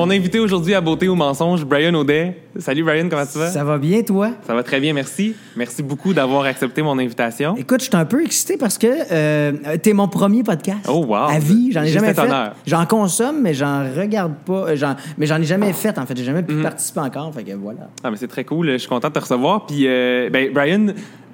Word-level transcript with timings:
Mon 0.00 0.08
invité 0.08 0.38
aujourd'hui 0.40 0.72
à 0.72 0.80
Beauté 0.80 1.10
ou 1.10 1.14
Mensonge, 1.14 1.62
Brian 1.62 1.92
Audet. 1.92 2.34
Salut 2.58 2.82
Brian, 2.82 3.06
comment 3.10 3.26
tu 3.30 3.36
vas? 3.36 3.48
Ça 3.50 3.62
va 3.64 3.76
bien, 3.76 4.00
toi? 4.00 4.30
Ça 4.46 4.54
va 4.54 4.62
très 4.62 4.80
bien, 4.80 4.94
merci. 4.94 5.34
Merci 5.54 5.82
beaucoup 5.82 6.14
d'avoir 6.14 6.44
accepté 6.44 6.80
mon 6.80 6.98
invitation. 6.98 7.54
Écoute, 7.58 7.80
je 7.80 7.88
suis 7.88 7.96
un 7.96 8.06
peu 8.06 8.24
excité 8.24 8.56
parce 8.56 8.78
que 8.78 8.86
euh, 9.12 9.52
t'es 9.82 9.92
mon 9.92 10.08
premier 10.08 10.42
podcast. 10.42 10.86
Oh, 10.88 11.04
wow. 11.06 11.14
À 11.28 11.38
vie, 11.38 11.70
j'en 11.70 11.82
ai 11.82 11.88
jamais 11.88 12.14
fait. 12.14 12.30
J'en 12.66 12.86
consomme, 12.86 13.42
mais 13.42 13.52
j'en 13.52 13.84
regarde 13.94 14.36
pas. 14.46 14.70
euh, 14.70 14.94
mais 15.18 15.26
j'en 15.26 15.36
ai 15.38 15.44
jamais 15.44 15.74
fait, 15.74 15.98
en 15.98 16.06
fait. 16.06 16.16
J'ai 16.16 16.24
jamais 16.24 16.44
pu 16.44 16.54
Mhm. 16.54 16.62
participer 16.62 17.00
encore. 17.00 17.34
Fait 17.34 17.44
que 17.44 17.52
voilà. 17.52 17.90
Ah, 18.02 18.10
mais 18.10 18.16
c'est 18.16 18.26
très 18.28 18.44
cool. 18.44 18.70
Je 18.72 18.78
suis 18.78 18.88
content 18.88 19.08
de 19.08 19.12
te 19.12 19.18
recevoir. 19.18 19.66
Puis, 19.66 19.86
euh, 19.86 20.30
ben, 20.32 20.50
Brian, 20.54 20.86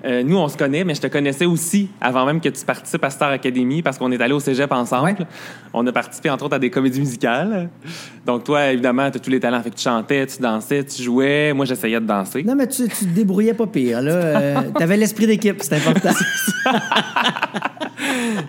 euh, 0.04 0.22
nous, 0.22 0.36
on 0.36 0.48
se 0.48 0.56
connaît, 0.56 0.84
mais 0.84 0.94
je 0.94 1.00
te 1.00 1.06
connaissais 1.06 1.46
aussi 1.46 1.88
avant 2.00 2.24
même 2.26 2.40
que 2.40 2.48
tu 2.48 2.64
participes 2.64 3.02
à 3.02 3.10
Star 3.10 3.30
Academy 3.30 3.82
parce 3.82 3.98
qu'on 3.98 4.12
est 4.12 4.20
allé 4.20 4.32
au 4.34 4.40
cégep 4.40 4.70
ensemble. 4.72 5.04
Ouais. 5.04 5.16
On 5.72 5.86
a 5.86 5.92
participé, 5.92 6.30
entre 6.30 6.44
autres, 6.44 6.56
à 6.56 6.58
des 6.58 6.70
comédies 6.70 7.00
musicales. 7.00 7.68
Donc, 8.24 8.44
toi, 8.44 8.66
évidemment, 8.72 9.10
tu 9.10 9.16
as 9.16 9.20
tous 9.20 9.30
les 9.30 9.40
talents. 9.40 9.62
Fait 9.62 9.70
que 9.70 9.76
tu 9.76 9.82
chantais, 9.82 10.26
tu 10.26 10.40
dansais, 10.40 10.84
tu 10.84 11.02
jouais. 11.02 11.52
Moi, 11.52 11.64
j'essayais 11.64 12.00
de 12.00 12.06
danser. 12.06 12.42
Non, 12.44 12.54
mais 12.54 12.66
tu, 12.66 12.84
tu 12.88 12.88
te 12.88 13.04
débrouillais 13.06 13.54
pas 13.54 13.66
pire. 13.66 14.02
Là, 14.02 14.12
Euh, 14.12 14.60
t'avais 14.78 14.96
l'esprit 14.96 15.26
d'équipe, 15.26 15.56
c'est 15.62 15.74
important. 15.76 16.10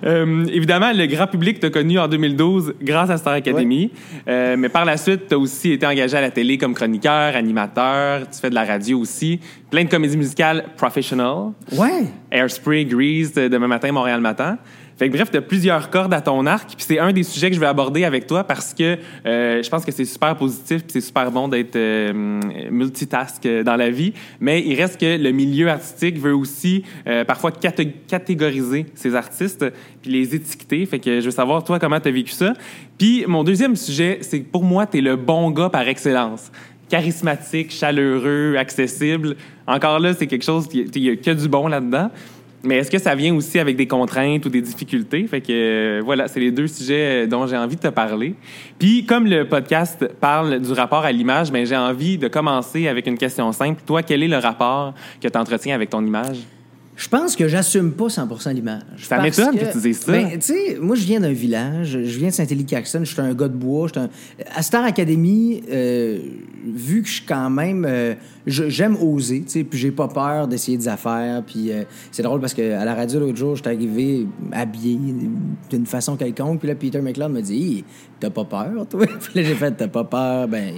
Euh, 0.03 0.45
évidemment, 0.51 0.91
le 0.93 1.05
grand 1.07 1.27
public 1.27 1.59
t'a 1.59 1.69
connu 1.69 1.97
en 1.99 2.07
2012 2.07 2.75
grâce 2.81 3.09
à 3.09 3.17
Star 3.17 3.33
Academy. 3.33 3.91
Euh, 4.27 4.55
mais 4.57 4.69
par 4.69 4.85
la 4.85 4.97
suite, 4.97 5.27
tu 5.29 5.35
as 5.35 5.37
aussi 5.37 5.71
été 5.71 5.85
engagé 5.85 6.17
à 6.17 6.21
la 6.21 6.31
télé 6.31 6.57
comme 6.57 6.73
chroniqueur, 6.73 7.35
animateur. 7.35 8.29
Tu 8.29 8.39
fais 8.39 8.49
de 8.49 8.55
la 8.55 8.65
radio 8.65 8.99
aussi. 8.99 9.39
Plein 9.69 9.83
de 9.85 9.89
comédies 9.89 10.17
musicales 10.17 10.65
professional. 10.75 11.51
ouais. 11.77 12.05
Airspray, 12.31 12.85
Grease, 12.85 13.33
euh, 13.37 13.49
Demain 13.49 13.67
matin, 13.67 13.91
Montréal 13.91 14.21
matin. 14.21 14.57
Fait 14.97 15.09
que 15.09 15.15
bref, 15.15 15.29
tu 15.29 15.37
as 15.37 15.41
plusieurs 15.41 15.89
cordes 15.89 16.13
à 16.13 16.21
ton 16.21 16.45
arc. 16.45 16.69
Puis 16.75 16.85
c'est 16.87 16.99
un 16.99 17.13
des 17.13 17.23
sujets 17.23 17.49
que 17.49 17.55
je 17.55 17.59
vais 17.59 17.67
aborder 17.67 18.03
avec 18.03 18.25
toi 18.25 18.43
parce 18.43 18.73
que 18.73 18.97
euh, 19.25 19.61
je 19.61 19.69
pense 19.69 19.85
que 19.85 19.91
c'est 19.91 20.05
super 20.05 20.35
positif 20.35 20.81
puis 20.83 20.93
c'est 20.93 21.01
super 21.01 21.31
bon 21.31 21.47
d'être 21.47 21.75
euh, 21.75 22.13
multitask 22.71 23.45
euh, 23.45 23.63
dans 23.63 23.75
la 23.75 23.91
vie. 23.91 24.13
Mais 24.39 24.63
il 24.65 24.75
reste 24.75 24.99
que 24.99 25.17
le 25.17 25.31
milieu 25.31 25.69
artistique 25.69 26.17
veut 26.17 26.35
aussi 26.35 26.83
euh, 27.07 27.23
parfois 27.25 27.51
caté- 27.51 27.93
catégoriser 28.07 28.87
ses 28.95 29.13
artistes 29.15 29.65
puis 30.01 30.11
les 30.11 30.33
étiqueter. 30.33 30.85
Fait 30.87 30.99
que 30.99 31.19
je 31.19 31.25
veux 31.25 31.31
savoir, 31.31 31.63
toi, 31.63 31.77
comment 31.77 31.99
tu 31.99 32.09
as 32.09 32.11
vécu 32.11 32.31
ça? 32.31 32.53
Puis 32.97 33.23
mon 33.27 33.43
deuxième 33.43 33.75
sujet, 33.75 34.17
c'est 34.21 34.41
que 34.41 34.49
pour 34.51 34.63
moi, 34.63 34.87
tu 34.87 34.97
es 34.97 35.01
le 35.01 35.15
bon 35.15 35.51
gars 35.51 35.69
par 35.69 35.87
excellence 35.87 36.51
charismatique, 36.89 37.71
chaleureux, 37.71 38.55
accessible. 38.57 39.35
Encore 39.67 39.99
là, 39.99 40.13
c'est 40.13 40.25
quelque 40.25 40.45
chose, 40.45 40.69
il 40.73 41.03
y 41.03 41.09
a 41.09 41.15
que 41.17 41.31
du 41.31 41.49
bon 41.49 41.67
là-dedans. 41.67 42.09
Mais 42.67 42.77
est-ce 42.77 42.91
que 42.91 42.99
ça 42.99 43.15
vient 43.15 43.33
aussi 43.33 43.59
avec 43.59 43.77
des 43.77 43.87
contraintes 43.87 44.45
ou 44.45 44.49
des 44.49 44.61
difficultés? 44.61 45.25
Fait 45.27 45.39
que 45.41 45.51
euh, 45.51 46.01
voilà, 46.03 46.27
c'est 46.27 46.41
les 46.41 46.51
deux 46.51 46.67
sujets 46.67 47.23
euh, 47.23 47.27
dont 47.27 47.47
j'ai 47.47 47.57
envie 47.57 47.77
de 47.77 47.81
te 47.81 47.87
parler. 47.87 48.35
Puis 48.77 49.05
comme 49.05 49.25
le 49.25 49.47
podcast 49.47 50.05
parle 50.19 50.59
du 50.59 50.73
rapport 50.73 51.05
à 51.05 51.11
l'image, 51.11 51.51
ben 51.51 51.65
j'ai 51.65 51.77
envie 51.77 52.17
de 52.17 52.27
commencer 52.27 52.87
avec 52.87 53.07
une 53.07 53.17
question 53.17 53.51
simple. 53.53 53.81
Toi, 53.85 54.03
quel 54.03 54.21
est 54.21 54.27
le 54.27 54.37
rapport 54.37 54.93
que 55.21 55.27
tu 55.27 55.37
entretiens 55.37 55.75
avec 55.75 55.89
ton 55.89 56.05
image? 56.05 56.39
Je 56.99 57.07
pense 57.09 57.35
que 57.35 57.47
j'assume 57.47 57.91
pas 57.91 58.07
100% 58.07 58.53
l'image. 58.55 58.81
Ça 59.03 59.21
m'étonne 59.21 59.55
que 59.55 59.71
tu 59.71 59.77
dises 59.77 59.99
ça. 59.99 60.11
Ben, 60.11 60.29
tu 60.31 60.41
sais, 60.41 60.77
moi, 60.81 60.95
je 60.95 61.05
viens 61.05 61.19
d'un 61.19 61.31
village. 61.31 61.89
Je 62.03 62.17
viens 62.17 62.29
de 62.29 62.33
Saint-Élie-Caxton. 62.33 63.01
Je 63.03 63.13
suis 63.13 63.21
un 63.21 63.35
gars 63.35 63.47
de 63.47 63.53
bois. 63.53 63.87
un- 63.97 64.09
À 64.55 64.63
Star 64.63 64.83
Academy, 64.83 65.61
euh, 65.71 66.17
vu 66.65 67.03
que 67.03 67.07
je 67.07 67.13
suis 67.13 67.25
quand 67.25 67.51
même... 67.51 67.85
euh, 67.87 68.15
J'aime 68.47 68.97
oser, 68.99 69.41
tu 69.43 69.49
sais, 69.51 69.63
puis 69.63 69.77
j'ai 69.77 69.91
pas 69.91 70.07
peur 70.07 70.47
d'essayer 70.47 70.75
des 70.75 70.87
affaires. 70.87 71.43
Puis 71.45 71.71
euh, 71.71 71.83
c'est 72.11 72.23
drôle 72.23 72.39
parce 72.41 72.55
que 72.55 72.73
à 72.73 72.83
la 72.83 72.95
radio 72.95 73.19
l'autre 73.19 73.37
jour, 73.37 73.55
j'étais 73.55 73.69
arrivé 73.69 74.25
habillé 74.51 74.97
d'une 75.69 75.85
façon 75.85 76.15
quelconque. 76.15 76.59
Puis 76.61 76.67
là, 76.69 76.73
Peter 76.75 76.99
McLeod 77.01 77.31
me 77.31 77.41
dit 77.41 77.55
Hi, 77.55 77.83
T'as 78.19 78.31
pas 78.31 78.43
peur, 78.45 78.87
toi? 78.89 79.05
Puis 79.21 79.31
là, 79.35 79.43
j'ai 79.47 79.53
fait 79.55 79.71
T'as 79.71 79.87
pas 79.87 80.03
peur? 80.03 80.47
Ben... 80.47 80.73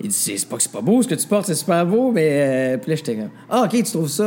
Il 0.00 0.08
dit, 0.08 0.14
c'est 0.16 0.48
pas 0.48 0.56
que 0.56 0.62
c'est 0.64 0.72
pas 0.72 0.80
beau 0.80 1.00
ce 1.02 1.06
que 1.06 1.14
tu 1.14 1.26
portes, 1.28 1.46
c'est 1.46 1.54
super 1.54 1.86
beau, 1.86 2.10
mais. 2.10 2.76
puis 2.82 2.90
là, 2.90 2.96
j'étais 2.96 3.14
comme, 3.14 3.30
ah, 3.48 3.62
OK, 3.62 3.70
tu 3.70 3.82
trouves 3.84 4.08
ça 4.08 4.24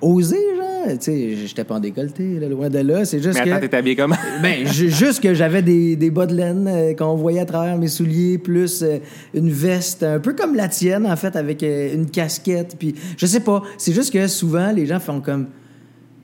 osé, 0.00 0.36
genre? 0.56 0.66
Tu 0.92 0.96
sais, 1.00 1.36
j'étais 1.46 1.64
pas 1.64 1.74
en 1.74 1.80
décolleté, 1.80 2.38
là, 2.40 2.48
loin 2.48 2.68
de 2.70 2.78
là. 2.78 3.04
C'est 3.04 3.22
juste 3.22 3.38
Mais 3.38 3.44
que. 3.44 3.50
attends, 3.54 3.68
t'es 3.68 3.76
habillé 3.76 3.96
comment? 3.96 4.16
Ben, 4.42 4.66
ju- 4.66 4.88
juste 4.90 5.20
que 5.22 5.34
j'avais 5.34 5.60
des, 5.62 5.94
des 5.96 6.10
bas 6.10 6.26
de 6.26 6.34
laine 6.34 6.66
euh, 6.68 6.94
qu'on 6.94 7.14
voyait 7.16 7.40
à 7.40 7.44
travers 7.44 7.76
mes 7.76 7.88
souliers, 7.88 8.38
plus 8.38 8.82
euh, 8.82 8.98
une 9.34 9.50
veste, 9.50 10.02
un 10.02 10.18
peu 10.18 10.32
comme 10.32 10.54
la 10.54 10.68
tienne, 10.68 11.06
en 11.06 11.16
fait, 11.16 11.36
avec 11.36 11.62
euh, 11.62 11.94
une 11.94 12.06
casquette. 12.10 12.76
Puis, 12.78 12.94
je 13.18 13.26
sais 13.26 13.40
pas, 13.40 13.62
c'est 13.76 13.92
juste 13.92 14.12
que 14.12 14.26
souvent, 14.26 14.72
les 14.72 14.86
gens 14.86 15.00
font 15.00 15.20
comme. 15.20 15.46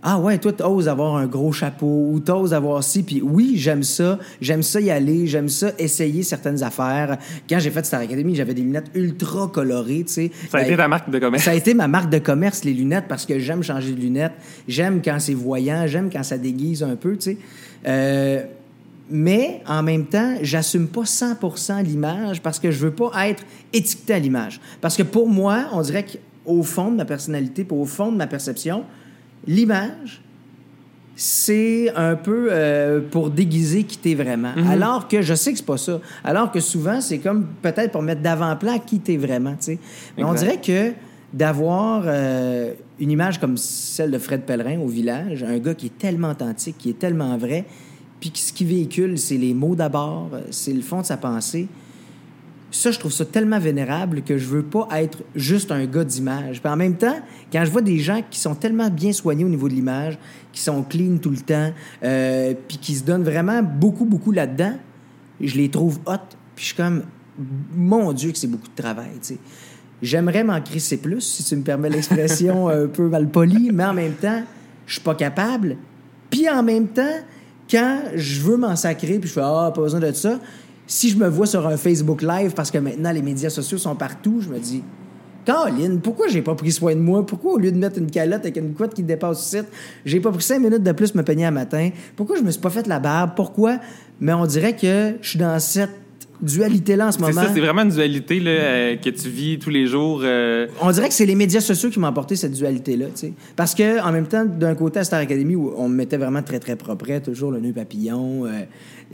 Ah 0.03 0.19
ouais, 0.21 0.39
toi, 0.39 0.53
t'oses 0.53 0.89
avoir 0.89 1.17
un 1.17 1.27
gros 1.27 1.51
chapeau 1.53 2.11
ou 2.13 2.21
t'oses 2.21 2.55
avoir 2.55 2.85
ci. 2.85 3.03
Puis 3.03 3.21
oui, 3.23 3.55
j'aime 3.57 3.83
ça. 3.83 4.19
J'aime 4.41 4.63
ça 4.63 4.81
y 4.81 4.91
aller. 4.91 5.27
J'aime 5.27 5.49
ça 5.49 5.73
essayer 5.79 6.23
certaines 6.23 6.63
affaires. 6.63 7.19
Quand 7.49 7.59
j'ai 7.59 7.71
fait 7.71 7.85
Star 7.85 8.01
Academy, 8.03 8.35
j'avais 8.37 8.55
des 8.55 8.63
lunettes 8.63 8.91
ultra 8.95 9.49
colorées, 9.49 10.05
tu 10.07 10.13
sais. 10.13 10.31
Ça 10.51 10.59
a 10.59 10.61
Ben, 10.61 10.67
été 10.69 10.77
ta 10.77 10.87
marque 10.87 11.11
de 11.11 11.19
commerce. 11.19 11.45
ça 11.45 11.51
a 11.51 11.55
été 11.55 11.75
ma 11.75 11.89
marque 11.89 12.11
de 12.11 12.19
commerce, 12.19 12.63
les 12.65 12.75
lunettes, 12.75 13.07
parce 13.09 13.27
que 13.27 13.39
j'aime 13.41 13.63
changer 13.65 13.93
de 13.93 14.01
lunettes. 14.01 14.35
J'aime 14.69 15.01
quand 15.03 15.19
c'est 15.19 15.35
voyant, 15.35 15.87
j'aime 15.87 16.09
quand 16.13 16.23
ça 16.23 16.39
déguise 16.39 16.83
un 16.85 16.95
peu, 16.95 17.17
tu 17.17 17.23
sais. 17.33 17.39
Euh, 17.89 18.43
mais 19.11 19.63
en 19.67 19.83
même 19.83 20.07
temps, 20.07 20.35
j'assume 20.43 20.89
pas 20.89 21.03
100% 21.05 21.83
l'image 21.85 22.43
parce 22.43 22.59
que 22.59 22.71
je 22.71 22.79
veux 22.87 22.91
pas 22.93 23.11
être 23.29 23.45
étiqueté 23.73 24.15
à 24.15 24.19
l'image. 24.19 24.61
Parce 24.81 24.97
que 24.97 25.03
pour 25.05 25.29
moi, 25.29 25.67
on 25.73 25.81
dirait 25.81 26.05
qu'au 26.05 26.63
fond 26.63 26.91
de 26.91 26.97
ma 26.97 27.05
personnalité, 27.05 27.67
au 27.71 27.85
fond 27.85 28.11
de 28.11 28.17
ma 28.17 28.27
perception, 28.27 28.85
l'image, 29.47 30.23
c'est 31.17 31.91
un 31.97 32.15
peu 32.15 32.49
euh, 32.51 33.01
pour 33.11 33.31
déguiser 33.31 33.85
qui 33.85 33.97
t'es 33.97 34.15
vraiment. 34.15 34.53
Alors 34.69 35.09
que 35.09 35.23
je 35.23 35.35
sais 35.35 35.53
que 35.53 35.59
c'est 35.59 35.65
pas 35.65 35.79
ça. 35.79 36.01
Alors 36.23 36.53
que 36.53 36.61
souvent, 36.61 37.01
c'est 37.01 37.19
comme 37.19 37.47
peut-être 37.63 37.93
pour 37.93 38.03
mettre 38.03 38.21
d'avant-plan 38.21 38.79
qui 38.79 39.01
t'es 39.01 39.17
vraiment, 39.17 39.53
tu 39.53 39.63
sais. 39.63 39.79
Mais 40.17 40.25
on 40.25 40.35
dirait 40.35 40.61
que 40.61 40.93
d'avoir 41.33 42.05
euh, 42.07 42.73
une 42.99 43.11
image 43.11 43.41
comme 43.41 43.57
celle 43.57 44.11
de 44.11 44.19
Fred 44.19 44.43
Pellerin 44.43 44.79
au 44.79 44.87
village, 44.87 45.43
un 45.43 45.59
gars 45.59 45.75
qui 45.75 45.87
est 45.87 45.99
tellement 45.99 46.31
authentique, 46.31 46.77
qui 46.79 46.91
est 46.91 46.99
tellement 46.99 47.37
vrai, 47.37 47.65
puis 48.21 48.33
ce 48.35 48.53
qu'il 48.53 48.69
véhicule, 48.69 49.19
c'est 49.19 49.37
les 49.37 49.55
mots 49.55 49.75
d'abord, 49.75 50.31
euh, 50.33 50.41
c'est 50.51 50.73
le 50.73 50.83
fond 50.83 51.01
de 51.01 51.07
sa 51.07 51.17
pensée. 51.17 51.69
Ça, 52.71 52.91
je 52.91 52.99
trouve 52.99 53.13
ça 53.13 53.25
tellement 53.25 53.59
vénérable 53.59 54.23
que 54.23 54.39
je 54.39 54.47
veux 54.47 54.63
pas 54.63 54.89
être 54.93 55.19
juste 55.35 55.71
un 55.71 55.87
gars 55.87 56.05
d'image. 56.05 56.61
Puis 56.61 56.71
en 56.71 56.77
même 56.77 56.97
temps, 56.97 57.17
quand 57.53 57.65
je 57.65 57.71
vois 57.71 57.81
des 57.81 57.99
gens 57.99 58.23
qui 58.29 58.41
sont 58.41 58.55
tellement 58.55 58.91
bien 58.91 59.13
soignés 59.13 59.45
au 59.45 59.49
niveau 59.49 59.69
de 59.69 59.75
l'image, 59.75 60.19
qui 60.53 60.61
sont 60.61 60.83
clean 60.83 61.19
tout 61.19 61.31
le 61.31 61.39
temps, 61.39 61.73
euh, 62.03 62.55
puis 62.67 62.79
qui 62.79 62.95
se 62.97 63.05
donnent 63.05 63.25
vraiment 63.25 63.63
beaucoup, 63.63 64.05
beaucoup 64.05 64.33
là-dedans, 64.33 64.75
je 65.41 65.57
les 65.57 65.71
trouve 65.71 66.01
hot. 66.07 66.17
Puis 66.55 66.65
je 66.65 66.65
suis 66.65 66.77
comme, 66.77 67.03
mon 67.75 68.13
Dieu, 68.13 68.33
que 68.33 68.39
c'est 68.39 68.47
beaucoup 68.47 68.69
de 68.69 68.83
travail, 68.83 69.13
tu 69.21 69.35
sais. 69.35 69.39
J'aimerais 70.03 70.45
m'en 70.45 70.61
crisser 70.61 70.99
plus, 70.99 71.23
si 71.23 71.45
tu 71.45 71.57
me 71.57 71.63
permets 71.63 71.89
l'expression 71.89 72.69
un 72.69 72.87
peu 72.87 73.09
mal 73.09 73.29
polie, 73.29 73.71
mais 73.73 73.85
en 73.85 73.95
même 73.95 74.13
temps, 74.13 74.43
je 74.87 74.95
suis 74.95 75.03
pas 75.03 75.15
capable. 75.15 75.77
Puis 76.31 76.49
en 76.51 76.63
même 76.63 76.89
temps, 76.89 77.17
quand 77.71 78.03
je 78.15 78.41
veux 78.43 78.57
m'en 78.57 78.77
sacrer, 78.77 79.19
puis 79.19 79.29
je 79.29 79.35
fais 79.35 79.41
Ah, 79.43 79.73
pas 79.75 79.81
besoin 79.81 80.01
de 80.01 80.13
ça, 80.13 80.39
si 80.87 81.11
je 81.11 81.17
me 81.17 81.29
vois 81.29 81.47
sur 81.47 81.67
un 81.67 81.77
Facebook 81.77 82.23
Live, 82.23 82.53
parce 82.55 82.71
que 82.71 82.79
maintenant 82.79 83.13
les 83.13 83.23
médias 83.23 83.51
sociaux 83.51 83.79
sont 83.79 83.95
partout, 83.95 84.41
je 84.41 84.49
me 84.49 84.59
dis 84.59 84.83
Caroline, 85.45 86.01
pourquoi 86.01 86.27
j'ai 86.27 86.43
pas 86.43 86.57
pris 86.57 86.73
soin 86.73 86.95
de 86.95 87.01
moi? 87.01 87.25
Pourquoi 87.25 87.53
au 87.53 87.59
lieu 87.59 87.71
de 87.71 87.79
mettre 87.79 87.99
une 87.99 88.11
calotte 88.11 88.41
avec 88.41 88.57
une 88.57 88.75
couette 88.75 88.95
qui 88.95 89.05
dépasse 89.05 89.53
le 89.53 89.61
site, 89.61 89.69
j'ai 90.05 90.19
pas 90.19 90.33
pris 90.33 90.43
cinq 90.43 90.59
minutes 90.59 90.83
de 90.83 90.93
plus 90.93 91.15
me 91.15 91.23
peigner 91.23 91.47
à 91.47 91.53
matin? 91.53 91.91
Pourquoi 92.17 92.37
je 92.37 92.43
me 92.43 92.51
suis 92.51 92.61
pas 92.61 92.71
fait 92.71 92.87
la 92.89 92.99
barbe? 92.99 93.31
Pourquoi? 93.37 93.79
Mais 94.19 94.33
on 94.33 94.45
dirait 94.45 94.75
que 94.75 95.15
je 95.21 95.29
suis 95.29 95.39
dans 95.39 95.59
cette 95.61 96.06
dualité-là 96.43 97.09
en 97.09 97.13
ce 97.13 97.19
C'est 97.19 97.25
moment. 97.25 97.43
ça, 97.43 97.51
c'est 97.55 97.61
vraiment 97.61 97.83
une 97.83 97.91
dualité 97.91 98.41
là, 98.41 98.51
euh, 98.51 98.97
que 98.97 99.11
tu 99.11 99.29
vis 99.29 99.59
tous 99.59 99.71
les 99.71 99.87
jours. 99.87 100.21
euh, 100.23 100.67
On 100.81 100.91
dirait 100.91 101.09
que 101.09 101.15
c'est 101.15 101.27
les 101.27 101.35
médias 101.35 101.61
sociaux 101.61 101.91
qui 101.91 101.99
m'ont 101.99 102.07
apporté 102.07 102.37
cette 102.37 102.53
dualité-là. 102.53 103.07
Parce 103.57 103.75
que, 103.75 104.01
en 104.03 104.13
même 104.13 104.27
temps, 104.27 104.45
d'un 104.45 104.75
côté, 104.75 105.01
à 105.01 105.05
Star 105.05 105.21
Academy, 105.21 105.57
où 105.57 105.73
on 105.77 105.89
me 105.89 105.95
mettait 105.95 106.17
vraiment 106.17 106.43
très, 106.43 106.59
très 106.59 106.77
propre, 106.77 107.19
toujours 107.21 107.51
le 107.51 107.61
nœud 107.61 107.73
papillon, 107.73 108.47
euh, 108.47 108.63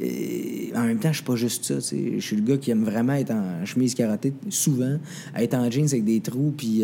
et 0.00 0.72
en 0.74 0.82
même 0.84 0.98
temps, 0.98 1.10
je 1.12 1.16
suis 1.18 1.24
pas 1.24 1.36
juste 1.36 1.64
ça. 1.64 1.74
Je 1.94 2.20
suis 2.20 2.36
le 2.36 2.42
gars 2.42 2.56
qui 2.56 2.70
aime 2.70 2.84
vraiment 2.84 3.12
être 3.14 3.32
en 3.32 3.64
chemise 3.66 3.94
carottée, 3.94 4.32
souvent, 4.48 4.96
être 5.36 5.54
en 5.54 5.70
jeans 5.70 5.86
avec 5.86 6.04
des 6.04 6.20
trous, 6.20 6.54
puis 6.56 6.82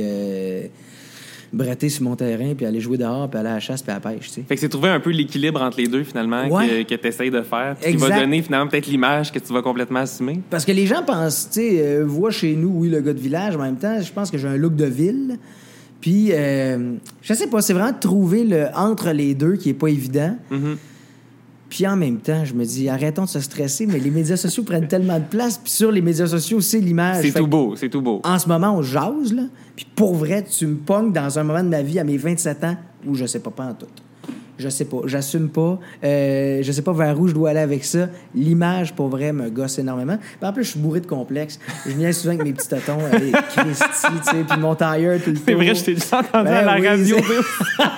bretter 1.53 1.89
sur 1.89 2.03
mon 2.05 2.15
terrain, 2.17 2.55
puis 2.55 2.67
aller 2.67 2.81
jouer 2.81 2.99
dehors, 2.99 3.29
puis 3.31 3.39
aller 3.41 3.49
à 3.49 3.55
la 3.55 3.61
chasse, 3.61 3.83
puis 3.83 3.91
à 3.91 3.95
la 3.95 4.01
pêche. 4.01 4.31
Fait 4.31 4.55
que 4.55 4.61
c'est 4.61 4.69
trouver 4.69 4.89
un 4.91 5.01
peu 5.01 5.11
l'équilibre 5.11 5.63
entre 5.63 5.79
les 5.81 5.87
deux, 5.87 6.05
finalement, 6.05 6.47
Ouais. 6.49 6.85
que, 6.85 6.95
que 6.95 7.01
tu 7.01 7.07
essayes 7.09 7.31
de 7.31 7.43
faire. 7.43 7.77
puis 7.81 7.93
Qui 7.93 7.97
va 7.97 8.21
donner, 8.21 8.43
finalement, 8.43 8.69
peut-être 8.69 8.87
l'image 8.87 9.33
que 9.33 9.39
tu 9.39 9.53
vas 9.53 9.63
complètement 9.63 10.01
assumer. 10.01 10.41
Parce 10.51 10.65
que 10.65 10.73
les 10.73 10.87
gens 10.87 11.03
pensent, 11.03 11.49
tu 11.53 11.61
sais, 11.61 11.83
euh, 11.83 12.05
voient 12.07 12.31
chez 12.31 12.55
nous, 12.55 12.71
oui, 12.75 12.89
le 12.89 13.01
gars 13.01 13.13
de 13.15 13.21
village, 13.21 13.57
mais 13.57 13.63
en 13.63 13.67
même 13.67 13.77
temps, 13.77 14.01
je 14.01 14.13
pense 14.13 14.31
que 14.31 14.39
j'ai 14.39 14.49
un 14.49 14.57
look 14.57 14.77
de 14.77 14.85
ville. 14.87 15.39
Puis, 16.01 16.29
euh, 16.33 16.95
je 17.23 17.35
sais 17.35 17.49
pas, 17.49 17.61
c'est 17.61 17.73
vraiment 17.73 17.93
de 17.93 17.99
trouver 17.99 18.45
le 18.45 18.67
entre 18.77 19.11
les 19.11 19.35
deux 19.35 19.57
qui 19.57 19.71
est 19.71 19.75
pas 19.75 19.89
évident. 19.89 20.37
Mhm. 20.51 20.77
Puis 21.69 21.87
en 21.87 21.97
même 21.97 22.19
temps, 22.19 22.45
je 22.45 22.55
me 22.55 22.65
dis, 22.65 22.89
arrêtons 22.89 23.25
de 23.25 23.29
se 23.29 23.41
stresser, 23.41 23.87
mais 23.87 23.99
les 23.99 24.11
médias 24.11 24.37
sociaux 24.37 24.63
prennent 24.63 24.89
tellement 24.89 25.19
de 25.19 25.25
place. 25.25 25.59
Puis 25.59 25.73
sur 25.73 25.93
les 25.93 26.01
médias 26.01 26.27
sociaux, 26.27 26.61
c'est 26.61 26.81
l'image. 26.81 27.25
C'est 27.27 27.39
tout 27.39 27.47
beau, 27.47 27.77
c'est 27.77 27.91
tout 27.91 28.01
beau. 28.01 28.21
En 28.25 28.39
ce 28.39 28.49
moment, 28.49 28.77
on 28.77 28.83
jase, 28.83 29.33
là. 29.33 29.43
Puis 29.77 29.87
pour 29.95 30.15
vrai, 30.15 30.45
tu 30.45 30.67
me 30.67 30.77
pognes 30.77 31.13
dans 31.13 31.39
un 31.39 31.45
moment 31.45 31.63
de 31.63 31.69
ma 31.69 31.83
vie 31.83 31.99
à 31.99 32.05
mes 32.05 32.17
27 32.17 32.65
ans 32.65 32.77
où 33.07 33.15
je 33.15 33.27
sais 33.27 33.41
pas 33.41 33.51
pas 33.51 33.65
en 33.65 33.75
tout. 33.75 33.87
Je 34.59 34.69
sais 34.69 34.85
pas. 34.85 34.99
J'assume 35.07 35.49
pas. 35.49 35.79
Euh, 36.03 36.61
je 36.63 36.73
sais 36.73 36.83
pas 36.83 36.93
vers 36.93 37.19
où 37.21 37.29
je 37.29 37.35
dois 37.35 37.51
aller 37.51 37.61
avec 37.61 37.85
ça. 37.85 38.09
L'image, 38.35 38.95
pour 38.95 39.09
vrai, 39.09 39.33
me 39.33 39.51
gosse 39.51 39.79
énormément. 39.79 40.19
Puis 40.19 40.49
en 40.49 40.53
plus, 40.53 40.65
je 40.65 40.71
suis 40.71 40.81
bourré 40.81 41.01
de 41.01 41.07
complexes. 41.07 41.59
Je 41.87 41.93
viens 41.93 42.13
souvent 42.13 42.35
avec 42.35 42.45
mes 42.45 42.53
petits 42.53 42.69
totons, 42.69 42.99
allez, 43.13 43.33
Christy, 43.33 43.85
tu 44.25 44.31
sais, 44.31 44.45
puis 44.49 44.59
mon 44.59 44.75
tailleur 44.75 45.21
tout 45.23 45.31
le 45.31 45.37
temps. 45.37 45.43
C'est 45.47 45.55
vrai, 45.55 45.75
je 45.75 45.85
t'ai 45.85 45.95
déjà 45.95 46.19
entendu 46.19 46.45
Ben 46.45 46.55
à 46.55 46.63
la 46.63 46.81
oui, 46.81 46.89
radio. 46.89 47.17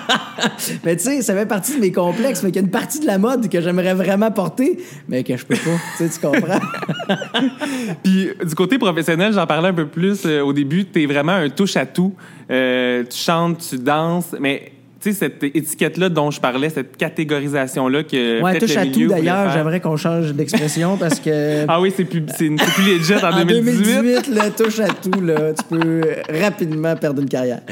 mais 0.85 0.97
tu 0.97 1.05
sais, 1.05 1.23
ça 1.23 1.35
fait 1.35 1.47
partie 1.47 1.77
de 1.77 1.81
mes 1.81 1.93
complexes, 1.93 2.43
mais 2.43 2.51
qu'il 2.51 2.61
y 2.61 2.65
a 2.65 2.67
une 2.67 2.71
partie 2.71 3.01
de 3.01 3.07
la 3.07 3.19
mode 3.19 3.49
que 3.49 3.61
j'aimerais 3.61 3.95
vraiment 3.95 4.31
porter, 4.31 4.79
mais 5.09 5.25
que 5.25 5.37
je 5.37 5.47
peux 5.47 5.57
pas. 5.57 5.79
tu 5.97 6.09
sais, 6.09 6.21
tu 6.21 6.27
comprends? 6.27 6.61
Puis 8.03 8.31
du 8.45 8.55
côté 8.55 8.79
professionnel, 8.79 9.33
j'en 9.33 9.47
parlais 9.47 9.69
un 9.69 9.75
peu 9.75 9.87
plus 9.87 10.23
euh, 10.27 10.43
au 10.43 10.53
début. 10.53 10.85
Tu 10.85 11.03
es 11.03 11.07
vraiment 11.07 11.33
un 11.33 11.49
touche-à-tout. 11.49 12.15
Euh, 12.51 13.05
tu 13.09 13.17
chantes, 13.17 13.67
tu 13.69 13.79
danses, 13.79 14.35
mais 14.39 14.73
tu 15.01 15.13
sais, 15.13 15.19
cette 15.19 15.43
étiquette-là 15.43 16.11
dont 16.11 16.31
je 16.31 16.41
parlais, 16.41 16.69
cette 16.69 16.97
catégorisation-là 16.97 18.03
que. 18.05 18.43
Ouais, 18.43 18.59
touche 18.59 18.77
à 18.77 18.85
tout 18.87 19.07
d'ailleurs, 19.09 19.51
j'aimerais 19.53 19.81
qu'on 19.81 19.97
change 19.97 20.33
d'expression 20.35 20.97
parce 20.97 21.19
que. 21.21 21.65
Ah 21.69 21.81
oui, 21.81 21.93
c'est 21.97 22.05
plus, 22.05 22.23
c'est 22.37 22.49
plus 22.51 22.99
legit 22.99 23.15
en, 23.15 23.33
En 23.33 23.45
2018. 23.45 23.95
2018, 23.95 24.29
le 24.29 24.51
touche 24.65 24.79
à 24.81 24.89
tout, 24.89 25.21
là, 25.23 25.53
tu 25.55 25.65
peux 25.65 26.03
rapidement 26.43 26.95
perdre 26.97 27.23
une 27.23 27.29
carrière. 27.29 27.61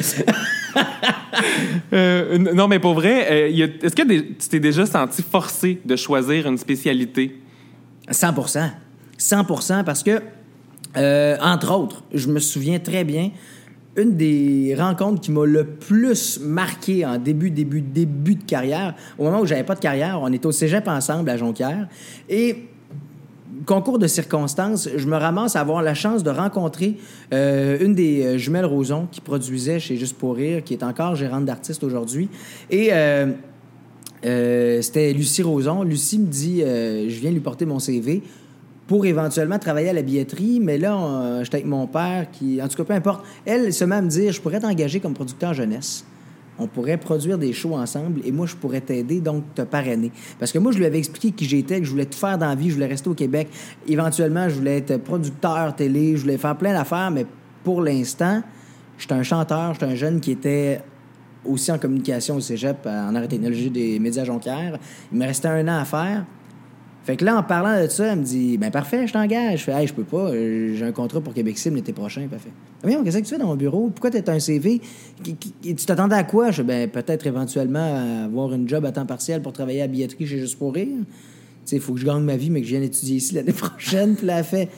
Euh, 1.93 2.39
non, 2.39 2.69
mais 2.69 2.79
pour 2.79 2.95
vrai, 2.95 3.27
euh, 3.31 3.69
est-ce 3.83 3.95
que 3.95 4.03
des- 4.07 4.27
tu 4.27 4.49
t'es 4.49 4.61
déjà 4.61 4.85
senti 4.87 5.23
forcé 5.23 5.81
de 5.85 5.97
choisir 5.97 6.47
une 6.47 6.59
spécialité? 6.59 7.39
100% 8.11 8.71
100% 9.19 9.85
parce 9.85 10.03
que, 10.03 10.21
euh, 10.97 11.37
entre 11.41 11.73
autres, 11.75 12.03
je 12.13 12.29
me 12.29 12.39
souviens 12.41 12.79
très 12.79 13.05
bien, 13.05 13.31
une 13.99 14.17
des 14.17 14.75
rencontres 14.79 15.21
qui 15.21 15.33
m'a 15.33 15.45
le 15.45 15.65
plus 15.65 16.41
marqué 16.41 17.05
en 17.05 17.19
début, 17.19 17.51
début, 17.51 17.83
début 17.83 18.37
de 18.37 18.45
carrière, 18.45 18.95
au 19.19 19.25
moment 19.25 19.41
où 19.41 19.47
j'avais 19.47 19.65
pas 19.65 19.75
de 19.75 19.81
carrière, 19.81 20.21
on 20.23 20.33
était 20.33 20.47
au 20.47 20.53
cégep 20.53 20.87
ensemble 20.87 21.29
à 21.29 21.37
Jonquière, 21.37 21.89
et 22.29 22.69
concours 23.67 23.99
de 23.99 24.07
circonstances, 24.07 24.89
je 24.97 25.07
me 25.07 25.17
ramasse 25.17 25.57
à 25.57 25.61
avoir 25.61 25.83
la 25.83 25.95
chance 25.95 26.23
de 26.23 26.31
rencontrer 26.31 26.97
euh, 27.33 27.79
une 27.81 27.95
des 27.95 28.25
euh, 28.25 28.39
jumelles 28.39 28.65
Roson 28.65 29.09
qui 29.11 29.21
produisait 29.21 29.81
chez 29.81 29.97
Juste 29.97 30.17
pour 30.17 30.37
rire, 30.37 30.63
qui 30.63 30.75
est 30.75 30.85
encore 30.85 31.17
gérante 31.17 31.45
d'artiste 31.45 31.83
aujourd'hui. 31.83 32.29
Et 32.71 32.91
euh, 32.93 33.33
c'était 34.23 35.13
Lucie 35.13 35.43
Roson. 35.43 35.83
Lucie 35.83 36.19
me 36.19 36.27
dit 36.27 36.61
je 36.61 37.21
viens 37.21 37.31
lui 37.31 37.41
porter 37.41 37.67
mon 37.67 37.79
CV 37.79 38.23
pour 38.89 39.05
éventuellement 39.05 39.59
travailler 39.59 39.91
à 39.91 39.93
la 39.93 40.03
billetterie, 40.03 40.61
mais 40.61 40.79
là, 40.79 40.97
euh, 40.97 41.45
j'étais 41.45 41.59
avec 41.59 41.67
mon 41.67 41.87
père 41.87 42.27
qui, 42.33 42.61
en 42.61 42.67
tout 42.69 42.77
cas, 42.79 42.85
peu 42.85 42.95
importe. 42.95 43.25
Elle 43.45 43.73
se 43.73 43.85
met 43.85 43.95
à 43.95 44.03
me 44.03 44.09
dire 44.09 44.33
je 44.33 44.41
pourrais 44.41 44.59
t'engager 44.59 44.99
comme 44.99 45.13
producteur 45.13 45.53
jeunesse. 45.53 46.05
On 46.59 46.67
pourrait 46.67 46.97
produire 46.97 47.39
des 47.39 47.53
shows 47.53 47.75
ensemble 47.75 48.23
et 48.25 48.33
moi, 48.33 48.47
je 48.47 48.57
pourrais 48.57 48.81
t'aider, 48.81 49.21
donc 49.21 49.45
te 49.55 49.63
parrainer. 49.63 50.11
Parce 50.41 50.51
que 50.51 50.59
moi, 50.59 50.73
je 50.73 50.79
lui 50.79 50.87
avais 50.87 50.99
expliqué 50.99 51.31
qui 51.31 51.45
j'étais, 51.45 51.79
que 51.81 51.85
je 51.85 51.91
voulais 51.91 52.07
tout 52.07 52.19
faire 52.19 52.39
dans 52.39 52.49
la 52.49 52.55
vie, 52.55 52.71
je 52.71 52.75
voulais 52.75 52.87
rester 52.87 53.11
au 53.11 53.15
Québec. 53.15 53.49
Éventuellement, 53.87 54.49
je 54.49 54.55
voulais 54.55 54.79
être 54.79 54.97
producteur 54.97 55.77
télé, 55.77 56.17
je 56.17 56.23
voulais 56.23 56.39
faire 56.39 56.57
plein 56.57 56.73
d'affaires, 56.73 57.11
mais 57.11 57.27
pour 57.63 57.83
l'instant, 57.83 58.43
j'étais 58.97 59.15
un 59.15 59.23
chanteur, 59.23 59.75
j'étais 59.75 59.87
un 59.87 59.95
jeune 59.97 60.19
qui 60.19 60.33
était 60.33 60.81
aussi 61.45 61.71
en 61.71 61.79
communication 61.79 62.37
au 62.37 62.41
cégep, 62.41 62.87
en 62.87 63.15
arrêt 63.15 63.29
technologie 63.29 63.71
des 63.71 63.99
médias 63.99 64.25
Jonquière. 64.25 64.79
Il 65.13 65.19
me 65.19 65.27
restait 65.27 65.49
un 65.49 65.69
an 65.69 65.81
à 65.83 65.85
faire. 65.85 66.25
Fait 67.09 67.17
que 67.17 67.25
là, 67.25 67.39
en 67.39 67.43
parlant 67.43 67.83
de 67.83 67.89
ça, 67.89 68.13
elle 68.13 68.19
me 68.19 68.23
dit 68.23 68.59
Ben 68.59 68.71
parfait, 68.71 69.07
je 69.07 69.15
t'engage. 69.15 69.61
Je 69.61 69.65
fais 69.65 69.73
Hey, 69.73 69.87
je 69.87 69.95
peux 69.95 70.05
pas, 70.05 70.29
euh, 70.29 70.75
j'ai 70.77 70.85
un 70.85 70.93
contrat 70.93 71.23
pour 71.23 71.33
Québec 71.33 71.57
Sim 71.57 71.75
l'été 71.75 71.95
prochain. 71.95 72.29
Parfait. 72.29 72.51
Mais 72.85 72.99
qu'est-ce 73.03 73.17
que 73.17 73.23
tu 73.23 73.31
fais 73.31 73.39
dans 73.39 73.47
mon 73.47 73.57
bureau? 73.57 73.89
Pourquoi 73.89 74.11
tu 74.11 74.31
un 74.31 74.39
CV 74.39 74.83
Tu 75.25 75.75
t'attendais 75.87 76.17
à 76.17 76.25
quoi? 76.25 76.51
Je 76.51 76.61
Ben 76.61 76.87
peut-être 76.87 77.27
éventuellement 77.27 78.27
avoir 78.27 78.53
une 78.53 78.69
job 78.69 78.85
à 78.85 78.93
temps 78.93 79.07
partiel 79.07 79.41
pour 79.41 79.55
travailler 79.55 79.81
à 79.81 79.87
billetterie 79.87 80.27
chez 80.27 80.39
Juste 80.39 80.59
pour 80.59 80.75
rire. 80.75 80.87
Tu 80.99 81.07
sais, 81.65 81.77
il 81.77 81.81
faut 81.81 81.95
que 81.95 82.01
je 82.01 82.05
gagne 82.05 82.21
ma 82.21 82.37
vie, 82.37 82.51
mais 82.51 82.61
que 82.61 82.67
je 82.67 82.73
vienne 82.73 82.83
étudier 82.83 83.17
ici 83.17 83.35
l'année 83.37 83.55
prochaine. 83.55 84.15
Puis 84.15 84.27
là, 84.27 84.41
elle 84.41 84.45
fait 84.45 84.69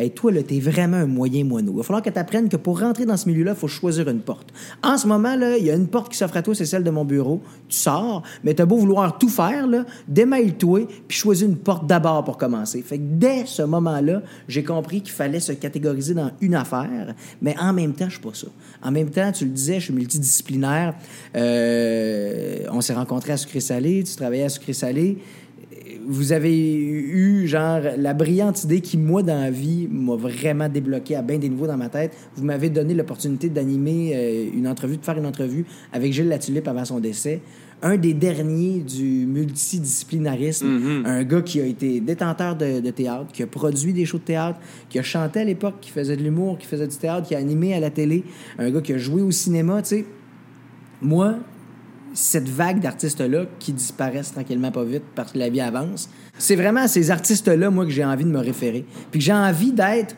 Hey, 0.00 0.12
toi, 0.12 0.30
là, 0.30 0.44
t'es 0.44 0.60
vraiment 0.60 0.98
un 0.98 1.06
moyen 1.06 1.42
moineau. 1.42 1.72
Il 1.72 1.78
va 1.78 1.82
falloir 1.82 2.02
que 2.04 2.10
tu 2.10 2.18
apprennes 2.20 2.48
que 2.48 2.56
pour 2.56 2.78
rentrer 2.78 3.04
dans 3.04 3.16
ce 3.16 3.28
milieu-là, 3.28 3.50
il 3.50 3.58
faut 3.58 3.66
choisir 3.66 4.08
une 4.08 4.20
porte. 4.20 4.52
En 4.80 4.96
ce 4.96 5.08
moment, 5.08 5.34
là, 5.34 5.58
il 5.58 5.64
y 5.64 5.72
a 5.72 5.74
une 5.74 5.88
porte 5.88 6.12
qui 6.12 6.16
s'offre 6.16 6.36
à 6.36 6.42
toi, 6.42 6.54
c'est 6.54 6.66
celle 6.66 6.84
de 6.84 6.90
mon 6.90 7.04
bureau. 7.04 7.40
Tu 7.68 7.76
sors, 7.76 8.22
mais 8.44 8.54
t'as 8.54 8.64
beau 8.64 8.76
vouloir 8.76 9.18
tout 9.18 9.28
faire, 9.28 9.66
là, 9.66 9.84
démaille-toi, 10.06 10.86
puis 11.08 11.18
choisis 11.18 11.48
une 11.48 11.56
porte 11.56 11.88
d'abord 11.88 12.22
pour 12.22 12.38
commencer. 12.38 12.80
Fait 12.82 12.98
que 12.98 13.02
dès 13.04 13.44
ce 13.46 13.62
moment-là, 13.62 14.22
j'ai 14.46 14.62
compris 14.62 15.00
qu'il 15.00 15.12
fallait 15.14 15.40
se 15.40 15.50
catégoriser 15.50 16.14
dans 16.14 16.30
une 16.40 16.54
affaire, 16.54 17.16
mais 17.42 17.56
en 17.58 17.72
même 17.72 17.92
temps, 17.92 18.06
je 18.06 18.12
suis 18.12 18.22
pas 18.22 18.34
ça. 18.34 18.46
En 18.80 18.92
même 18.92 19.10
temps, 19.10 19.32
tu 19.32 19.46
le 19.46 19.50
disais, 19.50 19.80
je 19.80 19.86
suis 19.86 19.94
multidisciplinaire. 19.94 20.94
Euh, 21.34 22.58
on 22.70 22.80
s'est 22.80 22.94
rencontrés 22.94 23.32
à 23.32 23.36
Sucré-Salé, 23.36 24.04
tu 24.04 24.14
travaillais 24.14 24.44
à 24.44 24.48
Sucré-Salé 24.48 25.18
vous 26.08 26.32
avez 26.32 26.58
eu, 26.58 27.46
genre, 27.46 27.80
la 27.98 28.14
brillante 28.14 28.64
idée 28.64 28.80
qui, 28.80 28.96
moi, 28.96 29.22
dans 29.22 29.38
la 29.38 29.50
vie, 29.50 29.86
m'a 29.90 30.16
vraiment 30.16 30.66
débloqué 30.66 31.14
à 31.14 31.22
bien 31.22 31.38
des 31.38 31.50
niveaux 31.50 31.66
dans 31.66 31.76
ma 31.76 31.90
tête. 31.90 32.16
Vous 32.34 32.44
m'avez 32.44 32.70
donné 32.70 32.94
l'opportunité 32.94 33.50
d'animer 33.50 34.12
euh, 34.14 34.46
une 34.54 34.66
entrevue, 34.66 34.96
de 34.96 35.04
faire 35.04 35.18
une 35.18 35.26
entrevue 35.26 35.66
avec 35.92 36.14
Gilles 36.14 36.28
Latulippe 36.28 36.66
avant 36.66 36.86
son 36.86 36.98
décès. 36.98 37.42
Un 37.82 37.98
des 37.98 38.14
derniers 38.14 38.80
du 38.80 39.26
multidisciplinarisme. 39.26 41.04
Un 41.04 41.22
gars 41.24 41.42
qui 41.42 41.60
a 41.60 41.66
été 41.66 42.00
détenteur 42.00 42.56
de, 42.56 42.80
de 42.80 42.90
théâtre, 42.90 43.30
qui 43.30 43.42
a 43.42 43.46
produit 43.46 43.92
des 43.92 44.06
shows 44.06 44.18
de 44.18 44.24
théâtre, 44.24 44.58
qui 44.88 44.98
a 44.98 45.02
chanté 45.02 45.40
à 45.40 45.44
l'époque, 45.44 45.74
qui 45.80 45.90
faisait 45.90 46.16
de 46.16 46.22
l'humour, 46.22 46.56
qui 46.56 46.66
faisait 46.66 46.88
du 46.88 46.96
théâtre, 46.96 47.28
qui 47.28 47.34
a 47.34 47.38
animé 47.38 47.74
à 47.74 47.80
la 47.80 47.90
télé. 47.90 48.24
Un 48.58 48.70
gars 48.70 48.80
qui 48.80 48.94
a 48.94 48.98
joué 48.98 49.20
au 49.20 49.30
cinéma, 49.30 49.82
tu 49.82 49.88
sais. 49.88 50.04
Moi, 51.02 51.36
cette 52.18 52.48
vague 52.48 52.80
d'artistes-là 52.80 53.46
qui 53.60 53.72
disparaissent 53.72 54.32
tranquillement 54.32 54.72
pas 54.72 54.82
vite 54.82 55.04
parce 55.14 55.32
que 55.32 55.38
la 55.38 55.50
vie 55.50 55.60
avance. 55.60 56.10
C'est 56.36 56.56
vraiment 56.56 56.80
à 56.80 56.88
ces 56.88 57.12
artistes-là, 57.12 57.70
moi, 57.70 57.84
que 57.84 57.92
j'ai 57.92 58.04
envie 58.04 58.24
de 58.24 58.30
me 58.30 58.40
référer. 58.40 58.84
Puis 59.12 59.20
que 59.20 59.24
j'ai 59.24 59.32
envie 59.32 59.72
d'être, 59.72 60.16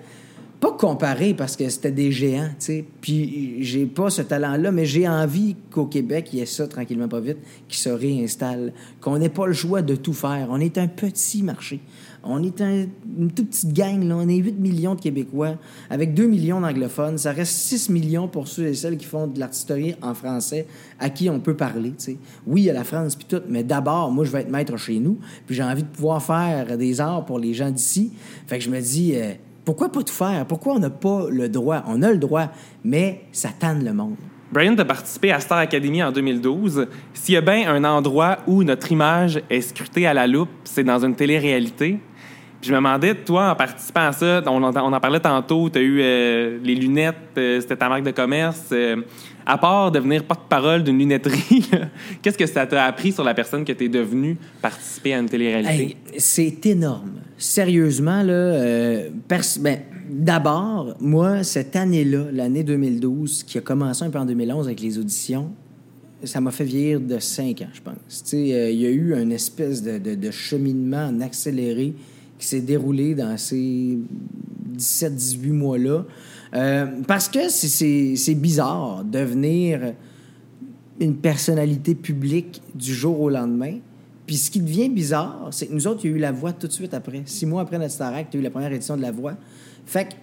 pas 0.61 0.73
comparé 0.73 1.35
parce 1.35 1.57
que 1.57 1.69
c'était 1.69 1.91
des 1.91 2.11
géants, 2.11 2.49
tu 2.59 2.67
sais. 2.67 2.85
Puis 3.03 3.63
j'ai 3.63 3.85
pas 3.85 4.09
ce 4.09 4.23
talent-là, 4.23 4.73
mais 4.73 4.87
j'ai 4.87 5.07
envie 5.07 5.57
qu'au 5.71 5.85
Québec, 5.85 6.31
il 6.33 6.39
y 6.39 6.43
ait 6.43 6.47
ça 6.47 6.67
tranquillement 6.67 7.09
pas 7.09 7.21
vite, 7.21 7.39
qui 7.69 7.79
se 7.79 7.91
réinstalle. 7.91 8.73
Qu'on 9.03 9.19
n'ait 9.19 9.29
pas 9.29 9.47
le 9.47 9.53
choix 9.53 9.83
de 9.83 9.95
tout 9.95 10.15
faire. 10.15 10.49
On 10.51 10.59
est 10.59 10.79
un 10.79 10.89
petit 10.89 11.43
marché. 11.43 11.81
On 12.23 12.43
est 12.43 12.61
un- 12.61 12.87
une 13.19 13.31
toute 13.33 13.49
petite 13.51 13.73
gang, 13.73 14.03
là. 14.05 14.17
On 14.17 14.29
est 14.29 14.37
8 14.37 14.59
millions 14.59 14.95
de 14.95 15.01
Québécois, 15.01 15.57
avec 15.89 16.13
2 16.15 16.27
millions 16.27 16.61
d'anglophones. 16.61 17.17
Ça 17.19 17.33
reste 17.33 17.53
6 17.53 17.89
millions 17.89 18.29
pour 18.29 18.47
ceux 18.49 18.67
et 18.67 18.75
celles 18.75 18.97
qui 18.99 19.07
font 19.07 19.27
de 19.27 19.39
l'artisterie 19.41 19.95
en 20.03 20.15
français, 20.15 20.67
à 20.99 21.09
qui 21.11 21.31
on 21.31 21.41
peut 21.41 21.55
parler, 21.57 21.91
tu 21.91 21.95
sais. 22.05 22.17
Oui, 22.47 22.63
il 22.63 22.65
y 22.65 22.71
a 22.71 22.75
la 22.75 22.85
France 22.85 23.17
puis 23.17 23.27
tout, 23.29 23.43
mais 23.49 23.65
d'abord, 23.65 24.11
moi, 24.11 24.25
je 24.25 24.31
vais 24.33 24.41
être 24.43 24.51
maître 24.51 24.77
chez 24.77 24.99
nous, 24.99 25.19
puis 25.47 25.55
j'ai 25.57 25.63
envie 25.63 25.83
de 25.83 25.89
pouvoir 25.89 26.23
faire 26.23 26.77
des 26.77 27.01
arts 27.01 27.25
pour 27.25 27.39
les 27.39 27.55
gens 27.55 27.71
d'ici. 27.71 28.13
Fait 28.47 28.59
que 28.59 28.65
je 28.65 28.71
me 28.71 28.81
dis, 28.81 29.13
euh, 29.17 29.33
pourquoi 29.65 29.91
pas 29.91 30.03
tout 30.03 30.13
faire? 30.13 30.45
Pourquoi 30.47 30.75
on 30.75 30.79
n'a 30.79 30.91
pas 30.91 31.27
le 31.31 31.49
droit? 31.49 31.85
On 31.87 32.03
a 32.03 32.11
le 32.11 32.19
droit, 32.19 32.49
mais 32.85 33.23
ça 33.33 33.51
tanne 33.59 33.85
le 33.85 33.93
monde. 33.93 34.17
Brian, 34.53 34.75
tu 34.75 34.81
as 34.81 34.85
participé 34.85 35.31
à 35.31 35.39
Star 35.39 35.59
Academy 35.59 36.03
en 36.03 36.11
2012. 36.11 36.89
S'il 37.15 37.35
y 37.35 37.37
a 37.37 37.41
bien 37.41 37.73
un 37.73 37.85
endroit 37.85 38.39
où 38.49 38.65
notre 38.65 38.91
image 38.91 39.41
est 39.49 39.61
scrutée 39.61 40.07
à 40.09 40.13
la 40.15 40.27
loupe, 40.27 40.49
c'est 40.65 40.83
dans 40.83 41.05
une 41.05 41.15
télé-réalité. 41.15 42.01
Je 42.63 42.71
me 42.73 42.77
demandais, 42.77 43.15
toi, 43.15 43.53
en 43.53 43.57
participant 43.57 44.09
à 44.09 44.13
ça, 44.13 44.43
on 44.47 44.63
en, 44.63 45.01
parlait 45.01 45.21
tantôt, 45.21 45.71
tu 45.71 45.79
as 45.79 45.83
eu 45.83 46.01
euh, 46.01 46.59
les 46.63 46.75
lunettes, 46.75 47.17
euh, 47.39 47.61
c'était 47.61 47.77
ta 47.77 47.89
marque 47.89 48.03
de 48.03 48.11
commerce. 48.11 48.69
euh, 48.73 48.97
à 49.47 49.57
part 49.57 49.91
devenir 49.91 50.25
porte-parole 50.25 50.85
d'une 50.85 50.99
lunetterie, 50.99 51.69
qu'est-ce 52.23 52.37
que 52.37 52.47
ça 52.47 52.67
t'a 52.67 52.85
appris 52.85 53.13
sur 53.13 53.25
la 53.25 53.33
personne 53.33 53.65
que 53.65 53.73
tu 53.73 53.85
es 53.85 53.89
devenue 53.89 54.37
participer 54.61 55.15
à 55.15 55.19
une 55.19 55.29
télé-réalité? 55.29 55.97
C'est 56.19 56.67
énorme. 56.67 57.21
Sérieusement, 57.39 58.23
là, 58.23 59.05
ben, 59.27 59.79
d'abord, 60.11 60.95
moi, 61.01 61.43
cette 61.43 61.75
année-là, 61.75 62.27
l'année 62.31 62.63
2012, 62.63 63.45
qui 63.45 63.57
a 63.57 63.63
commencé 63.63 64.05
un 64.05 64.11
peu 64.11 64.19
en 64.19 64.27
2011 64.27 64.67
avec 64.67 64.81
les 64.83 64.99
auditions, 64.99 65.51
ça 66.25 66.41
m'a 66.41 66.51
fait 66.51 66.65
vieillir 66.65 67.01
de 67.01 67.19
cinq 67.19 67.63
ans, 67.63 67.71
je 67.73 67.81
pense. 67.81 68.33
Il 68.33 68.47
y 68.47 68.87
a 68.87 68.91
eu 68.91 69.15
une 69.15 69.33
espèce 69.33 69.83
de, 69.83 70.31
cheminement 70.31 71.07
en 71.07 71.21
accéléré 71.21 71.95
qui 72.41 72.47
s'est 72.47 72.61
déroulé 72.61 73.15
dans 73.15 73.37
ces 73.37 73.99
17-18 74.77 75.53
mois-là. 75.53 76.05
Euh, 76.55 76.87
parce 77.07 77.29
que 77.29 77.49
c'est- 77.49 78.35
bizarre 78.35 79.05
de 79.05 79.19
devenir 79.19 79.93
une 80.99 81.17
personnalité 81.17 81.95
publique 81.95 82.61
du 82.75 82.93
jour 82.95 83.21
au 83.21 83.31
lendemain. 83.31 83.79
Puis 84.27 84.37
ce 84.37 84.51
qui 84.51 84.61
devient 84.61 84.89
bizarre, 84.89 85.49
c'est 85.51 85.67
que 85.67 85.73
nous 85.73 85.87
autres, 85.87 86.01
il 86.05 86.11
y 86.11 86.15
a 86.15 86.17
eu 86.17 86.21
La 86.21 86.33
Voix 86.33 86.53
tout 86.53 86.67
de 86.67 86.73
suite 86.73 86.95
après. 86.95 87.23
Six 87.27 87.47
mois 87.47 87.63
après 87.63 87.79
notre 87.79 87.93
Starac, 87.93 88.31
tu 88.31 88.37
as 88.37 88.41
eu 88.41 88.43
la 88.43 88.51
première 88.51 88.73
édition 88.73 88.97
de 88.97 89.03
La 89.03 89.13
Voix. 89.13 89.35
Fait 89.87 90.05
que 90.09 90.15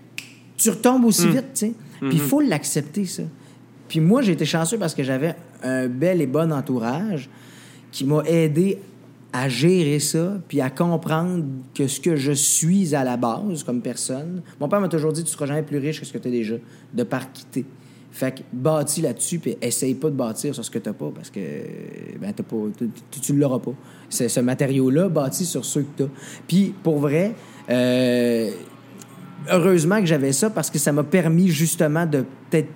tu 0.58 0.70
retombes 0.70 1.06
aussi 1.06 1.28
vite, 1.30 1.46
tu 1.54 1.60
sais. 1.68 1.74
Puis 2.00 2.10
il 2.14 2.20
faut 2.20 2.42
l'accepter, 2.42 3.06
ça. 3.06 3.24
Puis 3.88 4.00
moi, 4.00 4.22
j'ai 4.22 4.34
été 4.34 4.46
chanceux 4.46 4.78
parce 4.78 4.94
que 4.94 5.04
j'avais 5.04 5.36
un 5.64 5.88
bel 5.88 6.22
et 6.22 6.28
bon 6.28 6.52
entourage 6.52 7.30
qui 7.92 8.06
m'a 8.06 8.22
aidé 8.26 8.80
à 9.34 9.50
gérer 9.50 10.00
ça, 10.00 10.40
puis 10.48 10.62
à 10.62 10.70
comprendre 10.70 11.44
que 11.76 11.88
ce 11.88 12.00
que 12.00 12.16
je 12.16 12.32
suis 12.32 12.96
à 12.96 13.04
la 13.04 13.18
base 13.18 13.64
comme 13.64 13.82
personne. 13.82 14.42
Mon 14.60 14.70
père 14.70 14.80
m'a 14.80 14.88
toujours 14.88 15.12
dit 15.12 15.24
Tu 15.24 15.32
seras 15.32 15.46
jamais 15.46 15.64
plus 15.64 15.78
riche 15.78 16.00
que 16.00 16.06
ce 16.06 16.14
que 16.14 16.18
tu 16.18 16.30
es 16.30 16.32
déjà, 16.32 16.56
de 16.94 17.04
par 17.04 17.32
quitter. 17.32 17.66
Fait 18.12 18.34
que 18.34 18.42
bâtis 18.52 19.02
là-dessus, 19.02 19.38
puis 19.38 19.58
essaye 19.62 19.94
pas 19.94 20.10
de 20.10 20.16
bâtir 20.16 20.56
sur 20.56 20.66
ce 20.66 20.72
que 20.72 20.80
t'as 20.80 20.94
pas, 20.94 21.12
parce 21.14 21.30
que 21.30 21.40
ben, 22.20 22.34
t'as 22.34 22.44
pas, 22.44 22.56
tu, 22.78 23.20
tu 23.20 23.34
l'auras 23.36 23.60
pas. 23.60 23.74
C'est 24.10 24.30
ce 24.30 24.40
matériau-là, 24.40 25.10
bâti 25.10 25.46
sur 25.46 25.64
ceux 25.66 25.82
que 25.84 26.04
t'as. 26.04 26.10
Puis, 26.48 26.74
pour 26.82 26.98
vrai, 26.98 27.36
euh, 27.70 28.50
heureusement 29.52 30.00
que 30.00 30.06
j'avais 30.06 30.32
ça, 30.32 30.50
parce 30.50 30.72
que 30.72 30.80
ça 30.80 30.92
m'a 30.92 31.04
permis 31.04 31.50
justement 31.50 32.06
de 32.06 32.24
peut-être 32.50 32.70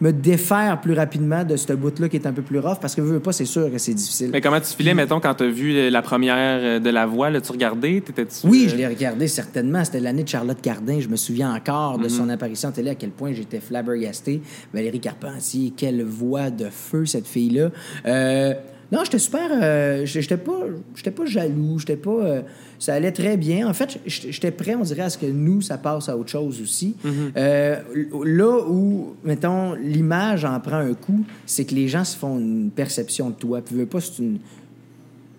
me 0.00 0.12
défaire 0.12 0.80
plus 0.80 0.94
rapidement 0.94 1.44
de 1.44 1.56
ce 1.56 1.72
bout-là 1.72 2.08
qui 2.08 2.16
est 2.16 2.26
un 2.26 2.32
peu 2.32 2.42
plus 2.42 2.58
rough, 2.58 2.78
parce 2.80 2.94
que 2.94 3.00
veux, 3.00 3.14
veux 3.14 3.20
pas, 3.20 3.32
c'est 3.32 3.44
sûr 3.44 3.70
que 3.70 3.78
c'est 3.78 3.94
difficile. 3.94 4.30
Mais 4.32 4.40
comment 4.40 4.60
tu 4.60 4.72
filais, 4.74 4.94
mettons, 4.94 5.20
quand 5.20 5.34
tu 5.34 5.44
as 5.44 5.48
vu 5.48 5.90
la 5.90 6.02
première 6.02 6.36
euh, 6.36 6.78
de 6.78 6.90
la 6.90 7.06
voix, 7.06 7.30
là, 7.30 7.40
tu 7.40 7.52
regardais, 7.52 8.00
t'étais-tu... 8.00 8.46
Oui, 8.46 8.64
euh, 8.66 8.70
je 8.70 8.76
l'ai 8.76 8.86
regardé 8.86 9.28
certainement. 9.28 9.84
C'était 9.84 10.00
l'année 10.00 10.24
de 10.24 10.28
Charlotte 10.28 10.60
Cardin. 10.60 11.00
Je 11.00 11.08
me 11.08 11.16
souviens 11.16 11.54
encore 11.54 11.98
de 11.98 12.08
son 12.08 12.28
apparition 12.28 12.68
en 12.68 12.72
télé, 12.72 12.90
à 12.90 12.94
quel 12.94 13.10
point 13.10 13.32
j'étais 13.32 13.60
flabbergasté. 13.60 14.42
Valérie 14.72 15.00
Carpentier, 15.00 15.72
quelle 15.76 16.02
voix 16.02 16.50
de 16.50 16.68
feu, 16.70 17.06
cette 17.06 17.26
fille-là. 17.26 17.70
Euh, 18.06 18.54
non, 18.92 19.00
j'étais 19.04 19.18
super. 19.18 19.50
euh, 19.50 20.06
j'étais 20.06 20.36
pas, 20.36 20.60
j'étais 20.94 21.10
pas 21.10 21.26
jaloux. 21.26 21.78
J'étais 21.78 21.96
pas. 21.96 22.10
euh, 22.10 22.42
ça 22.78 22.94
allait 22.94 23.12
très 23.12 23.36
bien. 23.36 23.68
En 23.68 23.72
fait, 23.74 23.98
j'étais 24.06 24.50
prêt, 24.50 24.74
on 24.74 24.82
dirait, 24.82 25.02
à 25.02 25.10
ce 25.10 25.18
que 25.18 25.26
nous, 25.26 25.60
ça 25.60 25.78
passe 25.78 26.08
à 26.08 26.16
autre 26.16 26.30
chose 26.30 26.60
aussi. 26.60 26.94
Euh, 27.36 27.80
là 28.24 28.60
où, 28.68 29.14
mettons, 29.24 29.74
l'image 29.74 30.44
en 30.44 30.60
prend 30.60 30.76
un 30.76 30.94
coup, 30.94 31.24
c'est 31.46 31.64
que 31.64 31.74
les 31.74 31.88
gens 31.88 32.04
se 32.04 32.16
font 32.16 32.38
une 32.38 32.70
perception 32.70 33.30
de 33.30 33.34
toi. 33.34 33.60
Puis, 33.60 33.74
veux 33.74 33.86
pas, 33.86 34.00
c'est 34.00 34.18
une, 34.22 34.38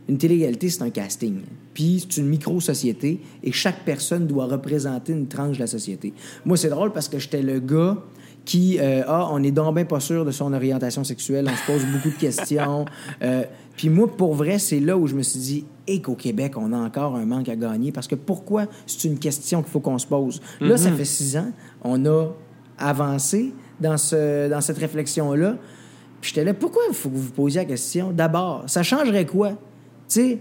une 0.09 0.17
télé-réalité, 0.17 0.69
c'est 0.69 0.81
un 0.83 0.89
casting. 0.89 1.41
Puis 1.73 2.03
c'est 2.09 2.19
une 2.19 2.27
micro-société 2.27 3.19
et 3.43 3.51
chaque 3.51 3.85
personne 3.85 4.25
doit 4.25 4.47
représenter 4.47 5.13
une 5.13 5.27
tranche 5.27 5.57
de 5.57 5.61
la 5.61 5.67
société. 5.67 6.11
Moi, 6.43 6.57
c'est 6.57 6.69
drôle 6.69 6.91
parce 6.91 7.07
que 7.07 7.19
j'étais 7.19 7.43
le 7.43 7.59
gars 7.59 7.97
qui, 8.47 8.79
euh, 8.79 9.03
ah, 9.05 9.27
on 9.29 9.43
est 9.43 9.51
donc 9.51 9.75
bien 9.75 9.83
pas 9.83 9.99
sûr 9.99 10.23
de 10.23 10.31
son 10.31 10.53
orientation 10.53 11.03
sexuelle, 11.03 11.49
on 11.51 11.55
se 11.55 11.65
pose 11.69 11.85
beaucoup 11.91 12.09
de 12.09 12.19
questions. 12.19 12.85
Euh, 13.23 13.43
puis 13.75 13.89
moi, 13.89 14.07
pour 14.07 14.35
vrai, 14.35 14.59
c'est 14.59 14.79
là 14.79 14.95
où 14.95 15.07
je 15.07 15.15
me 15.15 15.23
suis 15.23 15.39
dit, 15.39 15.65
et 15.87 16.01
qu'au 16.01 16.13
Québec, 16.13 16.53
on 16.55 16.71
a 16.71 16.77
encore 16.77 17.15
un 17.15 17.25
manque 17.25 17.49
à 17.49 17.55
gagner 17.55 17.91
parce 17.91 18.07
que 18.07 18.15
pourquoi 18.15 18.65
c'est 18.85 19.07
une 19.07 19.17
question 19.17 19.61
qu'il 19.63 19.71
faut 19.71 19.79
qu'on 19.79 19.97
se 19.97 20.05
pose? 20.05 20.39
Là, 20.61 20.77
ça 20.77 20.91
fait 20.91 21.05
six 21.05 21.35
ans, 21.35 21.51
on 21.83 22.05
a 22.05 22.27
avancé 22.77 23.53
dans, 23.79 23.97
ce, 23.97 24.49
dans 24.49 24.61
cette 24.61 24.77
réflexion-là. 24.77 25.57
Puis 26.21 26.29
j'étais 26.29 26.43
là, 26.43 26.53
pourquoi 26.53 26.83
il 26.89 26.93
faut 26.93 27.09
que 27.09 27.15
vous 27.15 27.23
vous 27.23 27.31
posiez 27.31 27.61
la 27.61 27.65
question? 27.65 28.11
D'abord, 28.11 28.63
ça 28.67 28.83
changerait 28.83 29.25
quoi? 29.25 29.49
Tu 29.49 29.55
sais, 30.07 30.39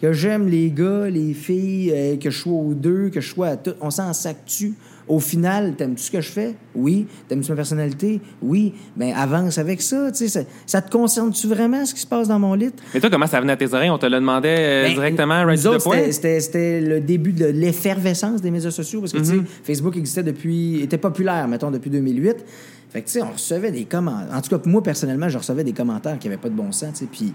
que 0.00 0.12
j'aime 0.12 0.48
les 0.48 0.70
gars, 0.70 1.08
les 1.08 1.32
filles, 1.32 1.92
euh, 1.94 2.16
que 2.16 2.30
je 2.30 2.38
sois 2.38 2.52
aux 2.52 2.74
deux, 2.74 3.08
que 3.10 3.20
je 3.20 3.28
sois 3.28 3.48
à 3.48 3.56
tout. 3.56 3.74
On 3.80 3.90
s'en 3.90 4.12
sac-tu? 4.12 4.74
Au 5.08 5.20
final, 5.20 5.74
t'aimes-tu 5.76 6.02
ce 6.02 6.10
que 6.10 6.20
je 6.20 6.30
fais? 6.30 6.54
Oui. 6.74 7.06
T'aimes-tu 7.28 7.50
ma 7.50 7.56
personnalité? 7.56 8.20
Oui. 8.42 8.74
Ben 8.96 9.12
avance 9.14 9.56
avec 9.58 9.80
ça. 9.80 10.12
Ça, 10.12 10.40
ça 10.66 10.82
te 10.82 10.90
concerne-tu 10.90 11.46
vraiment, 11.46 11.84
ce 11.86 11.94
qui 11.94 12.00
se 12.00 12.06
passe 12.06 12.26
dans 12.26 12.38
mon 12.40 12.54
lit? 12.54 12.70
Mais 12.92 12.98
toi, 13.00 13.08
comment 13.08 13.26
ça 13.28 13.40
venait 13.40 13.52
à 13.52 13.56
tes 13.56 13.72
oreilles? 13.72 13.90
On 13.90 13.98
te 13.98 14.06
le 14.06 14.16
demandait 14.16 14.56
euh, 14.58 14.82
Ben, 14.88 14.94
directement, 14.94 15.44
to 15.44 15.68
autres, 15.68 15.84
point? 15.84 16.10
c'était- 16.10 16.80
le 16.80 17.00
début 17.00 17.32
de 17.32 17.46
l'effervescence 17.46 18.42
des 18.42 18.50
médias 18.50 18.70
sociaux 18.72 19.00
parce 19.00 19.12
que, 19.12 19.22
sais, 19.22 19.40
Facebook 19.62 19.96
existait 19.96 20.24
depuis... 20.24 20.80
était 20.80 20.98
populaire, 20.98 21.46
mettons, 21.46 21.70
depuis 21.70 21.90
2008. 21.90 22.44
Fait 22.88 23.02
que, 23.02 23.06
tu 23.06 23.12
sais, 23.12 23.22
on 23.22 23.32
recevait 23.32 23.70
des 23.70 23.84
commentaires. 23.84 24.34
En 24.36 24.40
tout 24.40 24.50
cas, 24.56 24.60
moi, 24.68 24.82
personnellement, 24.82 25.28
je 25.28 25.38
recevais 25.38 25.62
des 25.64 25.72
commentaires 25.72 26.18
qui 26.18 26.28
n'avaient 26.28 26.40
pas 26.40 26.48
de 26.48 26.54
bon 26.54 26.72
sens, 26.72 26.94
tu 26.94 26.98
sais. 27.00 27.08
Puis, 27.10 27.32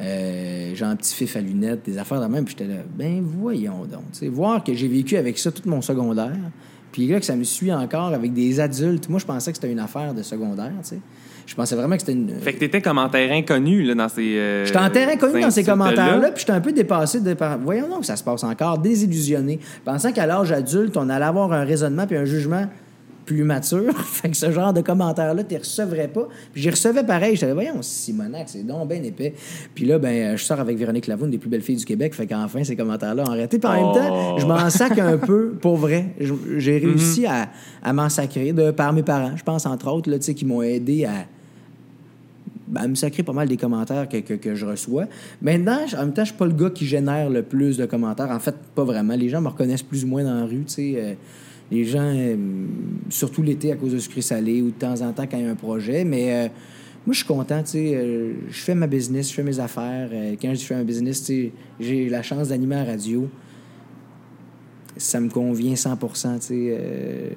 euh, 0.00 0.74
genre 0.74 0.88
un 0.88 0.96
petit 0.96 1.14
fif 1.14 1.36
à 1.36 1.40
lunettes, 1.40 1.84
des 1.84 1.98
affaires 1.98 2.20
de 2.20 2.26
même. 2.26 2.44
Puis 2.44 2.56
j'étais 2.58 2.70
là, 2.72 2.80
ben 2.96 3.22
voyons 3.22 3.84
donc. 3.84 4.02
tu 4.12 4.20
sais, 4.20 4.28
voir 4.28 4.64
que 4.64 4.74
j'ai 4.74 4.88
vécu 4.88 5.16
avec 5.16 5.38
ça 5.38 5.52
tout 5.52 5.62
mon 5.68 5.80
secondaire. 5.80 6.32
Puis 6.92 7.06
là, 7.08 7.18
que 7.18 7.24
ça 7.26 7.34
me 7.34 7.44
suit 7.44 7.72
encore 7.72 8.12
avec 8.14 8.32
des 8.32 8.60
adultes. 8.60 9.08
Moi, 9.08 9.18
je 9.18 9.24
pensais 9.24 9.50
que 9.50 9.56
c'était 9.56 9.72
une 9.72 9.80
affaire 9.80 10.12
de 10.14 10.22
secondaire, 10.22 10.72
tu 10.82 10.90
sais. 10.90 10.98
Je 11.44 11.56
pensais 11.56 11.74
vraiment 11.74 11.96
que 11.96 12.00
c'était 12.02 12.12
une... 12.12 12.30
Fait 12.40 12.52
que 12.52 12.60
t'étais 12.60 12.80
comme 12.80 12.98
en 12.98 13.08
terrain 13.08 13.42
connu 13.42 13.82
là, 13.82 13.94
dans 13.96 14.08
ces. 14.08 14.36
euh, 14.38 14.64
J'étais 14.64 14.78
en 14.78 14.90
terrain 14.90 15.16
connu 15.16 15.40
dans 15.40 15.50
ces 15.50 15.64
commentaires-là, 15.64 16.30
puis 16.30 16.40
j'étais 16.40 16.52
un 16.52 16.60
peu 16.60 16.70
dépassé 16.72 17.20
de. 17.20 17.34
Voyons 17.64 17.88
donc 17.88 18.00
que 18.00 18.06
ça 18.06 18.14
se 18.14 18.22
passe 18.22 18.44
encore, 18.44 18.78
désillusionné, 18.78 19.58
pensant 19.84 20.12
qu'à 20.12 20.24
l'âge 20.26 20.52
adulte, 20.52 20.96
on 20.96 21.08
allait 21.08 21.24
avoir 21.24 21.52
un 21.52 21.64
raisonnement 21.64 22.06
puis 22.06 22.16
un 22.16 22.24
jugement 22.24 22.66
plus 23.24 23.44
mature. 23.44 23.92
fait 24.04 24.30
que 24.30 24.36
ce 24.36 24.50
genre 24.50 24.72
de 24.72 24.80
commentaires-là, 24.80 25.44
tu 25.44 25.56
recevrais 25.56 26.08
pas. 26.08 26.28
Puis 26.52 26.62
j'y 26.62 26.70
recevais 26.70 27.04
pareil. 27.04 27.36
J'étais 27.36 27.52
voyons, 27.52 27.80
Simonac, 27.82 28.48
c'est 28.48 28.66
donc 28.66 28.88
bien 28.88 29.02
épais. 29.02 29.34
Puis 29.74 29.84
là, 29.84 29.98
ben, 29.98 30.36
je 30.36 30.42
sors 30.44 30.60
avec 30.60 30.76
Véronique 30.76 31.06
Lavoie, 31.06 31.26
une 31.26 31.30
des 31.32 31.38
plus 31.38 31.48
belles 31.50 31.62
filles 31.62 31.76
du 31.76 31.84
Québec. 31.84 32.14
Fait 32.14 32.26
qu'enfin, 32.26 32.64
ces 32.64 32.76
commentaires-là 32.76 33.22
ont 33.24 33.30
arrêté. 33.30 33.58
Puis 33.58 33.68
en 33.68 33.72
même 33.74 33.94
temps, 33.94 34.34
Oh. 34.34 34.38
je 34.38 34.46
m'en 34.46 34.68
sac 34.70 34.98
un 34.98 35.16
peu, 35.18 35.50
pour 35.60 35.76
vrai. 35.76 36.06
Je- 36.20 36.34
J'ai 36.58 36.78
réussi 36.78 37.26
à, 37.26 37.48
à 37.82 37.92
m'en 37.92 38.08
sacrer 38.08 38.52
de, 38.52 38.70
par 38.70 38.92
mes 38.92 39.02
parents, 39.02 39.36
je 39.36 39.42
pense, 39.42 39.66
entre 39.66 39.90
autres, 39.90 40.10
là, 40.10 40.18
tu 40.18 40.24
sais, 40.24 40.34
qui 40.34 40.44
m'ont 40.44 40.62
aidé 40.62 41.04
à 41.04 41.26
ben, 42.68 42.82
à 42.82 42.88
me 42.88 42.94
sacrer 42.94 43.22
pas 43.22 43.32
mal 43.34 43.48
des 43.48 43.56
commentaires 43.58 44.08
que, 44.08 44.16
que, 44.18 44.32
que 44.34 44.54
je 44.54 44.64
reçois. 44.64 45.04
Maintenant, 45.42 45.80
je- 45.86 45.94
en 45.96 46.00
même 46.00 46.14
temps, 46.14 46.22
je 46.24 46.30
suis 46.30 46.38
pas 46.38 46.46
le 46.46 46.54
gars 46.54 46.70
qui 46.70 46.86
génère 46.86 47.28
le 47.28 47.42
plus 47.42 47.76
de 47.76 47.84
commentaires. 47.84 48.30
En 48.30 48.38
fait, 48.38 48.54
pas 48.74 48.84
vraiment. 48.84 49.14
Les 49.14 49.28
gens 49.28 49.42
me 49.42 49.48
reconnaissent 49.48 49.82
plus 49.82 50.04
ou 50.04 50.06
moins 50.06 50.24
dans 50.24 50.34
la 50.34 50.44
rue, 50.46 50.64
tu 50.66 50.72
sais. 50.74 50.94
euh, 50.96 51.14
les 51.72 51.84
gens, 51.84 52.12
euh, 52.14 52.36
surtout 53.08 53.42
l'été 53.42 53.72
à 53.72 53.76
cause 53.76 53.92
de 53.92 53.98
sucré 53.98 54.20
salé 54.20 54.60
ou 54.60 54.66
de 54.66 54.74
temps 54.78 55.00
en 55.00 55.12
temps 55.12 55.26
quand 55.28 55.38
il 55.38 55.44
y 55.44 55.46
a 55.46 55.50
un 55.50 55.54
projet. 55.54 56.04
Mais 56.04 56.32
euh, 56.34 56.48
moi, 57.06 57.14
je 57.14 57.18
suis 57.18 57.26
content, 57.26 57.62
tu 57.62 57.70
sais. 57.70 57.92
euh, 57.94 58.34
je 58.50 58.60
fais 58.60 58.74
ma 58.74 58.86
business, 58.86 59.30
je 59.30 59.34
fais 59.34 59.42
mes 59.42 59.58
affaires. 59.58 60.10
Euh, 60.12 60.34
quand 60.40 60.54
je 60.54 60.60
fais 60.64 60.76
ma 60.76 60.84
business, 60.84 61.24
tu 61.24 61.26
sais, 61.32 61.52
j'ai 61.80 62.08
la 62.10 62.22
chance 62.22 62.48
d'animer 62.48 62.76
à 62.76 62.84
la 62.84 62.90
radio. 62.92 63.26
Ça 64.98 65.18
me 65.18 65.30
convient 65.30 65.74
100 65.74 65.96
tu 65.96 66.06
sais. 66.14 66.38
euh, 66.52 67.30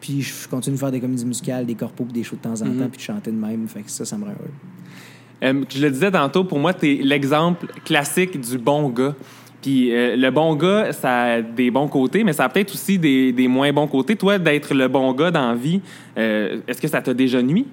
puis 0.00 0.20
je 0.20 0.46
continue 0.46 0.76
de 0.76 0.80
faire 0.80 0.92
des 0.92 1.00
comédies 1.00 1.24
musicales, 1.24 1.64
des 1.64 1.74
corpos, 1.74 2.04
des 2.12 2.22
shows 2.22 2.36
de 2.36 2.42
temps 2.42 2.60
en 2.60 2.66
temps, 2.66 2.88
puis 2.90 2.98
de 2.98 3.02
chanter 3.02 3.30
de 3.30 3.36
même. 3.36 3.66
Fait 3.66 3.80
que 3.80 3.90
ça, 3.90 4.04
ça 4.04 4.18
me 4.18 4.24
rend 4.24 4.32
heureux. 4.32 5.64
Je 5.70 5.80
le 5.80 5.90
disais 5.90 6.10
tantôt, 6.10 6.44
pour 6.44 6.58
moi, 6.58 6.74
tu 6.74 6.92
es 6.92 7.02
l'exemple 7.02 7.66
classique 7.84 8.38
du 8.38 8.58
bon 8.58 8.90
gars. 8.90 9.16
Puis 9.62 9.94
euh, 9.94 10.16
le 10.16 10.30
bon 10.30 10.54
gars, 10.56 10.92
ça 10.92 11.22
a 11.22 11.42
des 11.42 11.70
bons 11.70 11.88
côtés, 11.88 12.24
mais 12.24 12.32
ça 12.32 12.44
a 12.44 12.48
peut-être 12.48 12.72
aussi 12.72 12.98
des, 12.98 13.32
des 13.32 13.48
moins 13.48 13.72
bons 13.72 13.86
côtés. 13.86 14.16
Toi, 14.16 14.38
d'être 14.38 14.74
le 14.74 14.88
bon 14.88 15.12
gars 15.12 15.30
dans 15.30 15.50
la 15.50 15.54
vie, 15.54 15.80
euh, 16.16 16.60
est-ce 16.66 16.80
que 16.80 16.88
ça 16.88 17.02
t'a 17.02 17.12
déjà 17.12 17.42
nuit? 17.42 17.66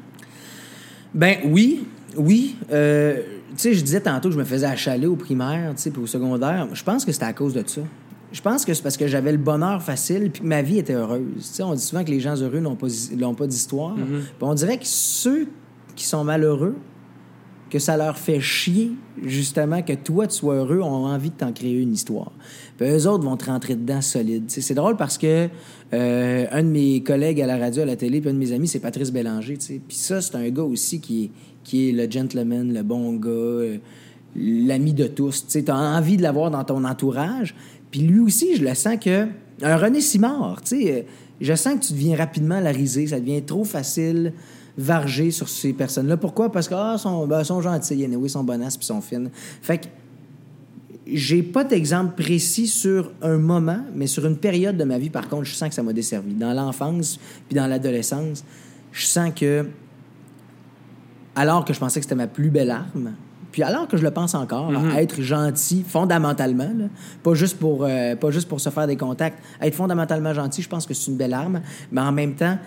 Ben 1.13 1.37
oui, 1.45 1.85
oui. 2.17 2.55
Euh, 2.71 3.21
tu 3.51 3.55
sais, 3.55 3.73
je 3.73 3.81
disais 3.81 4.01
tantôt 4.01 4.29
que 4.29 4.33
je 4.33 4.39
me 4.39 4.43
faisais 4.43 4.65
achaler 4.65 5.07
au 5.07 5.15
primaire, 5.15 5.73
tu 5.75 5.83
sais, 5.83 5.91
puis 5.91 6.01
au 6.01 6.07
secondaire. 6.07 6.67
Je 6.73 6.83
pense 6.83 7.05
que 7.05 7.11
c'était 7.11 7.25
à 7.25 7.33
cause 7.33 7.53
de 7.53 7.63
ça. 7.65 7.81
Je 8.33 8.41
pense 8.41 8.65
que 8.65 8.73
c'est 8.73 8.83
parce 8.83 8.97
que 8.97 9.07
j'avais 9.07 9.31
le 9.31 9.37
bonheur 9.37 9.81
facile 9.81 10.29
puis 10.29 10.41
que 10.41 10.47
ma 10.47 10.61
vie 10.61 10.79
était 10.79 10.93
heureuse. 10.93 11.21
Tu 11.37 11.41
sais, 11.41 11.63
on 11.63 11.73
dit 11.73 11.81
souvent 11.81 12.03
que 12.03 12.11
les 12.11 12.19
gens 12.19 12.35
heureux 12.35 12.59
n'ont 12.59 12.75
pas, 12.75 12.87
n'ont 13.15 13.33
pas 13.33 13.47
d'histoire. 13.47 13.95
Puis 13.95 14.35
on 14.41 14.53
dirait 14.53 14.77
que 14.77 14.85
ceux 14.85 15.47
qui 15.95 16.05
sont 16.05 16.25
malheureux, 16.25 16.75
que 17.69 17.79
ça 17.79 17.97
leur 17.97 18.17
fait 18.17 18.39
chier, 18.39 18.91
justement, 19.23 19.81
que 19.81 19.93
toi, 19.93 20.27
tu 20.27 20.35
sois 20.35 20.55
heureux, 20.55 20.81
ont 20.81 21.05
envie 21.05 21.29
de 21.29 21.35
t'en 21.35 21.51
créer 21.51 21.79
une 21.79 21.93
histoire. 21.93 22.31
Puis 22.77 22.87
eux 22.87 23.07
autres 23.07 23.23
vont 23.23 23.37
te 23.37 23.45
rentrer 23.45 23.75
dedans 23.75 24.01
solide. 24.01 24.45
C'est 24.47 24.73
drôle 24.73 24.95
parce 24.95 25.17
que 25.17 25.49
euh, 25.93 26.45
un 26.51 26.63
de 26.63 26.69
mes 26.69 27.03
collègues 27.03 27.41
à 27.41 27.47
la 27.47 27.57
radio, 27.57 27.83
à 27.83 27.85
la 27.85 27.95
télé, 27.95 28.21
puis 28.21 28.29
un 28.29 28.33
de 28.33 28.39
mes 28.39 28.51
amis, 28.51 28.67
c'est 28.67 28.79
Patrice 28.79 29.11
Bélanger. 29.11 29.57
Puis 29.57 29.97
ça, 29.97 30.21
c'est 30.21 30.35
un 30.35 30.49
gars 30.49 30.63
aussi 30.63 30.99
qui 30.99 31.25
est, 31.25 31.31
qui 31.63 31.89
est 31.89 31.91
le 31.91 32.09
gentleman, 32.09 32.73
le 32.73 32.83
bon 32.83 33.13
gars, 33.13 33.29
euh, 33.29 33.77
l'ami 34.35 34.93
de 34.93 35.07
tous. 35.07 35.47
Tu 35.47 35.63
as 35.67 35.75
envie 35.75 36.17
de 36.17 36.21
l'avoir 36.21 36.51
dans 36.51 36.63
ton 36.63 36.83
entourage. 36.85 37.55
Puis 37.91 38.01
lui 38.01 38.19
aussi, 38.19 38.55
je 38.55 38.63
le 38.63 38.73
sens 38.75 38.97
que... 38.99 39.27
Un 39.63 39.75
René 39.75 40.01
Simard, 40.01 40.61
tu 40.61 40.83
sais, 40.83 40.91
euh, 40.93 41.01
je 41.41 41.55
sens 41.55 41.79
que 41.79 41.85
tu 41.87 41.93
deviens 41.93 42.15
rapidement 42.15 42.59
la 42.59 42.69
risée. 42.69 43.07
Ça 43.07 43.19
devient 43.19 43.41
trop 43.41 43.63
facile 43.63 44.33
varger 44.77 45.31
sur 45.31 45.49
ces 45.49 45.73
personnes-là. 45.73 46.17
Pourquoi? 46.17 46.51
Parce 46.51 46.67
que, 46.67 46.75
ah, 46.75 46.97
sont, 46.97 47.25
ben, 47.25 47.43
sont 47.43 47.61
gentils, 47.61 48.03
anyway, 48.03 48.29
sont 48.29 48.43
bonasses 48.43 48.77
puis 48.77 48.85
sont 48.85 49.01
fines. 49.01 49.29
Fait 49.61 49.79
que 49.79 49.87
j'ai 51.11 51.41
pas 51.41 51.63
d'exemple 51.63 52.21
précis 52.21 52.67
sur 52.67 53.11
un 53.21 53.37
moment, 53.37 53.79
mais 53.95 54.07
sur 54.07 54.25
une 54.25 54.37
période 54.37 54.77
de 54.77 54.83
ma 54.83 54.97
vie, 54.97 55.09
par 55.09 55.29
contre, 55.29 55.45
je 55.45 55.55
sens 55.55 55.69
que 55.69 55.75
ça 55.75 55.83
m'a 55.83 55.93
desservi. 55.93 56.33
Dans 56.33 56.53
l'enfance 56.53 57.19
puis 57.47 57.55
dans 57.55 57.67
l'adolescence, 57.67 58.43
je 58.91 59.05
sens 59.05 59.31
que, 59.33 59.67
alors 61.35 61.65
que 61.65 61.73
je 61.73 61.79
pensais 61.79 61.99
que 61.99 62.05
c'était 62.05 62.15
ma 62.15 62.27
plus 62.27 62.49
belle 62.49 62.71
arme, 62.71 63.13
puis 63.51 63.63
alors 63.63 63.87
que 63.87 63.97
je 63.97 64.03
le 64.03 64.11
pense 64.11 64.35
encore, 64.35 64.71
à 64.93 65.01
être 65.01 65.21
gentil 65.21 65.83
fondamentalement, 65.87 66.71
là, 66.77 66.85
pas, 67.23 67.33
juste 67.33 67.57
pour, 67.57 67.85
euh, 67.85 68.15
pas 68.15 68.29
juste 68.29 68.47
pour 68.47 68.59
se 68.59 68.69
faire 68.69 68.85
des 68.85 68.97
contacts, 68.97 69.41
être 69.61 69.75
fondamentalement 69.75 70.33
gentil, 70.33 70.61
je 70.61 70.69
pense 70.69 70.85
que 70.85 70.93
c'est 70.93 71.09
une 71.09 71.17
belle 71.17 71.33
arme, 71.33 71.61
mais 71.91 72.01
en 72.01 72.11
même 72.11 72.35
temps, 72.35 72.57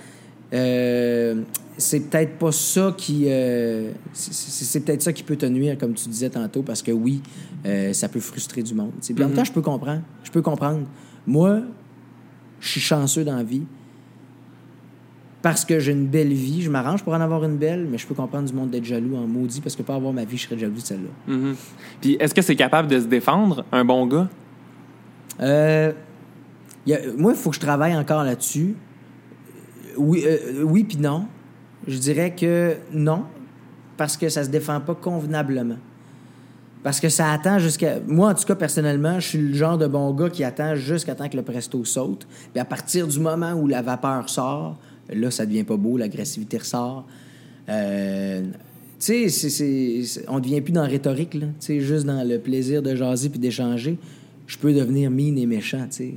euh, 0.53 1.43
c'est 1.77 2.01
peut-être 2.01 2.39
pas 2.39 2.53
ça 2.53 2.95
qui. 2.97 3.25
euh, 3.29 3.93
c'est- 4.13 4.81
peut-être 4.85 5.03
ça 5.03 5.13
qui 5.13 5.23
peut 5.23 5.37
te 5.37 5.47
nuire, 5.47 5.77
comme 5.79 5.95
tu 5.95 6.09
disais 6.09 6.31
tantôt, 6.31 6.63
parce 6.63 6.83
que 6.83 6.93
oui, 6.93 7.23
euh, 7.67 7.93
ça 7.93 8.09
peut 8.09 8.21
frustrer 8.21 8.63
du 8.63 8.75
monde. 8.75 8.93
Puis 9.03 9.15
en 9.25 9.29
même 9.29 9.37
temps, 9.37 9.45
je 9.45 9.53
peux 9.53 9.63
comprendre. 9.63 10.03
Je 10.25 10.31
peux 10.31 10.43
comprendre. 10.43 10.81
Moi, 11.27 11.61
je 12.61 12.69
suis 12.69 12.81
chanceux 12.81 13.25
dans 13.25 13.37
la 13.37 13.43
vie. 13.45 13.63
Parce 15.43 15.65
que 15.65 15.79
j'ai 15.81 15.93
une 15.93 16.07
belle 16.07 16.35
vie, 16.35 16.61
je 16.61 16.69
m'arrange 16.71 17.03
pour 17.03 17.15
en 17.15 17.21
avoir 17.21 17.43
une 17.45 17.57
belle, 17.57 17.87
mais 17.91 17.97
je 17.97 18.07
peux 18.07 18.15
comprendre 18.15 18.47
du 18.47 18.55
monde 18.55 18.69
d'être 18.71 18.85
jaloux 18.85 19.17
en 19.17 19.27
maudit 19.27 19.63
parce 19.63 19.75
que 19.75 19.83
pas 19.83 19.95
avoir 19.95 20.13
ma 20.13 20.27
vie, 20.27 20.37
je 20.37 20.45
serais 20.47 20.59
jaloux 20.59 20.75
de 20.75 20.81
celle-là. 20.81 21.35
Mhm. 21.35 21.55
Puis 22.03 22.17
est-ce 22.21 22.35
que 22.35 22.43
c'est 22.43 22.57
capable 22.57 22.89
de 22.89 23.01
se 23.01 23.07
défendre, 23.07 23.65
un 23.73 23.83
bon 23.83 24.07
gars? 24.07 24.29
Euh, 25.41 25.93
y 26.87 26.93
a- 26.93 27.01
moi, 27.17 27.33
il 27.33 27.39
faut 27.39 27.49
que 27.49 27.57
je 27.57 27.61
travaille 27.61 27.97
encore 27.97 28.23
là-dessus. 28.23 28.75
oui, 29.97 30.23
euh, 30.27 30.63
oui 30.63 30.85
puis 30.85 30.99
non. 30.99 31.27
Je 31.87 31.99
dirais 31.99 32.35
que 32.35 32.77
non, 32.93 33.25
parce 33.97 34.17
que 34.17 34.29
ça 34.29 34.45
se 34.45 34.49
défend 34.49 34.81
pas 34.81 34.95
convenablement. 34.95 35.79
Parce 36.83 37.01
que 37.01 37.09
ça 37.09 37.33
attend 37.33 37.59
jusqu'à. 37.59 37.99
Moi, 38.07 38.31
en 38.31 38.35
tout 38.35 38.45
cas, 38.45 38.55
personnellement, 38.55 39.21
je 39.21 39.29
suis 39.29 39.39
le 39.39 39.55
genre 39.55 39.77
de 39.77 39.87
bon 39.87 40.13
gars 40.13 40.31
qui 40.31 40.45
attend 40.45 40.75
jusqu'à 40.75 41.15
temps 41.15 41.29
que 41.29 41.37
le 41.37 41.43
presto 41.43 41.85
saute. 41.85 42.27
Puis 42.53 42.61
à 42.61 42.65
partir 42.65 43.07
du 43.07 43.21
moment 43.21 43.53
où 43.53 43.67
la 43.67 43.83
vapeur 43.83 44.29
sort, 44.31 44.79
là, 45.11 45.31
ça 45.31 45.45
devient 45.45 45.65
pas 45.65 45.77
beau, 45.77 45.99
l'agressivité 45.99 46.59
ressort. 46.59 47.07
Euh, 47.69 48.43
tu 48.99 49.29
sais, 49.29 50.25
on 50.29 50.41
devient 50.41 50.61
plus 50.61 50.73
dans 50.73 50.83
la 50.83 50.89
rhétorique, 50.89 51.35
là. 51.35 51.47
Tu 51.61 51.67
sais, 51.67 51.81
juste 51.81 52.07
dans 52.07 52.27
le 52.27 52.39
plaisir 52.39 52.83
de 52.83 52.95
jaser 52.95 53.29
puis 53.29 53.39
d'échanger. 53.39 53.99
Je 54.51 54.59
peux 54.59 54.73
devenir 54.73 55.13
mine 55.13 55.39
et 55.39 55.47
méchant, 55.47 55.87
tu 55.89 55.97
sais. 55.99 56.15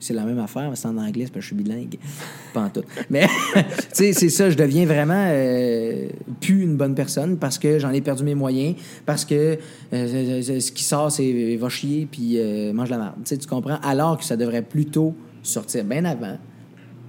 C'est 0.00 0.14
la 0.14 0.24
même 0.24 0.38
affaire, 0.38 0.70
mais 0.70 0.76
c'est 0.76 0.88
en 0.88 0.96
anglais, 0.96 1.24
parce 1.24 1.32
que 1.32 1.40
je 1.42 1.46
suis 1.48 1.54
bilingue. 1.54 1.98
Pas 2.54 2.62
en 2.62 2.70
tout. 2.70 2.80
Mais, 3.10 3.26
tu 3.54 3.62
sais, 3.92 4.12
c'est 4.14 4.30
ça, 4.30 4.48
je 4.48 4.56
deviens 4.56 4.86
vraiment 4.86 5.26
euh, 5.28 6.08
plus 6.40 6.62
une 6.62 6.78
bonne 6.78 6.94
personne 6.94 7.36
parce 7.36 7.58
que 7.58 7.78
j'en 7.78 7.90
ai 7.90 8.00
perdu 8.00 8.24
mes 8.24 8.34
moyens, 8.34 8.74
parce 9.04 9.26
que 9.26 9.58
euh, 9.92 10.40
ce 10.40 10.72
qui 10.72 10.82
sort, 10.82 11.12
c'est 11.12 11.56
va 11.56 11.68
chier 11.68 12.08
puis 12.10 12.38
euh, 12.38 12.72
mange 12.72 12.88
la 12.88 12.96
merde. 12.96 13.14
Tu 13.16 13.22
sais, 13.26 13.36
tu 13.36 13.46
comprends? 13.46 13.78
Alors 13.82 14.16
que 14.16 14.24
ça 14.24 14.38
devrait 14.38 14.62
plutôt 14.62 15.14
sortir 15.42 15.84
bien 15.84 16.06
avant, 16.06 16.38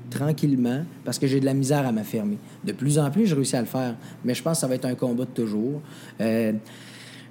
tranquillement, 0.10 0.84
parce 1.06 1.20
que 1.20 1.26
j'ai 1.26 1.40
de 1.40 1.46
la 1.46 1.54
misère 1.54 1.88
à 1.88 1.94
m'affirmer. 1.94 2.38
De 2.66 2.74
plus 2.74 3.00
en 3.00 3.10
plus, 3.12 3.28
je 3.28 3.36
réussis 3.36 3.56
à 3.56 3.62
le 3.62 3.66
faire, 3.66 3.96
mais 4.26 4.34
je 4.34 4.44
pense 4.44 4.58
que 4.58 4.62
ça 4.62 4.68
va 4.68 4.76
être 4.76 4.86
un 4.86 4.96
combat 4.96 5.24
de 5.24 5.30
toujours. 5.30 5.82
Euh, 6.20 6.52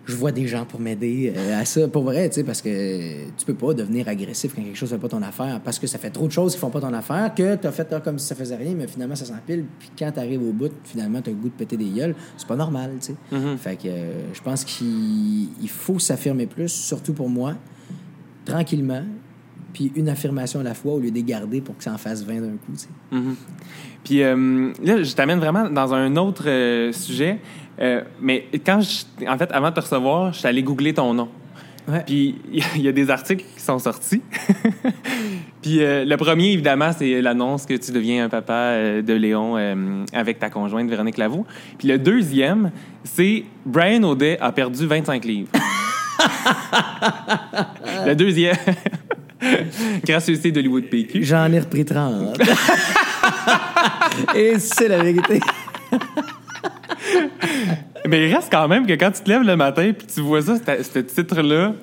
je 0.07 0.17
vois 0.17 0.33
des 0.33 0.47
gens 0.47 0.65
pour 0.65 0.81
m'aider 0.81 1.33
euh, 1.35 1.61
à 1.61 1.65
ça, 1.65 1.89
pour 1.89 2.03
vrai, 2.05 2.29
tu 2.29 2.37
sais, 2.37 2.45
parce 2.45 2.61
que 2.61 3.25
tu 3.37 3.47
peux 3.47 3.55
pas 3.55 3.73
devenir 3.73 4.07
agressif 4.09 4.55
quand 4.55 4.63
quelque 4.63 4.77
chose 4.77 4.93
ne 4.93 4.97
fait 4.97 5.03
pas 5.03 5.09
ton 5.09 5.23
affaire, 5.23 5.61
parce 5.65 5.79
que 5.79 5.87
ça 5.87 5.99
fait 5.99 6.11
trop 6.11 6.27
de 6.27 6.33
choses 6.33 6.55
qui 6.55 6.59
font 6.59 6.71
pas 6.71 6.81
ton 6.81 6.93
affaire, 6.93 7.35
que 7.35 7.57
tu 7.57 7.67
as 7.67 7.73
fait 7.73 7.95
comme 8.03 8.19
si 8.19 8.27
ça 8.27 8.35
faisait 8.35 8.57
rien, 8.57 8.75
mais 8.75 8.87
finalement 8.87 9.15
ça 9.15 9.25
s'empile, 9.25 9.65
puis 9.79 9.91
quand 9.99 10.11
tu 10.13 10.21
arrives 10.21 10.43
au 10.43 10.53
bout, 10.53 10.73
finalement 10.85 11.23
tu 11.23 11.31
as 11.31 11.33
le 11.33 11.39
goût 11.39 11.49
de 11.49 11.55
péter 11.55 11.77
des 11.77 11.89
gueules, 11.89 12.15
c'est 12.37 12.49
pas 12.49 12.57
normal, 12.57 12.93
tu 13.01 13.13
sais. 13.13 13.57
Fait 13.57 13.77
que 13.77 13.89
euh, 13.89 14.35
je 14.35 14.41
pense 14.43 14.65
qu'il 14.65 15.49
il 15.61 15.69
faut 15.69 15.99
s'affirmer 15.99 16.47
plus, 16.47 16.69
surtout 16.69 17.15
pour 17.15 17.31
moi, 17.31 17.55
tranquillement, 18.45 19.05
puis 19.73 19.91
une 19.97 20.09
affirmation 20.09 20.61
à 20.61 20.63
la 20.63 20.75
fois 20.75 20.95
au 20.95 21.01
lieu 21.01 21.11
de 21.11 21.21
garder 21.21 21.61
pour 21.61 21.77
que 21.77 21.83
ça 21.83 21.93
en 21.93 21.99
fasse 21.99 22.23
20 22.25 22.41
d'un 22.41 22.49
coup, 22.49 22.73
tu 22.75 22.81
sais. 22.81 22.89
Mhm. 23.11 23.37
Puis 24.05 24.23
euh, 24.23 24.71
là, 24.83 25.03
je 25.03 25.15
t'amène 25.15 25.39
vraiment 25.39 25.71
dans 25.71 25.95
un 25.95 26.17
autre 26.17 26.45
sujet. 26.93 27.39
Euh, 27.81 28.03
mais 28.21 28.47
quand 28.65 28.81
je, 28.81 29.27
en 29.29 29.37
fait, 29.39 29.51
avant 29.53 29.71
de 29.71 29.75
te 29.75 29.81
recevoir, 29.81 30.33
je 30.33 30.39
suis 30.39 30.49
allé 30.49 30.63
googler 30.63 30.95
ton 30.95 31.13
nom. 31.15 31.29
Ouais. 31.87 32.03
Puis 32.07 32.37
il 32.51 32.61
y 32.61 32.63
a- 32.63 32.67
il 32.77 32.83
y 32.83 32.89
a 32.89 32.93
des 32.93 33.11
articles 33.11 33.45
qui 33.57 33.63
sont 33.63 33.79
sortis. 33.79 34.23
Puis 35.63 35.83
euh, 35.83 36.05
le 36.07 36.17
premier, 36.17 36.53
évidemment, 36.53 36.91
c'est 36.97 37.21
l'annonce 37.21 37.67
que 37.67 37.75
tu 37.75 37.93
deviens 37.93 38.25
un 38.25 38.29
papa 38.31 38.53
euh, 38.55 39.03
de 39.03 39.13
Léon 39.13 39.57
euh, 39.59 40.05
avec 40.15 40.39
ta 40.39 40.49
conjointe 40.49 40.89
Véronique 40.89 41.19
Lavoux. 41.19 41.45
Puis 41.79 41.89
le 41.89 41.99
deuxième, 41.99 42.71
c'est 43.03 43.45
Brian 43.67 44.03
Audet 44.05 44.39
a 44.41 44.51
perdu 44.53 44.87
25 44.87 45.25
livres. 45.27 45.51
le 48.07 48.15
deuxième, 48.15 48.57
gracieuseté 50.07 50.53
d'Hollywood 50.53 50.85
PQ. 50.85 51.23
J'en 51.25 51.53
ai 51.53 51.61
repris 51.61 51.85
30. 51.85 52.39
Et 54.35 54.59
c'est 54.59 54.89
la 54.89 55.03
vérité. 55.03 55.41
Mais 58.09 58.29
il 58.29 58.35
reste 58.35 58.49
quand 58.51 58.69
même 58.69 58.87
que 58.87 58.93
quand 58.93 59.11
tu 59.13 59.23
te 59.23 59.31
lèves 59.31 59.43
le 59.43 59.57
matin 59.57 59.93
puis 59.97 60.07
tu 60.07 60.21
vois 60.21 60.43
ça, 60.43 60.57
ce 60.59 60.99
titre-là, 60.99 61.75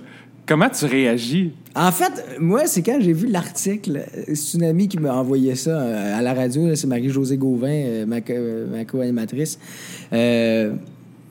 comment 0.46 0.70
tu 0.70 0.86
réagis? 0.86 1.51
En 1.75 1.92
fait, 1.92 2.12
moi, 2.40 2.66
c'est 2.68 2.82
quand 2.84 3.00
j'ai 3.00 3.13
vu 3.13 3.28
l'article, 3.28 3.98
euh, 4.18 4.36
c'est 4.36 4.58
une 4.58 4.66
amie 4.66 4.88
qui 4.88 4.98
m'a 5.00 5.13
envoyé 5.16 5.56
ça 5.56 5.72
euh, 5.72 6.20
à 6.20 6.22
la 6.22 6.34
radio, 6.34 6.75
c'est 6.75 6.86
Marie-Josée 6.88 7.38
Gauvin, 7.38 7.70
euh, 7.72 8.06
ma, 8.06 8.20
co- 8.22 8.34
ma 8.72 8.84
co-animatrice. 8.86 9.58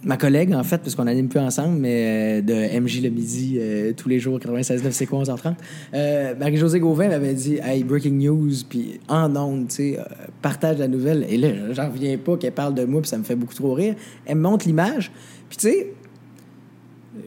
Ma 0.03 0.17
collègue, 0.17 0.55
en 0.55 0.65
fait, 0.65 0.79
parce 0.79 0.95
qu'on 0.95 1.05
n'anime 1.05 1.29
plus 1.29 1.41
ensemble, 1.41 1.79
mais 1.79 2.41
euh, 2.41 2.43
de 2.43 2.81
MJ 2.81 3.03
le 3.03 3.11
midi, 3.11 3.59
euh, 3.59 3.93
tous 3.95 4.09
les 4.09 4.19
jours, 4.19 4.39
96.9, 4.39 4.91
c'est 4.93 5.07
quoi, 5.07 5.23
11h30. 5.23 5.55
Euh, 5.95 6.35
Marie-Josée 6.39 6.81
Gauvin 6.81 7.09
m'avait 7.09 7.35
dit, 7.35 7.59
hey, 7.63 7.85
breaking 7.85 8.19
news, 8.19 8.53
puis 8.69 9.01
en 9.09 9.35
ondes, 9.37 9.69
tu 9.69 9.75
sais, 9.75 9.99
partage 10.41 10.79
la 10.79 10.89
nouvelle. 10.89 11.27
Et 11.29 11.37
là, 11.37 11.73
j'en 11.73 11.91
reviens 11.91 12.17
pas 12.17 12.37
qu'elle 12.37 12.53
parle 12.53 12.75
de 12.75 12.85
moi, 12.85 13.03
puis 13.03 13.11
ça 13.11 13.19
me 13.19 13.25
fait 13.25 13.35
beaucoup 13.35 13.55
trop 13.55 13.75
rire. 13.75 13.95
Elle 14.25 14.37
me 14.37 14.43
montre 14.43 14.67
l'image, 14.67 15.13
puis 15.49 15.59
tu 15.59 15.69
sais, 15.69 15.93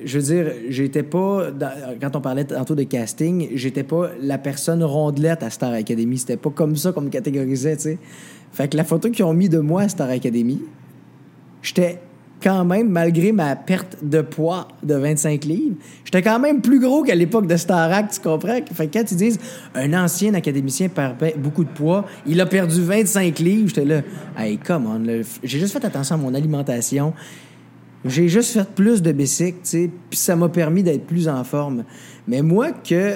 je 0.04 0.18
veux 0.18 0.24
dire, 0.24 0.52
j'étais 0.70 1.04
pas. 1.04 1.50
quand 2.02 2.16
on 2.16 2.22
parlait 2.22 2.46
tantôt 2.46 2.74
de 2.74 2.84
casting, 2.84 3.50
j'étais 3.54 3.84
pas 3.84 4.10
la 4.20 4.38
personne 4.38 4.84
rondelette 4.84 5.44
à 5.44 5.50
Star 5.50 5.74
Academy. 5.74 6.18
C'était 6.18 6.38
pas 6.38 6.50
comme 6.50 6.76
ça 6.76 6.92
qu'on 6.92 7.02
me 7.02 7.10
catégorisait, 7.10 7.76
tu 7.76 7.84
sais. 7.84 7.98
Fait 8.52 8.68
que 8.68 8.78
la 8.78 8.84
photo 8.84 9.10
qu'ils 9.10 9.26
ont 9.26 9.34
mis 9.34 9.50
de 9.50 9.60
moi 9.60 9.84
à 9.84 9.90
Star 9.90 10.10
Academy, 10.10 10.62
j'étais 11.62 12.00
quand 12.44 12.66
même, 12.66 12.90
malgré 12.90 13.32
ma 13.32 13.56
perte 13.56 13.98
de 14.04 14.22
poids 14.22 14.68
de 14.84 14.96
25 14.96 15.46
livres, 15.46 15.76
j'étais 16.04 16.22
quand 16.22 16.40
même 16.40 16.62
plus 16.62 16.80
gros 16.80 17.04
qu'à 17.04 17.16
l'époque 17.16 17.48
de 17.48 17.56
Starac, 17.56 18.12
tu 18.12 18.20
comprends? 18.20 18.60
Fait 18.74 18.88
que 18.88 19.00
quand 19.00 19.10
ils 19.12 19.18
disent 19.18 19.40
un 19.76 19.94
ancien 19.94 20.34
académicien 20.34 20.90
perd 20.90 21.18
be- 21.22 21.38
beaucoup 21.38 21.64
de 21.64 21.70
poids, 21.70 22.06
il 22.28 22.40
a 22.42 22.46
perdu 22.46 22.82
25 22.82 23.40
livres, 23.40 23.70
j'étais 23.70 23.86
là, 23.86 24.02
hey, 24.38 24.58
come 24.58 24.86
on, 24.88 25.22
j'ai 25.44 25.60
juste 25.60 25.74
fait 25.74 25.86
attention 25.86 26.16
à 26.16 26.18
mon 26.18 26.34
alimentation. 26.34 27.14
J'ai 28.06 28.28
juste 28.28 28.52
fait 28.52 28.68
plus 28.68 29.02
de 29.02 29.14
bicycle, 29.14 29.60
tu 29.64 29.90
puis 30.10 30.20
ça 30.20 30.36
m'a 30.36 30.50
permis 30.50 30.84
d'être 30.84 31.06
plus 31.08 31.30
en 31.30 31.44
forme. 31.46 31.86
Mais 32.28 32.42
moi, 32.42 32.72
que 32.72 33.14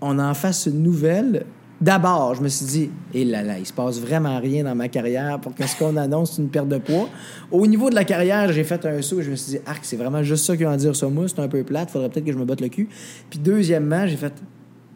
on 0.00 0.18
en 0.20 0.32
fasse 0.34 0.66
une 0.66 0.82
nouvelle, 0.82 1.44
d'abord, 1.80 2.34
je 2.34 2.42
me 2.42 2.48
suis 2.48 2.66
dit, 2.66 2.90
hé 3.14 3.24
là 3.24 3.42
là, 3.42 3.58
il 3.58 3.66
se 3.66 3.72
passe 3.72 4.00
vraiment 4.00 4.38
rien 4.40 4.64
dans 4.64 4.74
ma 4.74 4.88
carrière 4.88 5.40
pour 5.40 5.54
que 5.54 5.66
ce 5.66 5.76
qu'on 5.76 5.96
annonce, 5.96 6.32
c'est 6.32 6.42
une 6.42 6.48
perte 6.48 6.68
de 6.68 6.78
poids. 6.78 7.08
Au 7.50 7.66
niveau 7.66 7.90
de 7.90 7.94
la 7.94 8.04
carrière, 8.04 8.52
j'ai 8.52 8.64
fait 8.64 8.84
un 8.86 9.02
saut 9.02 9.20
et 9.20 9.22
je 9.22 9.30
me 9.30 9.36
suis 9.36 9.52
dit, 9.52 9.58
arc, 9.66 9.84
c'est 9.84 9.96
vraiment 9.96 10.22
juste 10.22 10.44
ça 10.44 10.56
qu'ils 10.56 10.66
ont 10.66 10.70
à 10.70 10.76
dire 10.76 10.96
sur 10.96 11.10
moi, 11.10 11.26
c'est 11.28 11.40
un 11.40 11.48
peu 11.48 11.62
plate, 11.64 11.90
faudrait 11.90 12.08
peut-être 12.08 12.26
que 12.26 12.32
je 12.32 12.38
me 12.38 12.44
botte 12.44 12.60
le 12.60 12.68
cul. 12.68 12.88
Puis 13.30 13.38
deuxièmement, 13.38 14.06
j'ai 14.06 14.16
fait, 14.16 14.32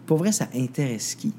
pour 0.07 0.19
vrai, 0.19 0.33
ça 0.33 0.49
intéresse 0.55 1.15
qui? 1.15 1.33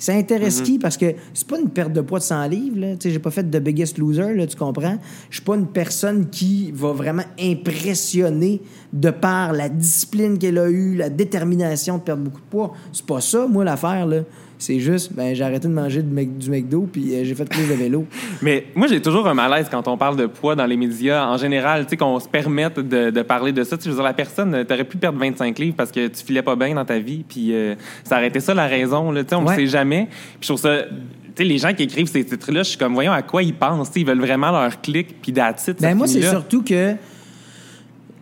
Ça 0.00 0.12
intéresse 0.12 0.60
qui? 0.60 0.78
Parce 0.78 0.96
que 0.96 1.06
c'est 1.34 1.48
pas 1.48 1.58
une 1.58 1.70
perte 1.70 1.92
de 1.92 2.00
poids 2.00 2.20
de 2.20 2.24
100 2.24 2.46
livres. 2.46 2.78
Là. 2.78 2.92
Tu 2.92 3.08
sais, 3.08 3.10
J'ai 3.10 3.18
pas 3.18 3.32
fait 3.32 3.50
de 3.50 3.58
Biggest 3.58 3.98
Loser, 3.98 4.32
là, 4.34 4.46
tu 4.46 4.56
comprends? 4.56 4.96
Je 5.28 5.36
suis 5.38 5.44
pas 5.44 5.56
une 5.56 5.66
personne 5.66 6.30
qui 6.30 6.70
va 6.70 6.92
vraiment 6.92 7.24
impressionner 7.40 8.62
de 8.92 9.10
par 9.10 9.52
la 9.52 9.68
discipline 9.68 10.38
qu'elle 10.38 10.58
a 10.58 10.70
eue, 10.70 10.94
la 10.94 11.10
détermination 11.10 11.98
de 11.98 12.02
perdre 12.02 12.22
beaucoup 12.22 12.40
de 12.40 12.46
poids. 12.46 12.74
C'est 12.92 13.06
pas 13.06 13.20
ça, 13.20 13.48
moi, 13.48 13.64
l'affaire. 13.64 14.06
là. 14.06 14.20
C'est 14.60 14.80
juste, 14.80 15.12
ben, 15.14 15.36
j'ai 15.36 15.44
arrêté 15.44 15.68
de 15.68 15.72
manger 15.72 16.02
du, 16.02 16.12
Mc- 16.12 16.36
du 16.36 16.50
McDo 16.50 16.88
puis 16.92 17.14
euh, 17.14 17.22
j'ai 17.24 17.34
fait 17.36 17.44
plus 17.48 17.62
de 17.68 17.74
vélo. 17.74 18.06
Mais 18.42 18.66
moi, 18.74 18.88
j'ai 18.88 19.00
toujours 19.00 19.28
un 19.28 19.34
malaise 19.34 19.68
quand 19.70 19.86
on 19.86 19.96
parle 19.96 20.16
de 20.16 20.26
poids 20.26 20.56
dans 20.56 20.66
les 20.66 20.76
médias. 20.76 21.26
En 21.28 21.36
général, 21.36 21.84
tu 21.84 21.90
sais, 21.90 21.96
qu'on 21.96 22.18
se 22.18 22.28
permette 22.28 22.80
de, 22.80 23.10
de 23.10 23.22
parler 23.22 23.52
de 23.52 23.62
ça. 23.62 23.76
Tu 23.76 23.84
sais, 23.84 23.90
je 23.90 23.90
veux 23.94 23.96
dire, 24.00 24.04
la 24.04 24.14
personne, 24.14 24.52
euh, 24.54 24.64
t'aurais 24.64 24.82
pu 24.84 24.96
perdre 24.96 25.18
25 25.20 25.56
livres 25.60 25.76
parce 25.76 25.92
que 25.92 26.08
tu 26.08 26.24
filais 26.24 26.42
pas 26.42 26.56
bien 26.56 26.74
dans 26.74 26.84
ta 26.84 26.98
vie, 26.98 27.24
puis 27.28 27.54
euh, 27.54 27.76
ça 28.02 28.24
été 28.26 28.40
ça 28.40 28.52
la 28.52 28.66
raison. 28.66 29.12
Là, 29.12 29.22
tu 29.22 29.30
sais, 29.30 29.36
on 29.36 29.42
ne 29.42 29.48
Ouais. 29.48 29.54
sait 29.54 29.66
jamais. 29.68 30.06
Puis 30.10 30.38
je 30.42 30.46
trouve 30.48 30.60
ça... 30.60 30.82
Tu 30.82 30.90
sais, 31.36 31.44
les 31.44 31.58
gens 31.58 31.72
qui 31.72 31.84
écrivent 31.84 32.08
ces 32.08 32.24
titres-là, 32.24 32.64
je 32.64 32.70
suis 32.70 32.78
comme, 32.78 32.94
voyons 32.94 33.12
à 33.12 33.22
quoi 33.22 33.44
ils 33.44 33.54
pensent. 33.54 33.88
Tu 33.90 33.94
sais, 33.94 34.00
Ils 34.00 34.06
veulent 34.06 34.18
vraiment 34.20 34.50
leur 34.50 34.80
clic, 34.80 35.22
puis 35.22 35.32
ça 35.36 35.52
Ben, 35.80 35.94
moi, 35.94 36.08
c'est 36.08 36.20
surtout 36.22 36.64
que 36.64 36.94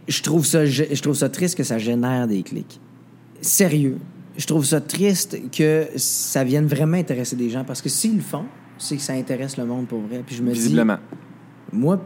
je 0.06 0.22
trouve, 0.22 0.44
ça, 0.44 0.66
je 0.66 1.00
trouve 1.00 1.14
ça 1.14 1.30
triste 1.30 1.56
que 1.56 1.64
ça 1.64 1.78
génère 1.78 2.26
des 2.28 2.42
clics. 2.42 2.78
Sérieux. 3.40 3.96
Je 4.36 4.46
trouve 4.46 4.64
ça 4.64 4.80
triste 4.80 5.38
que 5.50 5.86
ça 5.96 6.44
vienne 6.44 6.66
vraiment 6.66 6.96
intéresser 6.98 7.36
des 7.36 7.48
gens 7.50 7.64
parce 7.64 7.80
que 7.80 7.88
s'ils 7.88 8.16
le 8.16 8.22
font, 8.22 8.44
c'est 8.78 8.96
que 8.96 9.02
ça 9.02 9.14
intéresse 9.14 9.56
le 9.56 9.64
monde 9.64 9.86
pour 9.86 10.00
vrai. 10.00 10.22
Puis 10.26 10.36
je 10.36 10.42
me 10.42 10.52
dis, 10.52 10.58
Visiblement. 10.60 10.98
moi, 11.72 12.00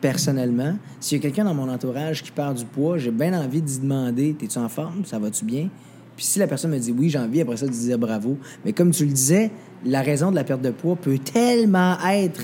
personnellement, 0.00 0.76
s'il 1.00 1.18
y 1.18 1.20
a 1.20 1.22
quelqu'un 1.22 1.44
dans 1.44 1.54
mon 1.54 1.68
entourage 1.68 2.22
qui 2.22 2.30
perd 2.30 2.56
du 2.56 2.64
poids, 2.64 2.98
j'ai 2.98 3.10
bien 3.10 3.32
envie 3.40 3.62
d'y 3.62 3.80
demander 3.80 4.34
T'es-tu 4.34 4.58
en 4.58 4.68
forme? 4.68 5.04
Ça 5.04 5.18
va-tu 5.18 5.44
bien? 5.44 5.68
Puis 6.16 6.26
si 6.26 6.38
la 6.38 6.46
personne 6.46 6.70
me 6.70 6.78
dit 6.78 6.94
oui, 6.96 7.08
j'ai 7.08 7.18
envie, 7.18 7.40
après 7.40 7.56
ça, 7.56 7.66
de 7.66 7.72
dire 7.72 7.98
bravo. 7.98 8.38
Mais 8.64 8.72
comme 8.72 8.90
tu 8.92 9.04
le 9.04 9.12
disais, 9.12 9.50
la 9.84 10.02
raison 10.02 10.30
de 10.30 10.36
la 10.36 10.44
perte 10.44 10.62
de 10.62 10.70
poids 10.70 10.94
peut 10.96 11.18
tellement 11.18 11.96
être 12.12 12.40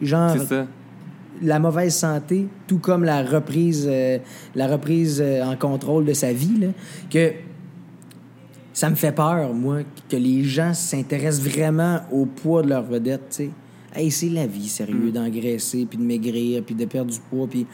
genre 0.00 0.34
C'est 0.38 0.46
ça. 0.46 0.66
la 1.42 1.58
mauvaise 1.58 1.94
santé, 1.94 2.46
tout 2.66 2.78
comme 2.78 3.04
la 3.04 3.22
reprise, 3.22 3.86
euh, 3.90 4.18
la 4.54 4.66
reprise 4.68 5.20
euh, 5.22 5.42
en 5.42 5.56
contrôle 5.56 6.04
de 6.04 6.12
sa 6.14 6.32
vie, 6.32 6.58
là, 6.58 6.68
que 7.10 7.32
ça 8.74 8.90
me 8.90 8.96
fait 8.96 9.12
peur, 9.12 9.54
moi, 9.54 9.78
que 10.10 10.16
les 10.16 10.42
gens 10.42 10.74
s'intéressent 10.74 11.46
vraiment 11.46 12.00
au 12.10 12.26
poids 12.26 12.62
de 12.62 12.68
leur 12.68 12.82
vedette, 12.82 13.28
tu 13.30 13.36
sais. 13.36 13.50
Hey, 13.94 14.10
c'est 14.10 14.28
la 14.28 14.48
vie, 14.48 14.68
sérieux, 14.68 15.12
d'engraisser, 15.12 15.86
puis 15.88 15.96
de 15.96 16.02
maigrir, 16.02 16.64
puis 16.64 16.74
de 16.74 16.84
perdre 16.84 17.12
du 17.12 17.20
poids, 17.20 17.46
puis... 17.48 17.66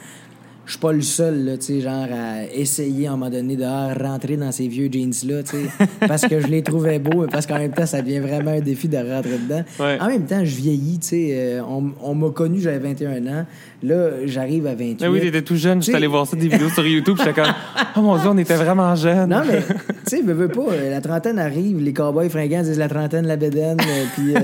je 0.71 0.75
suis 0.75 0.81
pas 0.83 0.93
le 0.93 1.03
seul, 1.03 1.45
là, 1.47 1.57
tu 1.57 1.65
sais, 1.65 1.81
genre, 1.81 2.07
à 2.13 2.45
essayer 2.55 3.09
à 3.09 3.11
un 3.11 3.17
moment 3.17 3.29
donné 3.29 3.57
de 3.57 3.65
ah, 3.65 3.93
rentrer 3.93 4.37
dans 4.37 4.53
ces 4.53 4.69
vieux 4.69 4.89
jeans-là, 4.89 5.43
tu 5.43 5.57
sais, 5.57 5.87
parce 6.07 6.23
que 6.23 6.41
je 6.41 6.47
les 6.47 6.63
trouvais 6.63 7.01
beaux, 7.01 7.27
parce 7.29 7.45
qu'en 7.45 7.59
même 7.59 7.73
temps, 7.73 7.87
ça 7.87 8.01
devient 8.03 8.21
vraiment 8.21 8.53
un 8.53 8.61
défi 8.61 8.87
de 8.87 8.97
rentrer 8.97 9.37
dedans. 9.37 9.65
Ouais. 9.81 9.99
En 10.01 10.07
même 10.07 10.27
temps, 10.27 10.45
je 10.45 10.55
vieillis, 10.55 11.01
tu 11.01 11.09
sais. 11.09 11.29
euh, 11.33 11.63
on, 11.69 11.91
on 12.01 12.15
m'a 12.15 12.31
connu, 12.31 12.61
j'avais 12.61 12.79
21 12.79 13.27
ans. 13.27 13.47
Là, 13.83 14.11
j'arrive 14.27 14.67
à 14.67 14.75
28. 14.75 14.99
Ah 15.03 15.11
oui, 15.11 15.21
t'étais 15.21 15.43
tout 15.43 15.57
jeune. 15.57 15.83
J'étais 15.83 15.97
allé 15.97 16.07
voir 16.07 16.27
ça, 16.27 16.37
des 16.37 16.49
vidéos 16.49 16.69
sur 16.69 16.87
YouTube. 16.87 17.17
J'étais 17.19 17.33
comme, 17.33 17.53
oh 17.97 18.03
mon 18.03 18.17
Dieu, 18.19 18.29
on 18.29 18.39
était 18.39 18.55
vraiment 18.55 18.95
jeunes. 18.95 19.31
Non, 19.31 19.41
mais, 19.45 19.61
tu 20.07 20.19
sais, 20.19 20.23
veux, 20.23 20.49
pas, 20.49 20.61
euh, 20.71 20.91
la 20.91 21.01
trentaine 21.01 21.39
arrive, 21.41 21.81
les 21.81 21.93
cowboys 21.93 22.29
fringants 22.29 22.63
disent 22.63 22.79
la 22.79 22.89
trentaine, 22.89 23.27
la 23.27 23.37
bédaine, 23.37 23.79
euh, 23.81 24.05
puis 24.15 24.35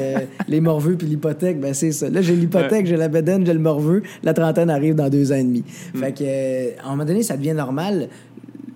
les 0.49 0.61
morveux, 0.61 0.97
puis 0.97 1.07
l'hypothèque, 1.07 1.61
ben 1.61 1.73
c'est 1.73 1.93
ça. 1.93 2.09
Là, 2.09 2.21
j'ai 2.21 2.35
l'hypothèque, 2.35 2.87
j'ai 2.87 2.97
la 2.97 3.09
bédaine, 3.09 3.47
j'ai 3.47 3.53
le 3.53 3.61
morveux, 3.61 4.03
la 4.25 4.35
trentaine 4.35 4.71
arrive 4.71 4.97
dans 4.97 5.09
deux 5.09 5.31
ans 5.31 5.37
et 5.37 5.45
demi. 5.45 5.62
Mm. 5.95 5.99
Fait 6.01 6.15
que, 6.16 6.79
à 6.79 6.87
un 6.87 6.90
moment 6.90 7.05
donné, 7.05 7.22
ça 7.22 7.37
devient 7.37 7.55
normal. 7.55 8.09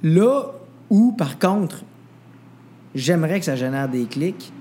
Là 0.02 0.52
où, 0.88 1.12
par 1.12 1.38
contre, 1.38 1.84
j'aimerais 2.94 3.38
que 3.38 3.46
ça 3.46 3.56
génère 3.56 3.88
des 3.88 4.04
clics, 4.04 4.52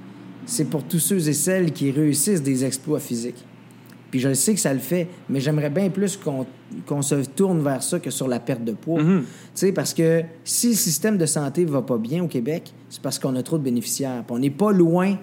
c'est 0.45 0.65
pour 0.65 0.83
tous 0.83 0.99
ceux 0.99 1.27
et 1.27 1.33
celles 1.33 1.71
qui 1.71 1.91
réussissent 1.91 2.43
des 2.43 2.65
exploits 2.65 2.99
physiques. 2.99 3.45
Puis 4.11 4.19
je 4.19 4.33
sais 4.33 4.53
que 4.53 4.59
ça 4.59 4.73
le 4.73 4.79
fait, 4.79 5.07
mais 5.29 5.39
j'aimerais 5.39 5.69
bien 5.69 5.89
plus 5.89 6.17
qu'on 6.17 7.01
se 7.01 7.15
tourne 7.15 7.61
vers 7.61 7.83
ça 7.83 7.99
que 7.99 8.09
sur 8.09 8.27
la 8.27 8.39
perte 8.39 8.63
de 8.63 8.71
poids. 8.71 9.01
Mhm. 9.01 9.21
Tu 9.21 9.27
sais, 9.53 9.71
parce 9.71 9.93
que 9.93 10.23
si 10.43 10.69
le 10.69 10.75
système 10.75 11.17
de 11.17 11.25
santé 11.25 11.65
va 11.65 11.81
pas 11.81 11.97
bien 11.97 12.23
au 12.23 12.27
Québec, 12.27 12.73
c'est 12.89 13.01
parce 13.01 13.19
qu'on 13.19 13.35
a 13.35 13.43
trop 13.43 13.57
de 13.57 13.63
bénéficiaires. 13.63 14.23
Puis 14.25 14.35
on 14.35 14.39
n'est 14.39 14.49
pas 14.49 14.71
loin, 14.71 15.15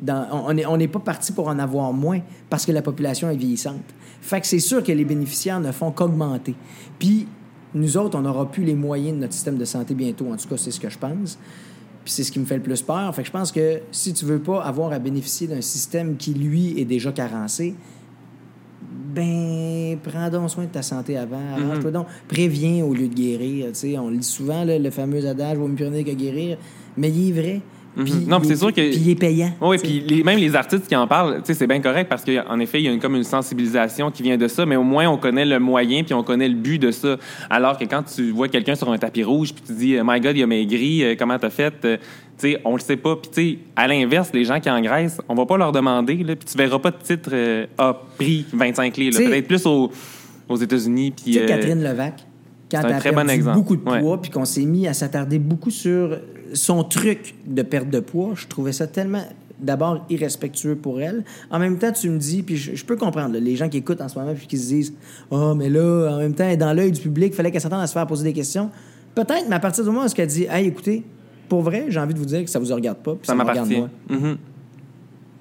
dans, 0.00 0.26
on 0.32 0.52
n'est 0.52 0.66
on 0.66 0.76
n'est 0.76 0.88
pas 0.88 0.98
parti 0.98 1.32
pour 1.32 1.48
en 1.48 1.58
avoir 1.58 1.92
moins 1.92 2.20
parce 2.50 2.66
que 2.66 2.72
la 2.72 2.82
population 2.82 3.30
est 3.30 3.36
vieillissante. 3.36 3.84
Fait 4.26 4.40
que 4.40 4.46
c'est 4.48 4.58
sûr 4.58 4.82
que 4.82 4.90
les 4.90 5.04
bénéficiaires 5.04 5.60
ne 5.60 5.70
font 5.70 5.92
qu'augmenter. 5.92 6.56
Puis 6.98 7.28
nous 7.74 7.96
autres, 7.96 8.18
on 8.18 8.22
n'aura 8.22 8.50
plus 8.50 8.64
les 8.64 8.74
moyens 8.74 9.14
de 9.14 9.20
notre 9.20 9.34
système 9.34 9.56
de 9.56 9.64
santé 9.64 9.94
bientôt. 9.94 10.32
En 10.32 10.36
tout 10.36 10.48
cas, 10.48 10.56
c'est 10.56 10.72
ce 10.72 10.80
que 10.80 10.90
je 10.90 10.98
pense. 10.98 11.38
Puis 12.04 12.12
c'est 12.12 12.24
ce 12.24 12.32
qui 12.32 12.40
me 12.40 12.44
fait 12.44 12.56
le 12.56 12.62
plus 12.62 12.82
peur. 12.82 13.14
Fait 13.14 13.22
que 13.22 13.28
je 13.28 13.32
pense 13.32 13.52
que 13.52 13.82
si 13.92 14.12
tu 14.14 14.24
veux 14.24 14.40
pas 14.40 14.64
avoir 14.64 14.92
à 14.92 14.98
bénéficier 14.98 15.46
d'un 15.46 15.60
système 15.60 16.16
qui, 16.16 16.34
lui, 16.34 16.80
est 16.80 16.84
déjà 16.84 17.12
carencé, 17.12 17.76
ben, 19.14 19.96
prends 20.02 20.28
donc 20.28 20.50
soin 20.50 20.64
de 20.64 20.70
ta 20.70 20.82
santé 20.82 21.16
avant. 21.16 21.38
Arrange-toi 21.56 21.92
donc. 21.92 22.08
Préviens 22.26 22.84
au 22.84 22.94
lieu 22.94 23.06
de 23.06 23.14
guérir. 23.14 23.68
tu 23.68 23.74
sais. 23.74 23.96
On 23.96 24.10
le 24.10 24.16
dit 24.16 24.26
souvent, 24.26 24.64
là, 24.64 24.76
le 24.76 24.90
fameux 24.90 25.24
adage 25.24 25.56
vaut 25.56 25.68
mieux 25.68 25.76
prévenir 25.76 26.04
que 26.04 26.10
guérir. 26.10 26.58
Mais 26.96 27.10
il 27.10 27.28
est 27.28 27.40
vrai. 27.40 27.60
Puis 27.96 28.12
Mhm. 28.12 28.26
Non, 28.28 28.38
puis 28.40 28.48
c'est 28.48 28.54
est- 28.54 28.56
sûr 28.58 28.68
que- 28.68 28.90
Puis 28.90 29.00
il 29.00 29.10
est 29.10 29.14
payant. 29.14 29.50
Oui, 29.60 29.78
puis 29.82 30.00
les- 30.06 30.22
même 30.22 30.38
les 30.38 30.54
artistes 30.54 30.86
qui 30.86 30.94
en 30.94 31.06
parlent, 31.06 31.40
c'est 31.44 31.66
bien 31.66 31.80
correct 31.80 32.08
parce 32.10 32.24
qu'en 32.24 32.58
effet, 32.60 32.78
il 32.80 32.84
y 32.84 32.88
a 32.88 32.92
une, 32.92 33.00
comme 33.00 33.16
une 33.16 33.24
sensibilisation 33.24 34.10
qui 34.10 34.22
vient 34.22 34.36
de 34.36 34.48
ça, 34.48 34.66
mais 34.66 34.76
au 34.76 34.82
moins 34.82 35.08
on 35.08 35.16
connaît 35.16 35.46
le 35.46 35.58
moyen 35.58 36.02
puis 36.02 36.12
on 36.12 36.22
connaît 36.22 36.48
le 36.48 36.54
but 36.56 36.78
de 36.78 36.90
ça. 36.90 37.16
Alors 37.48 37.78
que 37.78 37.84
quand 37.84 38.02
tu 38.02 38.30
vois 38.32 38.48
quelqu'un 38.48 38.74
sur 38.74 38.90
un 38.92 38.98
tapis 38.98 39.24
rouge 39.24 39.54
puis 39.54 39.62
tu 39.66 39.72
dis, 39.72 39.96
My 40.04 40.20
God, 40.20 40.36
il 40.36 40.42
a 40.42 40.46
maigri, 40.46 41.02
euh, 41.04 41.14
comment 41.18 41.38
t'as 41.38 41.48
fait? 41.50 41.72
Euh, 41.84 41.96
tu 42.38 42.50
sais, 42.52 42.58
on 42.66 42.74
le 42.74 42.80
sait 42.80 42.96
pas. 42.98 43.16
Puis 43.16 43.30
tu 43.32 43.42
sais, 43.52 43.58
à 43.76 43.88
l'inverse, 43.88 44.30
les 44.34 44.44
gens 44.44 44.60
qui 44.60 44.68
engraissent, 44.68 45.18
on 45.28 45.34
va 45.34 45.46
pas 45.46 45.56
leur 45.56 45.72
demander, 45.72 46.16
puis 46.16 46.36
tu 46.36 46.58
verras 46.58 46.78
pas 46.78 46.90
de 46.90 46.98
titre 47.02 47.30
euh, 47.32 47.66
a 47.78 47.94
pris 48.18 48.44
25 48.52 48.92
clés. 48.92 49.06
là. 49.06 49.10
Tu 49.12 49.16
sais- 49.16 49.24
Peut-être 49.30 49.46
plus 49.48 49.64
aux, 49.64 49.90
aux 50.50 50.56
États-Unis. 50.56 51.12
Puis 51.16 51.38
euh, 51.38 51.46
Catherine 51.46 51.82
Levac, 51.82 52.26
quand 52.70 52.82
elle 52.84 52.92
a 52.94 53.36
bon 53.38 53.54
beaucoup 53.54 53.76
de 53.76 53.80
poids, 53.80 54.20
puis 54.20 54.30
qu'on 54.30 54.44
s'est 54.44 54.66
mis 54.66 54.86
à 54.86 54.92
s'attarder 54.92 55.38
beaucoup 55.38 55.70
sur 55.70 56.18
son 56.52 56.84
truc 56.84 57.34
de 57.46 57.62
perte 57.62 57.90
de 57.90 58.00
poids, 58.00 58.32
je 58.34 58.46
trouvais 58.46 58.72
ça 58.72 58.86
tellement, 58.86 59.22
d'abord, 59.58 60.04
irrespectueux 60.10 60.76
pour 60.76 61.00
elle. 61.00 61.24
En 61.50 61.58
même 61.58 61.78
temps, 61.78 61.92
tu 61.92 62.08
me 62.10 62.18
dis, 62.18 62.42
puis 62.42 62.56
je, 62.56 62.74
je 62.74 62.84
peux 62.84 62.96
comprendre, 62.96 63.34
là, 63.34 63.40
les 63.40 63.56
gens 63.56 63.68
qui 63.68 63.78
écoutent 63.78 64.00
en 64.00 64.08
ce 64.08 64.18
moment, 64.18 64.34
puis 64.34 64.46
qui 64.46 64.58
se 64.58 64.68
disent 64.68 64.94
«Oh, 65.30 65.54
mais 65.54 65.68
là, 65.68 66.10
en 66.14 66.18
même 66.18 66.34
temps, 66.34 66.44
elle 66.44 66.52
est 66.52 66.56
dans 66.56 66.72
l'œil 66.72 66.92
du 66.92 67.00
public, 67.00 67.34
fallait 67.34 67.50
qu'elle 67.50 67.60
s'attende 67.60 67.82
à 67.82 67.86
se 67.86 67.92
faire 67.92 68.06
poser 68.06 68.24
des 68.24 68.32
questions.» 68.32 68.70
Peut-être, 69.14 69.46
mais 69.48 69.56
à 69.56 69.60
partir 69.60 69.82
du 69.84 69.90
moment 69.90 70.04
où 70.04 70.08
elle 70.16 70.26
dit 70.26 70.46
«Hey, 70.50 70.66
écoutez, 70.66 71.02
pour 71.48 71.62
vrai, 71.62 71.86
j'ai 71.88 72.00
envie 72.00 72.14
de 72.14 72.18
vous 72.18 72.26
dire 72.26 72.44
que 72.44 72.50
ça 72.50 72.58
vous 72.58 72.74
regarde 72.74 72.98
pas, 72.98 73.14
puis 73.14 73.26
ça, 73.26 73.32
ça 73.32 73.34
me 73.34 73.48
regarde 73.48 73.68
m'appartient. 73.68 73.78
moi. 74.08 74.18
Mhm. 74.30 74.36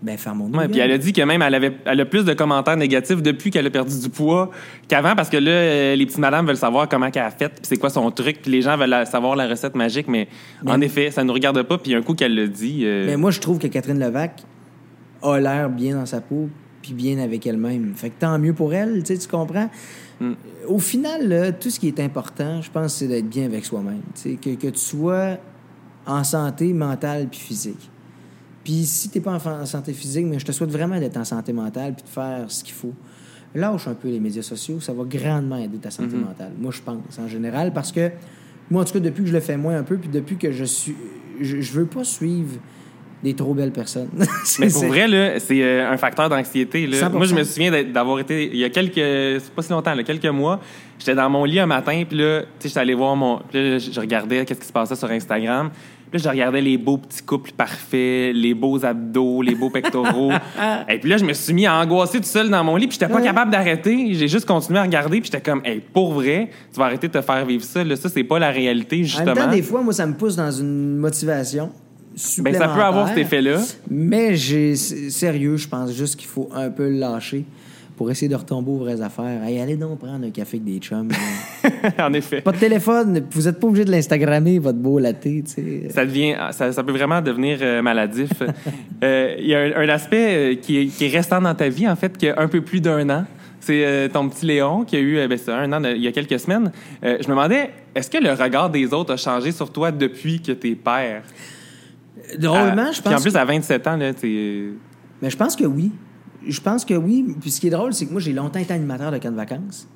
Ben. 0.02 0.60
Ouais, 0.60 0.64
gueule. 0.66 0.72
puis 0.72 0.80
elle 0.82 0.92
a 0.92 0.98
dit 0.98 1.14
que 1.14 1.22
même 1.22 1.42
elle 1.42 1.56
avait 1.56 1.74
elle 1.86 2.00
a 2.02 2.06
plus 2.06 2.26
de 2.26 2.34
commentaires 2.34 2.78
négatifs 2.78 3.22
depuis 3.24 3.50
qu'elle 3.50 3.66
a 3.66 3.70
perdu 3.70 4.00
du 4.00 4.10
poids 4.10 4.52
qu'avant 4.88 5.16
parce 5.16 5.30
que 5.30 5.38
là 5.38 5.52
euh, 5.52 5.96
les 5.96 6.06
petites 6.06 6.20
madames 6.20 6.46
veulent 6.46 6.58
savoir 6.58 6.88
comment 6.90 7.10
qu'elle 7.10 7.24
a 7.24 7.32
fait 7.32 7.50
puis 7.50 7.60
c'est 7.64 7.78
quoi 7.78 7.90
son 7.90 8.12
truc 8.12 8.42
puis 8.42 8.52
les 8.52 8.62
gens 8.62 8.78
veulent 8.78 8.90
la- 8.90 9.06
savoir 9.06 9.36
la 9.36 9.48
recette 9.48 9.74
magique 9.76 10.08
mais 10.08 10.28
en 10.68 10.80
effet 10.82 11.12
ça 11.12 11.24
nous 11.24 11.34
regarde 11.34 11.62
pas 11.64 11.78
puis 11.78 11.96
un 11.96 12.02
coup 12.02 12.14
qu'elle 12.14 12.36
le 12.36 12.48
dit 12.48 12.82
euh, 12.84 13.06
Mais 13.08 13.18
moi, 13.18 13.32
je 13.32 13.40
trouve 13.40 13.58
que 13.58 13.68
Catherine 13.68 14.00
Levac 14.00 14.44
a 15.24 15.40
l'air 15.40 15.70
bien 15.70 15.96
dans 15.96 16.06
sa 16.06 16.22
peau, 16.22 16.50
puis 16.84 16.94
bien 16.94 17.18
avec 17.18 17.48
elle-même. 17.48 17.94
Fait 17.96 18.10
que 18.12 18.20
tant 18.20 18.38
mieux 18.38 18.54
pour 18.54 18.74
elle, 18.76 19.02
tu 19.04 19.18
tu 19.18 19.28
comprends? 19.28 19.70
Mm. 20.20 20.34
Au 20.68 20.78
final, 20.80 21.28
là, 21.28 21.52
tout 21.52 21.70
ce 21.72 21.80
qui 21.80 21.88
est 21.88 22.00
important, 22.00 22.62
je 22.62 22.70
pense, 22.70 22.96
c'est 22.96 23.08
d'être 23.08 23.28
bien 23.28 23.46
avec 23.46 23.66
soi-même. 23.66 24.02
Tu 24.14 24.22
sais, 24.22 24.36
que, 24.36 24.50
que 24.62 24.68
tu 24.68 24.80
sois 24.80 25.38
en 26.06 26.24
santé 26.24 26.74
mentale 26.74 27.28
puis 27.32 27.40
physique. 27.40 27.90
Puis 28.66 28.84
si 28.86 29.10
t'es 29.10 29.22
pas 29.22 29.32
en, 29.34 29.66
santé 29.66 29.94
physique, 29.94 30.26
mais 30.26 30.40
je 30.40 30.46
te 30.46 30.52
souhaite 30.52 30.72
vraiment 30.72 31.00
d'être 31.00 31.16
en 31.18 31.24
santé 31.24 31.54
mentale 31.54 31.94
puis 31.94 32.04
de 32.04 32.10
faire 32.10 32.46
ce 32.50 32.64
qu'il 32.64 32.74
faut. 32.74 32.94
Lâche 33.54 33.88
un 33.88 33.94
peu 33.94 34.10
les 34.10 34.20
médias 34.20 34.42
sociaux, 34.42 34.82
ça 34.82 34.92
va 34.92 35.04
grandement 35.06 35.58
aider 35.58 35.78
ta 35.78 35.92
santé 35.92 36.18
mentale. 36.18 36.52
Moi, 36.60 36.72
je 36.72 36.82
pense, 36.82 36.98
en 37.18 37.28
général, 37.28 37.72
parce 37.72 37.92
que 37.94 38.12
moi, 38.70 38.82
en 38.82 38.86
tout 38.86 38.94
cas, 38.94 39.00
depuis 39.00 39.22
que 39.22 39.30
je 39.30 39.34
le 39.34 39.40
fais 39.40 39.56
moins 39.56 39.78
un 39.78 39.84
peu, 39.84 39.98
puis 39.98 40.10
depuis 40.10 40.36
que 40.36 40.52
je 40.52 40.66
suis... 40.66 40.96
Je, 41.40 41.62
je 41.62 41.72
veux 41.74 41.86
pas 41.86 42.04
suivre 42.04 42.58
des 43.24 43.34
trop 43.34 43.54
belles 43.54 43.72
personnes. 43.72 44.10
C'est- 44.44 44.64
mais 44.64 44.72
pour 44.72 44.86
vrai 44.86 45.08
là 45.08 45.40
c'est 45.40 45.62
euh, 45.64 45.90
un 45.90 45.98
facteur 45.98 46.30
d'anxiété 46.30 46.86
là. 46.86 47.10
100%. 47.10 47.12
moi 47.12 47.26
je 47.26 47.36
me 47.36 47.44
souviens 47.44 47.84
d'avoir 47.84 48.20
été 48.20 48.46
il 48.46 48.58
y 48.58 48.64
a 48.64 48.70
quelques 48.70 49.42
c'est 49.42 49.52
pas 49.52 49.62
si 49.62 49.72
longtemps 49.72 49.96
là, 49.96 50.04
quelques 50.04 50.26
mois 50.26 50.60
j'étais 51.00 51.16
dans 51.16 51.30
mon 51.30 51.44
lit 51.44 51.60
un 51.60 51.66
matin 51.66 52.04
puis 52.08 52.18
là 52.18 52.42
tu 52.42 52.48
sais 52.60 52.68
j'étais 52.70 52.80
allé 52.80 52.94
voir 52.94 53.16
mon 53.16 53.40
puis 53.50 53.72
là 53.72 53.80
je 53.80 54.00
regardais 54.00 54.46
qu'est-ce 54.46 54.60
qui 54.60 54.68
se 54.68 54.74
passait 54.74 54.96
sur 54.96 55.10
Instagram 55.10 55.72
là 56.14 56.20
je 56.20 56.30
regardais 56.30 56.62
les 56.62 56.78
beaux 56.78 56.98
petits 56.98 57.22
couples 57.24 57.52
parfaits 57.52 58.34
les 58.36 58.54
beaux 58.54 58.84
abdos 58.86 59.42
les 59.42 59.56
beaux 59.56 59.70
pectoraux. 59.70 60.32
Et 60.90 61.00
puis 61.00 61.10
là 61.10 61.18
je 61.18 61.26
me 61.26 61.34
suis 61.34 61.54
mis 61.54 61.66
à 61.66 61.76
angoisser 61.80 62.20
tout 62.20 62.26
seul 62.26 62.50
dans 62.50 62.64
mon 62.64 62.76
lit 62.76 62.88
puis 62.88 62.98
j'étais 63.00 63.12
pas 63.12 63.20
Ouais. 63.20 63.24
capable 63.24 63.52
d'arrêter. 63.52 64.14
J'ai 64.14 64.28
juste 64.28 64.46
continué 64.46 64.80
à 64.80 64.84
regarder 64.84 65.22
puis 65.22 65.30
j'étais 65.32 65.42
comme 65.44 65.62
hey, 65.66 65.82
pour 65.94 66.14
vrai 66.14 66.50
tu 66.74 66.80
vas 66.80 66.86
arrêter 66.86 67.08
de 67.08 67.14
te 67.14 67.22
faire 67.22 67.46
vivre 67.46 67.64
ça. 67.64 67.84
Là 67.84 67.96
ça 67.96 68.10
c'est 68.10 68.24
pas 68.24 68.40
la 68.40 68.50
réalité 68.52 69.00
En 69.02 69.04
justement 69.04 69.26
même 69.34 69.46
temps, 69.46 69.52
des 69.52 69.62
fois, 69.62 69.82
moi, 69.82 69.94
ça 69.94 70.06
me 70.06 70.14
pousse 70.14 70.36
dans 70.36 70.52
une 70.52 70.98
motivation 70.98 71.70
ben, 72.40 72.54
ça 72.56 72.70
peut 72.70 72.82
avoir 72.82 73.10
cet 73.10 73.18
effet 73.18 73.42
là 73.42 73.60
Mais 73.90 74.36
j'ai 74.36 74.76
sérieux, 74.76 75.58
je 75.58 75.68
pense 75.68 75.92
juste 75.92 76.16
qu'il 76.16 76.30
faut 76.30 76.50
un 76.54 76.70
peu 76.70 76.84
le 76.90 76.98
lâcher 76.98 77.44
pour 77.96 78.12
essayer 78.12 78.28
de 78.28 78.36
retomber 78.36 78.72
aux 78.72 78.78
vraies 78.78 79.02
affaires. 79.02 79.44
Hey, 79.44 79.60
allez 79.60 79.76
donc 79.78 80.00
prendre 80.00 80.26
un 80.26 80.30
café 80.32 80.58
avec 80.58 80.66
des 80.66 80.80
chums. 80.80 81.10
là. 81.10 82.06
en 82.08 82.14
effet 82.14 82.42
pas 82.42 82.52
de 82.52 82.58
téléphone, 82.58 83.24
vous 83.32 83.42
n'êtes 83.44 83.60
pas 83.60 83.68
obligé 83.68 83.86
de 83.86 83.92
l'Instagrammer, 83.92 84.60
votre 84.60 84.78
beau 84.80 85.00
sais. 85.00 85.88
ça 85.90 86.06
devient 86.06 86.36
ça, 86.52 86.72
ça 86.72 86.84
peut 86.84 86.92
vraiment 86.92 87.22
devenir 87.22 87.60
euh, 87.62 87.82
maladif. 87.82 88.32
Euh, 89.04 89.36
Il 89.40 89.48
y 89.48 89.54
a 89.56 89.60
un, 89.60 89.72
un 89.84 89.90
aspect 89.90 90.54
euh, 90.54 90.56
qui, 90.56 90.78
est, 90.78 90.86
qui 90.88 91.06
est 91.06 91.10
restant 91.10 91.42
dans 91.42 91.54
ta 91.54 91.68
vie 91.70 91.88
en 91.88 91.96
fait 91.96 92.18
qui 92.18 92.30
a 92.30 92.40
un 92.40 92.48
peu 92.48 92.62
plus 92.62 92.80
d'un 92.82 93.10
an. 93.10 93.26
C'est 93.60 93.86
euh, 93.86 94.08
ton 94.08 94.30
petit 94.30 94.46
Léon 94.46 94.84
qui 94.86 94.96
a 94.96 95.00
eu 95.00 95.28
ben, 95.28 95.38
un 95.50 95.74
an 95.74 95.82
de- 95.82 95.90
il 95.96 96.02
y 96.02 96.08
a 96.08 96.12
quelques 96.12 96.40
semaines. 96.40 96.72
Je 97.04 97.10
me 97.10 97.30
demandais 97.30 97.72
est-ce 97.94 98.10
que 98.10 98.18
le 98.18 98.32
regard 98.32 98.70
des 98.70 98.94
autres 98.94 99.14
a 99.14 99.18
changé 99.18 99.52
sur 99.52 99.72
toi 99.72 99.92
depuis 99.92 100.42
que 100.42 100.52
t'es 100.54 100.76
père? 100.76 101.24
Drôlement, 102.38 102.88
À- 102.88 102.92
je 102.92 103.02
Puis 103.02 103.10
en 103.10 103.14
pense. 103.14 103.22
plus 103.24 103.36
à 103.36 103.46
27 103.46 103.88
ans 103.88 103.98
là, 103.98 104.14
t'es 104.14 104.70
Mais 105.22 105.30
je 105.30 105.38
pense 105.38 105.56
que 105.56 105.66
oui. 105.66 105.92
Je 106.48 106.62
pense 106.62 106.86
que 106.86 106.94
oui. 106.94 107.36
Puis 107.42 107.52
ce 107.52 107.60
qui 107.60 107.68
est 107.68 107.72
drôle, 107.72 107.94
c'est 107.94 108.06
que 108.06 108.12
moi, 108.12 108.22
j'ai 108.22 108.34
longtemps 108.34 108.60
été 108.60 108.74
animateur 108.74 109.12
de 109.12 109.18
camp 109.18 109.32
de 109.32 109.36
vacances. 109.36 109.88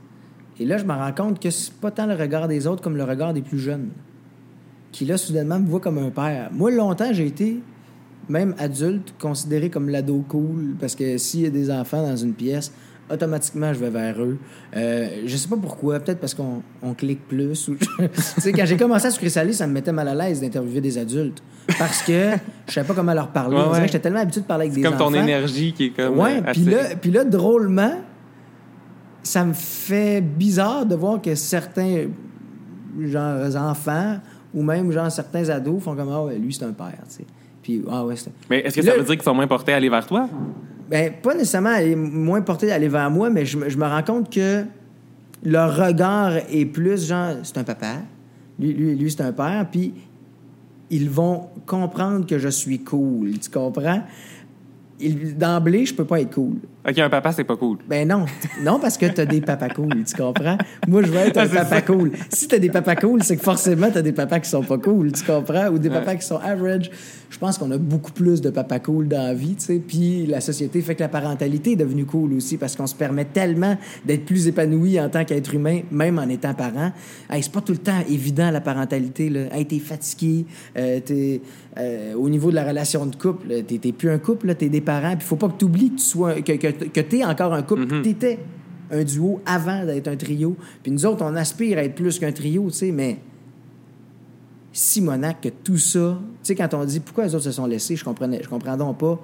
Et 0.60 0.66
là, 0.66 0.78
je 0.78 0.84
me 0.84 0.94
rends 0.94 1.14
compte 1.14 1.40
que 1.40 1.50
c'est 1.50 1.74
pas 1.74 1.92
tant 1.92 2.06
le 2.06 2.16
regard 2.16 2.48
des 2.48 2.68
autres 2.68 2.82
comme 2.82 2.98
le 2.98 3.04
regard 3.04 3.34
des 3.34 3.42
plus 3.42 3.60
jeunes. 3.60 3.90
Qui, 4.92 5.06
là, 5.06 5.18
soudainement, 5.18 5.60
me 5.60 5.68
voit 5.68 5.80
comme 5.80 5.98
un 5.98 6.10
père. 6.10 6.50
Moi, 6.52 6.72
longtemps, 6.72 7.14
j'ai 7.14 7.28
été, 7.28 7.62
même 8.28 8.56
adulte, 8.58 9.14
considéré 9.20 9.70
comme 9.70 9.90
l'ado 9.90 10.24
cool. 10.28 10.76
Parce 10.80 10.96
que 10.96 11.18
s'il 11.18 11.42
y 11.42 11.46
a 11.46 11.50
des 11.50 11.72
enfants 11.72 12.02
dans 12.02 12.18
une 12.18 12.34
pièce, 12.34 12.74
automatiquement, 13.12 13.74
je 13.74 13.80
vais 13.80 13.90
vers 13.90 14.22
eux. 14.22 14.38
Euh, 14.76 15.08
je 15.26 15.36
sais 15.36 15.48
pas 15.48 15.58
pourquoi. 15.58 16.00
Peut-être 16.00 16.20
parce 16.20 16.34
qu'on 16.34 16.62
on 16.82 16.94
clique 16.94 17.28
plus. 17.28 17.68
Ou... 17.68 17.76
tu 18.00 18.08
sais, 18.16 18.52
quand 18.52 18.66
j'ai 18.66 18.78
commencé 18.78 19.08
à 19.08 19.12
sucrer 19.12 19.30
salé, 19.30 19.54
ça 19.54 19.68
me 19.68 19.74
mettait 19.74 19.92
mal 19.92 20.08
à 20.08 20.16
l'aise 20.16 20.42
d'interviewer 20.42 20.82
des 20.82 20.98
adultes. 20.98 21.42
Parce 21.78 22.02
que 22.02 22.32
je 22.68 22.74
savais 22.74 22.88
pas 22.88 22.94
comment 22.94 23.14
leur 23.14 23.30
parler. 23.30 23.58
Ouais, 23.58 23.68
ouais. 23.68 23.82
J'étais 23.86 24.00
tellement 24.00 24.20
habitué 24.20 24.42
de 24.42 24.46
parler 24.46 24.66
avec 24.66 24.76
des 24.76 24.82
comme 24.82 24.98
ton 24.98 25.08
enfants. 25.08 25.24
énergie 25.24 25.74
qui 25.74 25.86
est 25.86 25.90
comme 25.90 26.18
Ouais, 26.18 26.38
euh, 26.38 26.52
puis 26.52 26.64
là, 26.64 26.96
puis 27.00 27.12
là, 27.12 27.24
drôlement, 27.24 27.94
ça 29.24 29.46
me 29.46 29.54
fait 29.54 30.22
bizarre 30.22 30.86
de 30.86 30.96
voir 30.96 31.22
que 31.22 31.36
certains 31.36 32.08
genre, 33.00 33.56
enfants 33.56 34.20
ou 34.54 34.64
même 34.64 34.92
genre 34.92 35.12
certains 35.12 35.48
ados 35.50 35.84
font 35.84 35.96
comme 35.96 36.10
ah 36.10 36.34
lui 36.34 36.54
c'est 36.54 36.66
un 36.66 36.74
père, 36.74 36.98
tu 37.08 37.18
sais. 37.18 37.26
Puis 37.62 37.84
ah 37.90 38.06
ouais, 38.06 38.16
c'est 38.16 38.32
Mais 38.50 38.62
est-ce 38.62 38.76
que 38.76 38.82
ça 38.82 38.96
veut 38.96 39.04
dire 39.04 39.16
qu'ils 39.16 39.22
sont 39.22 39.36
moins 39.36 39.48
portés 39.48 39.74
à 39.74 39.76
aller 39.76 39.90
vers 39.90 40.06
toi? 40.06 40.28
Ben 40.90 41.14
pas 41.22 41.34
nécessairement 41.34 41.70
aller 41.70 41.96
moins 41.96 42.42
porté 42.42 42.68
d'aller 42.68 42.88
vers 42.88 43.10
moi, 43.12 43.30
mais 43.30 43.46
je, 43.46 43.58
me- 43.58 43.70
je 43.70 43.78
me 43.78 43.86
rends 43.86 44.04
compte 44.04 44.34
que 44.34 44.64
leur 45.44 45.76
regard 45.76 46.34
est 46.52 46.66
plus 46.66 47.08
genre 47.08 47.36
c'est 47.44 47.58
un 47.58 47.64
papa, 47.64 47.98
lui, 48.60 48.74
lui, 48.74 48.96
lui, 48.96 49.12
c'est 49.12 49.22
un 49.22 49.32
père, 49.32 49.68
puis 49.72 49.94
ils 50.90 51.10
vont 51.10 51.48
comprendre 51.66 52.26
que 52.26 52.40
je 52.40 52.50
suis 52.50 52.80
cool, 52.80 53.38
tu 53.40 53.50
comprends? 53.50 54.02
D'emblée, 55.38 55.86
je 55.86 55.94
peux 55.94 56.06
pas 56.06 56.20
être 56.22 56.34
cool. 56.36 56.56
OK, 56.88 56.98
un 56.98 57.10
papa, 57.10 57.32
c'est 57.32 57.44
pas 57.44 57.56
cool. 57.58 57.78
Ben 57.88 58.08
non. 58.08 58.26
Non, 58.64 58.80
parce 58.80 58.98
que 58.98 59.06
t'as 59.06 59.26
des 59.26 59.42
papas 59.42 59.70
cool, 59.70 60.04
tu 60.06 60.16
comprends? 60.16 60.58
Moi, 60.88 61.04
je 61.04 61.08
veux 61.12 61.18
être 61.18 61.38
un 61.38 61.48
papa 61.48 61.76
ça. 61.78 61.82
cool. 61.82 62.12
Si 62.30 62.48
t'as 62.48 62.58
des 62.58 62.70
papas 62.70 62.96
cool, 62.96 63.22
c'est 63.24 63.38
que 63.38 63.44
forcément, 63.44 63.90
t'as 63.94 64.02
des 64.02 64.12
papas 64.14 64.40
qui 64.40 64.50
sont 64.50 64.64
pas 64.64 64.78
cool, 64.78 65.12
tu 65.12 65.24
comprends? 65.24 65.68
Ou 65.70 65.78
des 65.78 65.90
papas 65.90 66.16
qui 66.16 66.26
sont 66.26 66.38
average. 66.38 66.90
Je 67.30 67.38
pense 67.38 67.58
qu'on 67.60 67.70
a 67.72 67.78
beaucoup 67.78 68.12
plus 68.12 68.42
de 68.42 68.50
papas 68.50 68.80
cool 68.80 69.08
dans 69.08 69.22
la 69.24 69.34
vie, 69.34 69.56
tu 69.56 69.66
sais. 69.66 69.82
Puis 69.86 70.26
la 70.26 70.42
société 70.42 70.82
fait 70.82 70.96
que 70.96 71.02
la 71.02 71.10
parentalité 71.10 71.74
est 71.74 71.76
devenue 71.76 72.06
cool 72.06 72.34
aussi 72.34 72.58
parce 72.58 72.76
qu'on 72.76 72.88
se 72.88 72.96
permet 72.96 73.26
tellement 73.26 73.78
d'être 74.06 74.26
plus 74.26 74.48
épanoui 74.48 75.00
en 75.00 75.10
tant 75.10 75.24
qu'être 75.26 75.54
humain, 75.54 75.82
même 75.92 76.18
en 76.18 76.28
étant 76.28 76.54
parent. 76.56 76.92
Hey, 77.30 77.44
c'est 77.44 77.52
pas 77.52 77.62
tout 77.62 77.74
le 77.74 77.78
temps 77.78 78.00
évident, 78.10 78.50
la 78.52 78.62
parentalité, 78.62 79.30
là. 79.30 79.42
Hey, 79.56 79.66
t'es 79.66 79.80
fatigué, 79.80 80.46
euh, 80.78 81.00
t'es... 81.06 81.42
euh, 81.78 82.14
au 82.16 82.30
niveau 82.30 82.50
de 82.50 82.56
la 82.56 82.64
relation 82.66 83.06
de 83.06 83.16
couple, 83.16 83.48
t'es 83.68 83.78
t'es 83.78 83.92
plus 83.92 84.10
un 84.10 84.18
couple, 84.18 84.48
là, 84.48 84.56
t'es 84.56 84.70
des 84.70 84.82
parents. 84.90 85.16
Puis 85.16 85.28
faut 85.28 85.36
pas 85.36 85.50
que 85.50 85.58
t'oublies 85.58 85.92
que 85.92 86.00
tu 86.00 86.06
sois... 86.06 86.42
que, 86.42 86.54
que, 86.54 86.86
que 86.86 87.02
t'es 87.02 87.24
encore 87.24 87.54
un 87.54 87.62
couple. 87.62 88.02
T'étais 88.02 88.40
un 88.92 89.04
duo 89.04 89.42
avant 89.46 89.86
d'être 89.86 90.08
un 90.08 90.16
trio. 90.16 90.56
Puis 90.82 90.92
nous 90.92 91.06
autres, 91.06 91.24
on 91.24 91.36
aspire 91.36 91.78
à 91.78 91.84
être 91.84 91.96
plus 91.96 92.18
qu'un 92.18 92.32
trio, 92.32 92.66
tu 92.70 92.78
sais, 92.78 92.92
mais 92.92 93.20
Simonac, 94.72 95.42
que 95.42 95.50
tout 95.50 95.78
ça, 95.78 96.20
tu 96.20 96.48
sais, 96.48 96.56
quand 96.56 96.74
on 96.74 96.86
dit 96.86 97.00
pourquoi 97.00 97.26
les 97.26 97.36
autres 97.36 97.44
se 97.44 97.52
sont 97.52 97.66
laissés, 97.66 97.96
je 97.96 98.04
comprenais, 98.04 98.40
je 98.44 98.50
comprends 98.50 98.78
donc 98.78 98.98
pas. 98.98 99.20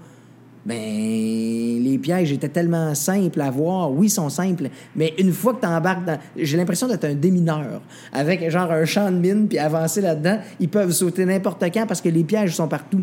Ben, 0.66 0.76
les 0.76 2.00
pièges 2.02 2.32
étaient 2.32 2.50
tellement 2.50 2.96
simples 2.96 3.40
à 3.40 3.52
voir. 3.52 3.92
Oui, 3.92 4.08
ils 4.08 4.10
sont 4.10 4.30
simples, 4.30 4.70
mais 4.96 5.14
une 5.20 5.32
fois 5.32 5.54
que 5.54 5.62
tu 5.62 5.68
embarques 5.68 6.06
dans. 6.06 6.18
J'ai 6.36 6.58
l'impression 6.58 6.88
d'être 6.88 7.06
un 7.06 7.14
démineur, 7.14 7.82
avec 8.12 8.50
genre 8.50 8.72
un 8.72 8.86
champ 8.86 9.12
de 9.12 9.18
mine, 9.18 9.48
puis 9.48 9.60
avancer 9.60 10.02
là-dedans. 10.02 10.40
Ils 10.60 10.70
peuvent 10.70 10.92
sauter 10.92 11.26
n'importe 11.26 11.64
quand 11.72 11.86
parce 11.86 12.02
que 12.02 12.10
les 12.10 12.24
pièges 12.24 12.56
sont 12.56 12.68
partout. 12.68 13.02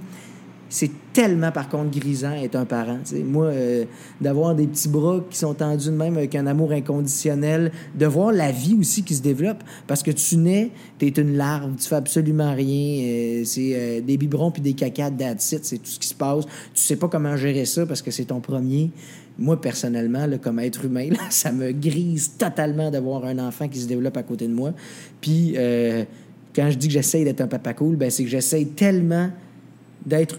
C'est 0.73 0.91
tellement, 1.13 1.53
par 1.53 1.69
contre, 1.69 1.91
grisant 1.99 2.33
être 2.33 2.57
un 2.57 2.65
parent. 2.65 3.01
Moi, 3.27 3.45
euh, 3.45 3.85
d'avoir 4.23 4.55
des 4.55 4.67
petits 4.67 4.89
bras 4.89 5.23
qui 5.29 5.37
sont 5.37 5.53
tendus 5.53 5.89
de 5.89 5.95
même 5.95 6.17
avec 6.17 6.35
un 6.35 6.47
amour 6.47 6.73
inconditionnel, 6.73 7.73
de 7.95 8.07
voir 8.07 8.33
la 8.33 8.51
vie 8.53 8.75
aussi 8.81 9.03
qui 9.03 9.15
se 9.15 9.21
développe. 9.21 9.63
Parce 9.87 10.03
que 10.03 10.11
tu 10.11 10.39
nais, 10.39 10.71
tu 10.99 11.09
es 11.09 11.11
une 11.11 11.37
larve, 11.37 11.77
tu 11.77 11.87
fais 11.87 11.97
absolument 11.97 12.55
rien. 12.55 13.05
euh, 13.05 13.43
c'est 13.45 13.73
euh, 13.75 14.01
des 14.01 14.17
biberons 14.17 14.51
puis 14.51 14.63
des 14.63 14.73
cacas, 14.73 15.11
that's 15.11 15.53
it, 15.53 15.63
c'est 15.67 15.77
tout 15.77 15.91
ce 15.91 15.99
qui 15.99 16.09
se 16.09 16.15
passe. 16.15 16.47
Tu 16.73 16.81
sais 16.81 16.97
pas 16.97 17.09
comment 17.09 17.37
gérer 17.37 17.67
ça 17.67 17.85
parce 17.85 18.01
que 18.01 18.11
c'est 18.11 18.25
ton 18.25 18.41
premier. 18.41 18.93
Moi, 19.39 19.61
personnellement, 19.61 20.25
là, 20.25 20.39
comme 20.39 20.59
être 20.59 20.87
humain, 20.87 21.11
ça 21.29 21.53
me 21.53 21.73
grise 21.73 22.39
totalement 22.39 22.91
d'avoir 22.91 23.27
un 23.27 23.39
enfant 23.41 23.69
qui 23.69 23.79
se 23.79 23.87
développe 23.89 24.17
à 24.17 24.23
côté 24.23 24.49
de 24.49 24.55
moi. 24.55 24.73
Puis, 25.21 25.55
quand 26.57 26.71
je 26.71 26.79
dis 26.79 26.87
que 26.87 26.95
j'essaye 26.95 27.25
d'être 27.25 27.43
un 27.43 27.47
papa 27.47 27.75
cool, 27.75 27.97
ben, 27.97 28.09
c'est 28.09 28.25
que 28.25 28.31
j'essaye 28.31 28.69
tellement 28.69 29.29
d'être 30.07 30.39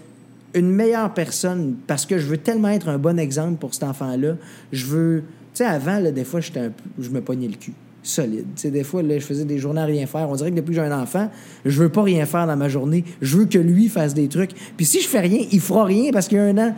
une 0.54 0.70
meilleure 0.70 1.12
personne 1.12 1.76
parce 1.86 2.06
que 2.06 2.18
je 2.18 2.26
veux 2.26 2.38
tellement 2.38 2.68
être 2.68 2.88
un 2.88 2.98
bon 2.98 3.18
exemple 3.18 3.58
pour 3.58 3.74
cet 3.74 3.82
enfant-là. 3.84 4.36
Je 4.72 4.86
veux. 4.86 5.22
Tu 5.52 5.58
sais, 5.58 5.64
avant, 5.64 5.98
là, 6.00 6.10
des 6.10 6.24
fois, 6.24 6.40
j'étais 6.40 6.60
un 6.60 6.70
peu- 6.70 7.02
je 7.02 7.10
me 7.10 7.20
pognais 7.20 7.48
le 7.48 7.54
cul. 7.54 7.72
Solide. 8.02 8.44
Tu 8.54 8.62
sais, 8.62 8.70
des 8.70 8.84
fois, 8.84 9.02
là, 9.02 9.18
je 9.18 9.24
faisais 9.24 9.44
des 9.46 9.58
journées 9.58 9.80
à 9.80 9.86
rien 9.86 10.06
faire. 10.06 10.28
On 10.28 10.34
dirait 10.34 10.50
que 10.50 10.56
depuis 10.56 10.74
que 10.74 10.82
j'ai 10.82 10.86
un 10.86 11.00
enfant, 11.00 11.30
je 11.64 11.82
veux 11.82 11.88
pas 11.88 12.02
rien 12.02 12.26
faire 12.26 12.46
dans 12.46 12.56
ma 12.56 12.68
journée. 12.68 13.02
Je 13.22 13.38
veux 13.38 13.46
que 13.46 13.58
lui 13.58 13.88
fasse 13.88 14.12
des 14.12 14.28
trucs. 14.28 14.50
Puis 14.76 14.84
si 14.84 15.00
je 15.00 15.08
fais 15.08 15.20
rien, 15.20 15.40
il 15.50 15.60
fera 15.60 15.84
rien 15.84 16.10
parce 16.12 16.28
qu'il 16.28 16.36
y 16.36 16.40
a 16.40 16.44
un 16.44 16.58
an. 16.58 16.74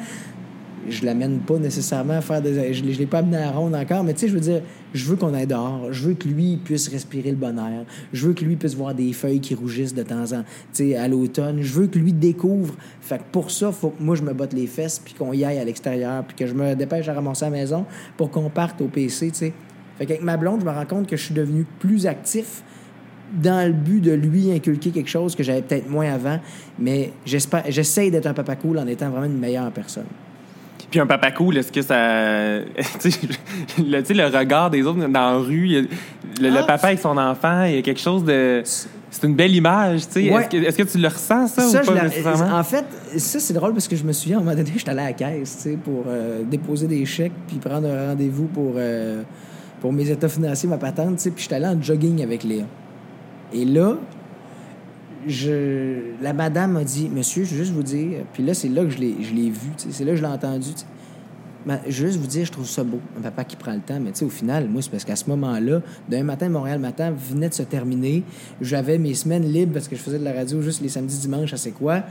Je 0.89 1.05
l'amène 1.05 1.41
pas 1.41 1.59
nécessairement 1.59 2.15
à 2.15 2.21
faire 2.21 2.41
des. 2.41 2.73
Je 2.73 2.85
ne 2.85 2.91
l'ai 2.91 3.07
pas 3.07 3.19
amené 3.19 3.37
à 3.37 3.47
la 3.47 3.51
ronde 3.51 3.75
encore, 3.75 4.05
mais 4.05 4.15
tu 4.15 4.21
sais, 4.21 4.29
je 4.29 4.35
veux 4.35 4.41
dire, 4.41 4.63
je 4.95 5.05
veux 5.05 5.17
qu'on 5.17 5.35
aille 5.35 5.47
dehors. 5.47 5.93
Je 5.93 6.09
veux 6.09 6.15
que 6.15 6.29
lui 6.29 6.57
puisse 6.57 6.89
respirer 6.89 7.31
le 7.31 7.37
bon 7.37 7.59
air. 7.59 7.85
Je 8.13 8.27
veux 8.27 8.35
que 8.35 8.45
lui 8.45 8.57
puisse 8.57 8.75
voir 8.75 8.95
des 8.95 9.13
feuilles 9.13 9.41
qui 9.41 9.55
rougissent 9.55 9.95
de 9.95 10.03
temps 10.03 10.33
en 10.33 10.37
temps, 10.37 10.45
tu 10.73 10.91
sais, 10.91 10.97
à 10.97 11.09
l'automne. 11.09 11.63
Je 11.63 11.73
veux 11.73 11.87
que 11.87 11.99
lui 11.99 12.13
découvre. 12.13 12.75
Fait 13.01 13.19
que 13.19 13.25
pour 13.33 13.51
ça, 13.51 13.73
faut 13.73 13.91
que 13.91 14.03
moi, 14.03 14.17
je 14.17 14.23
me 14.23 14.33
botte 14.33 14.53
les 14.53 14.67
fesses, 14.67 14.99
puis 14.99 15.15
qu'on 15.15 15.33
y 15.33 15.45
aille 15.45 15.59
à 15.59 15.65
l'extérieur, 15.65 16.25
puis 16.25 16.37
que 16.37 16.47
je 16.47 16.55
me 16.55 16.75
dépêche 16.75 17.09
à 17.09 17.15
ramasser 17.15 17.45
à 17.45 17.51
la 17.51 17.57
maison 17.57 17.85
pour 18.17 18.31
qu'on 18.31 18.49
parte 18.51 18.81
au 18.81 18.87
PC, 18.87 19.31
tu 19.31 19.39
sais. 19.39 19.53
Fait 19.99 20.07
qu'avec 20.07 20.23
ma 20.23 20.37
blonde, 20.37 20.61
je 20.61 20.67
me 20.67 20.71
rends 20.71 20.87
compte 20.87 21.07
que 21.07 21.17
je 21.17 21.25
suis 21.25 21.35
devenu 21.35 21.65
plus 21.79 22.07
actif 22.07 22.63
dans 23.43 23.67
le 23.67 23.73
but 23.73 24.01
de 24.01 24.13
lui 24.13 24.53
inculquer 24.53 24.91
quelque 24.91 25.09
chose 25.09 25.35
que 25.35 25.43
j'avais 25.43 25.63
peut-être 25.63 25.89
moins 25.89 26.13
avant, 26.13 26.39
mais 26.79 27.13
j'espère, 27.25 27.65
j'essaye 27.69 28.11
d'être 28.11 28.27
un 28.27 28.35
papa 28.35 28.57
cool 28.57 28.79
en 28.79 28.87
étant 28.87 29.11
vraiment 29.11 29.27
une 29.27 29.39
meilleure 29.39 29.71
personne. 29.73 30.07
Puis 30.91 31.01
un 31.01 31.07
papa 31.07 31.31
cool, 31.33 31.57
est-ce 31.57 31.73
que 31.73 31.83
ça. 31.83 32.61
tu 33.01 33.11
sais, 33.11 33.21
le, 33.79 34.39
regard 34.39 34.71
des 34.71 34.83
autres 34.83 34.99
dans 35.01 35.13
la 35.13 35.37
rue, 35.39 35.89
le, 36.41 36.57
Ah. 36.57 36.63
papa 36.63 36.89
avec 36.89 37.01
son 37.01 37.17
enfant, 37.17 37.65
il 37.65 37.77
y 37.77 37.79
a 37.79 37.83
quelque 37.83 38.01
chose 38.01 38.25
de. 38.25 38.63
C'est 39.11 39.27
une 39.27 39.35
belle 39.35 39.55
image, 39.55 40.07
tu 40.09 40.13
sais. 40.25 40.31
Ouais. 40.31 40.47
Est-ce 40.53 40.77
que, 40.77 40.83
tu 40.83 40.99
le 40.99 41.09
ressens, 41.09 41.49
ça, 41.49 41.63
Ça, 41.63 41.83
ou 41.83 41.87
pas 41.87 42.03
nécessairement? 42.03 42.59
en 42.59 42.63
fait, 42.63 42.85
ça, 43.17 43.41
c'est 43.41 43.55
drôle 43.55 43.73
parce 43.73 43.89
que 43.89 43.97
je 43.97 44.05
me 44.05 44.13
souviens, 44.13 44.37
à 44.39 44.41
un 44.41 44.45
moment 44.45 44.57
donné, 44.57 44.73
j'étais 44.77 44.91
allé 44.91 45.01
à 45.01 45.05
la 45.07 45.13
caisse, 45.15 45.57
tu 45.57 45.71
sais, 45.71 45.79
pour 45.83 46.05
euh, 46.07 46.43
déposer 46.45 46.87
des 46.87 47.05
chèques 47.07 47.33
puis 47.49 47.57
prendre 47.57 47.89
un 47.89 48.09
rendez-vous 48.09 48.45
pour, 48.47 48.75
euh, 48.77 49.23
pour 49.81 49.93
mes 49.93 50.11
états 50.11 50.29
financiers, 50.29 50.69
ma 50.69 50.77
patente, 50.77 51.17
tu 51.17 51.23
sais, 51.23 51.31
puis 51.31 51.45
j'étais 51.45 51.55
allé 51.55 51.67
en 51.67 51.81
jogging 51.81 52.23
avec 52.23 52.45
Léa. 52.45 52.65
Et 53.55 53.65
là, 53.65 53.95
je, 55.27 56.23
la 56.23 56.33
madame 56.33 56.73
m'a 56.73 56.85
dit, 56.85 57.09
monsieur, 57.09 57.45
je 57.45 57.51
veux 57.51 57.59
juste 57.59 57.73
vous 57.73 57.83
dire, 57.83 58.25
puis 58.33 58.45
là, 58.45 58.55
c'est 58.55 58.69
là 58.69 58.85
que 58.85 58.91
je 58.91 58.99
l'ai, 58.99 59.13
vu, 59.51 59.71
c'est 59.77 60.05
là 60.05 60.13
que 60.13 60.17
je 60.17 60.23
l'ai 60.23 60.29
entendu, 60.29 60.71
je 61.89 62.03
veux 62.03 62.09
juste 62.09 62.21
vous 62.21 62.29
dire, 62.29 62.45
je 62.47 62.53
trouve 62.53 62.67
ça 62.67 62.85
beau, 62.85 63.01
un 63.19 63.23
papa 63.23 63.43
qui 63.45 63.57
prend 63.57 63.73
le 63.73 63.81
temps. 63.81 63.99
Mais 64.01 64.13
au 64.23 64.29
final, 64.29 64.69
moi, 64.69 64.83
c'est 64.83 64.91
parce 64.91 65.05
qu'à 65.05 65.17
ce 65.17 65.29
moment-là, 65.31 65.83
d'un 66.09 66.23
matin, 66.23 66.49
Montréal 66.49 66.79
Matin 66.79 67.11
venait 67.11 67.49
de 67.49 67.55
se 67.55 67.65
terminer. 67.65 68.23
J'avais 68.61 68.99
mes 68.99 69.15
semaines 69.15 69.45
libres 69.45 69.73
parce 69.73 69.89
que 69.89 69.97
je 69.97 70.01
faisais 70.01 70.19
de 70.19 70.25
la 70.25 70.33
radio 70.33 70.63
juste 70.63 70.81
les 70.81 70.89
samedis, 70.89 71.19
dimanches, 71.19 71.53
à 71.53 71.57
c'est 71.57 71.73
quoi. 71.73 72.05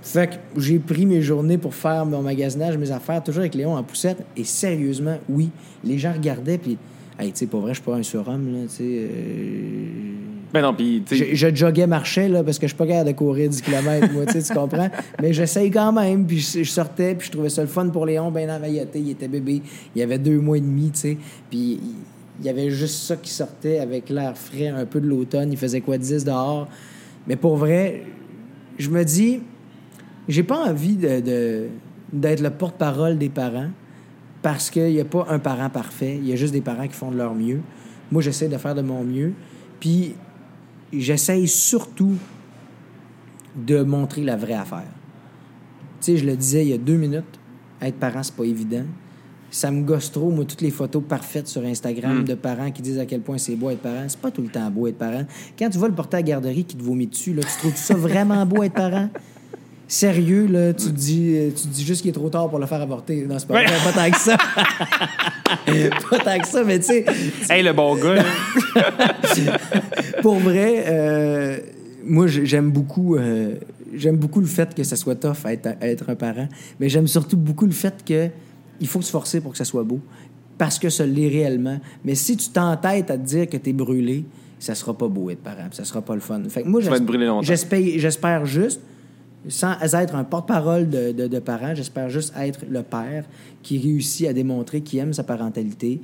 Fait 0.00 0.28
que 0.28 0.60
j'ai 0.60 0.78
pris 0.78 1.06
mes 1.06 1.22
journées 1.22 1.58
pour 1.58 1.74
faire 1.74 2.06
mon 2.06 2.22
magasinage, 2.22 2.78
mes 2.78 2.92
affaires, 2.92 3.20
toujours 3.24 3.40
avec 3.40 3.56
Léon 3.56 3.76
en 3.76 3.82
poussette. 3.82 4.24
Et 4.36 4.44
sérieusement, 4.44 5.18
oui, 5.28 5.50
les 5.82 5.98
gens 5.98 6.12
regardaient, 6.12 6.58
puis, 6.58 6.78
hey, 7.18 7.32
tu 7.32 7.38
sais, 7.38 7.46
pour 7.46 7.62
vrai, 7.62 7.74
je 7.74 7.80
suis 7.80 7.84
pas 7.84 7.96
un 7.96 8.04
surhomme, 8.04 8.52
là, 8.52 8.60
tu 8.68 8.76
sais. 8.76 8.84
euh, 8.84 10.15
Ben 10.52 10.62
non, 10.62 10.74
je, 10.78 11.34
je 11.34 11.54
joguais, 11.54 11.86
marchais, 11.86 12.28
là, 12.28 12.42
parce 12.42 12.58
que 12.58 12.66
je 12.66 12.72
suis 12.72 12.76
pas 12.76 12.86
capable 12.86 13.10
de 13.10 13.16
courir 13.16 13.48
10 13.50 13.62
km, 13.62 14.12
moi, 14.12 14.24
tu 14.26 14.54
comprends? 14.54 14.88
Mais 15.22 15.32
j'essaye 15.32 15.70
quand 15.70 15.92
même, 15.92 16.26
puis 16.26 16.38
je, 16.38 16.62
je 16.62 16.70
sortais, 16.70 17.14
puis 17.14 17.26
je 17.26 17.32
trouvais 17.32 17.48
ça 17.48 17.62
le 17.62 17.68
fun 17.68 17.88
pour 17.88 18.06
Léon, 18.06 18.30
ben 18.30 18.50
envailloté, 18.50 19.00
il 19.00 19.10
était 19.10 19.28
bébé, 19.28 19.62
il 19.94 20.02
avait 20.02 20.18
deux 20.18 20.38
mois 20.38 20.56
et 20.56 20.60
demi, 20.60 20.90
tu 20.92 21.00
sais, 21.00 21.18
puis 21.50 21.80
il, 22.40 22.46
y 22.46 22.48
avait 22.48 22.70
juste 22.70 23.02
ça 23.04 23.16
qui 23.16 23.30
sortait 23.30 23.78
avec 23.80 24.08
l'air 24.08 24.36
frais, 24.36 24.68
un 24.68 24.86
peu 24.86 25.00
de 25.00 25.06
l'automne, 25.06 25.52
il 25.52 25.58
faisait 25.58 25.80
quoi, 25.80 25.98
10 25.98 26.24
dehors? 26.24 26.68
Mais 27.26 27.36
pour 27.36 27.56
vrai, 27.56 28.02
je 28.78 28.88
me 28.90 29.04
dis, 29.04 29.40
j'ai 30.28 30.42
pas 30.42 30.68
envie 30.68 30.96
de, 30.96 31.20
de- 31.20 31.66
d'être 32.12 32.40
le 32.40 32.50
porte-parole 32.50 33.18
des 33.18 33.28
parents, 33.30 33.70
parce 34.42 34.70
qu'il 34.70 34.92
n'y 34.92 35.00
a 35.00 35.04
pas 35.04 35.26
un 35.28 35.40
parent 35.40 35.70
parfait, 35.70 36.16
il 36.16 36.28
y 36.28 36.32
a 36.32 36.36
juste 36.36 36.52
des 36.52 36.60
parents 36.60 36.86
qui 36.86 36.94
font 36.94 37.10
de 37.10 37.16
leur 37.16 37.34
mieux. 37.34 37.60
Moi, 38.12 38.22
j'essaie 38.22 38.46
de 38.48 38.56
faire 38.58 38.76
de 38.76 38.82
mon 38.82 39.02
mieux, 39.02 39.32
puis 39.80 40.14
j'essaye 40.92 41.48
surtout 41.48 42.14
de 43.56 43.82
montrer 43.82 44.22
la 44.22 44.36
vraie 44.36 44.54
affaire. 44.54 44.84
Tu 46.00 46.12
sais, 46.12 46.16
je 46.18 46.26
le 46.26 46.36
disais 46.36 46.64
il 46.64 46.68
y 46.68 46.74
a 46.74 46.78
deux 46.78 46.96
minutes, 46.96 47.24
être 47.80 47.96
parent, 47.96 48.22
c'est 48.22 48.34
pas 48.34 48.44
évident. 48.44 48.84
Ça 49.50 49.70
me 49.70 49.82
gosse 49.82 50.10
trop, 50.12 50.30
moi, 50.30 50.44
toutes 50.44 50.60
les 50.60 50.70
photos 50.70 51.02
parfaites 51.08 51.46
sur 51.48 51.64
Instagram 51.64 52.20
Mm. 52.20 52.24
de 52.24 52.34
parents 52.34 52.70
qui 52.70 52.82
disent 52.82 52.98
à 52.98 53.06
quel 53.06 53.20
point 53.22 53.38
c'est 53.38 53.54
beau 53.56 53.70
être 53.70 53.80
parent. 53.80 54.04
C'est 54.08 54.18
pas 54.20 54.30
tout 54.30 54.42
le 54.42 54.48
temps 54.48 54.68
beau 54.70 54.86
être 54.88 54.98
parent. 54.98 55.24
Quand 55.58 55.70
tu 55.70 55.78
vas 55.78 55.88
le 55.88 55.94
porter 55.94 56.16
à 56.16 56.20
la 56.20 56.24
garderie 56.24 56.64
qui 56.64 56.76
te 56.76 56.82
vomit 56.82 57.06
dessus, 57.06 57.32
là, 57.32 57.42
tu 57.42 57.58
trouves 57.58 57.76
ça 57.76 57.94
vraiment 57.94 58.44
beau 58.44 58.62
être 58.62 58.74
parent? 58.74 59.08
Sérieux, 59.88 60.46
là, 60.50 60.72
tu 60.74 60.90
dis, 60.90 61.34
euh, 61.36 61.50
tu 61.50 61.68
dis 61.68 61.84
juste 61.84 62.02
qu'il 62.02 62.10
est 62.10 62.14
trop 62.14 62.28
tard 62.28 62.48
pour 62.50 62.58
le 62.58 62.66
faire 62.66 62.80
avorter. 62.82 63.24
Non, 63.28 63.38
c'est 63.38 63.46
pas, 63.46 63.54
Ouais. 63.54 63.66
vrai, 63.66 63.92
pas 63.92 63.92
tant 63.92 64.10
que 64.10 64.18
ça. 64.18 64.36
pas 66.10 66.18
tant 66.18 66.38
que 66.40 66.46
ça, 66.48 66.64
mais 66.64 66.78
tu 66.80 66.86
sais, 66.86 67.04
Hey, 67.48 67.62
le 67.62 67.72
bon 67.72 67.94
gars, 67.94 68.24
pour 70.22 70.36
vrai, 70.36 70.84
euh, 70.88 71.58
moi, 72.04 72.26
j'ai- 72.26 72.46
j'aime 72.46 72.70
beaucoup, 72.70 73.16
euh, 73.16 73.54
j'aime 73.94 74.16
beaucoup 74.16 74.40
le 74.40 74.46
fait 74.46 74.74
que 74.74 74.82
ça 74.82 74.96
soit 74.96 75.14
tough 75.14 75.36
à 75.44 75.52
être, 75.52 75.68
à 75.80 75.86
être 75.88 76.10
un 76.10 76.16
parent, 76.16 76.48
mais 76.80 76.88
j'aime 76.88 77.06
surtout 77.06 77.36
beaucoup 77.36 77.66
le 77.66 77.72
fait 77.72 77.94
que 78.04 78.28
il 78.80 78.88
faut 78.88 79.02
se 79.02 79.10
forcer 79.10 79.40
pour 79.40 79.52
que 79.52 79.58
ça 79.58 79.64
soit 79.64 79.84
beau, 79.84 80.00
parce 80.58 80.78
que 80.80 80.88
ça 80.90 81.06
l'est 81.06 81.28
réellement. 81.28 81.78
Mais 82.04 82.14
si 82.16 82.36
tu 82.36 82.48
t'entêtes 82.50 83.10
à 83.10 83.16
te 83.18 83.24
dire 83.24 83.48
que 83.48 83.56
tu 83.56 83.70
es 83.70 83.72
brûlé, 83.72 84.24
ça 84.58 84.74
sera 84.74 84.94
pas 84.98 85.06
beau 85.08 85.30
être 85.30 85.42
parent, 85.42 85.68
ça 85.70 85.84
sera 85.84 86.02
pas 86.02 86.14
le 86.14 86.20
fun. 86.20 86.42
Fait 86.48 86.62
que 86.62 86.68
moi, 86.68 86.80
j'espère 86.80 88.46
juste, 88.46 88.80
sans 89.48 89.76
être 89.94 90.14
un 90.14 90.24
porte-parole 90.24 90.88
de, 90.88 91.12
de, 91.12 91.38
parents, 91.38 91.74
j'espère 91.74 92.10
juste 92.10 92.34
être 92.36 92.64
le 92.68 92.82
père 92.82 93.24
qui 93.62 93.78
réussit 93.78 94.26
à 94.26 94.32
démontrer 94.32 94.80
qu'il 94.80 94.98
aime 94.98 95.12
sa 95.12 95.22
parentalité, 95.22 96.00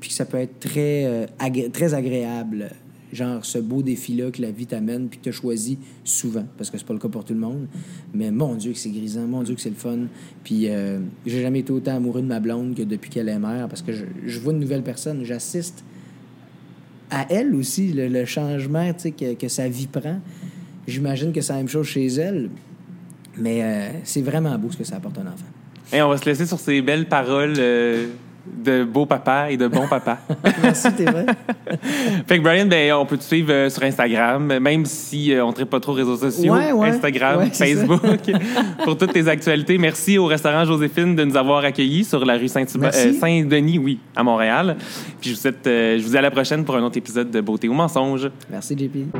puis 0.00 0.10
que 0.10 0.14
ça 0.14 0.24
peut 0.24 0.38
être 0.38 0.60
très, 0.60 1.04
euh, 1.04 1.26
très 1.72 1.94
agréable. 1.94 2.70
Genre 3.12 3.44
ce 3.44 3.58
beau 3.58 3.82
défi-là 3.82 4.30
que 4.30 4.42
la 4.42 4.50
vie 4.50 4.66
t'amène, 4.66 5.08
puis 5.08 5.18
que 5.18 5.24
tu 5.24 5.28
as 5.28 5.32
choisi 5.32 5.78
souvent, 6.02 6.44
parce 6.56 6.70
que 6.70 6.78
c'est 6.78 6.86
pas 6.86 6.94
le 6.94 6.98
cas 6.98 7.08
pour 7.08 7.24
tout 7.24 7.32
le 7.32 7.40
monde. 7.40 7.66
Mais 8.12 8.30
mon 8.30 8.54
Dieu 8.54 8.72
que 8.72 8.78
c'est 8.78 8.90
grisant, 8.90 9.26
mon 9.26 9.42
Dieu 9.42 9.54
que 9.54 9.60
c'est 9.60 9.70
le 9.70 9.76
fun. 9.76 10.06
Puis 10.42 10.68
euh, 10.68 10.98
j'ai 11.24 11.42
jamais 11.42 11.60
été 11.60 11.72
autant 11.72 11.96
amoureux 11.96 12.22
de 12.22 12.26
ma 12.26 12.40
blonde 12.40 12.74
que 12.74 12.82
depuis 12.82 13.10
qu'elle 13.10 13.28
est 13.28 13.38
mère, 13.38 13.68
parce 13.68 13.82
que 13.82 13.92
je, 13.92 14.40
vois 14.40 14.52
une 14.52 14.60
nouvelle 14.60 14.82
personne, 14.82 15.24
j'assiste 15.24 15.84
à 17.10 17.26
elle 17.30 17.54
aussi, 17.54 17.92
le, 17.92 18.08
le 18.08 18.24
changement 18.24 18.92
que, 18.92 19.34
que 19.34 19.48
sa 19.48 19.68
vie 19.68 19.86
prend. 19.86 20.20
J'imagine 20.86 21.32
que 21.32 21.40
c'est 21.40 21.52
la 21.52 21.58
même 21.58 21.68
chose 21.68 21.86
chez 21.86 22.06
elle. 22.06 22.50
Mais 23.36 23.60
euh, 23.62 23.88
c'est 24.04 24.22
vraiment 24.22 24.56
beau 24.58 24.70
ce 24.70 24.76
que 24.76 24.84
ça 24.84 24.96
apporte 24.96 25.18
un 25.18 25.22
enfant. 25.26 25.44
Et 25.92 26.00
on 26.02 26.08
va 26.08 26.16
se 26.16 26.24
laisser 26.24 26.46
sur 26.46 26.58
ces 26.58 26.80
belles 26.82 27.06
paroles 27.06 27.54
euh, 27.58 28.06
de 28.46 28.84
beau 28.84 29.06
papa 29.06 29.50
et 29.50 29.56
de 29.56 29.66
bon 29.68 29.86
papa. 29.88 30.18
Merci, 30.62 30.92
t'es 30.94 31.04
vrai. 31.04 31.26
fait 32.26 32.38
que 32.38 32.42
Brian, 32.42 32.66
ben, 32.66 32.92
on 32.94 33.06
peut 33.06 33.16
te 33.18 33.22
suivre 33.22 33.52
euh, 33.52 33.70
sur 33.70 33.82
Instagram, 33.82 34.58
même 34.60 34.84
si 34.86 35.32
on 35.42 35.48
ne 35.48 35.52
traite 35.52 35.68
pas 35.70 35.80
trop 35.80 35.92
aux 35.92 35.96
réseaux 35.96 36.16
sociaux. 36.16 36.54
Ouais, 36.54 36.72
ouais. 36.72 36.88
Instagram, 36.88 37.38
Ouais, 37.40 37.50
Facebook, 37.50 38.00
pour 38.84 38.96
toutes 38.96 39.12
tes 39.12 39.28
actualités. 39.28 39.78
Merci 39.78 40.16
au 40.18 40.26
restaurant 40.26 40.64
Joséphine 40.64 41.14
de 41.16 41.24
nous 41.24 41.36
avoir 41.36 41.64
accueillis 41.64 42.04
sur 42.04 42.24
la 42.24 42.36
rue 42.36 42.48
Saint- 42.48 42.66
Saint-Denis, 42.66 43.78
oui, 43.78 43.98
à 44.16 44.22
Montréal. 44.22 44.76
Puis 45.20 45.30
je 45.30 45.34
vous, 45.34 45.40
souhaite, 45.40 45.60
je 45.64 46.02
vous 46.02 46.10
dis 46.10 46.18
à 46.18 46.22
la 46.22 46.30
prochaine 46.30 46.64
pour 46.64 46.76
un 46.76 46.82
autre 46.82 46.96
épisode 46.98 47.30
de 47.30 47.40
Beauté 47.40 47.68
ou 47.68 47.74
mensonge. 47.74 48.30
Merci, 48.50 48.76
JP. 48.76 49.14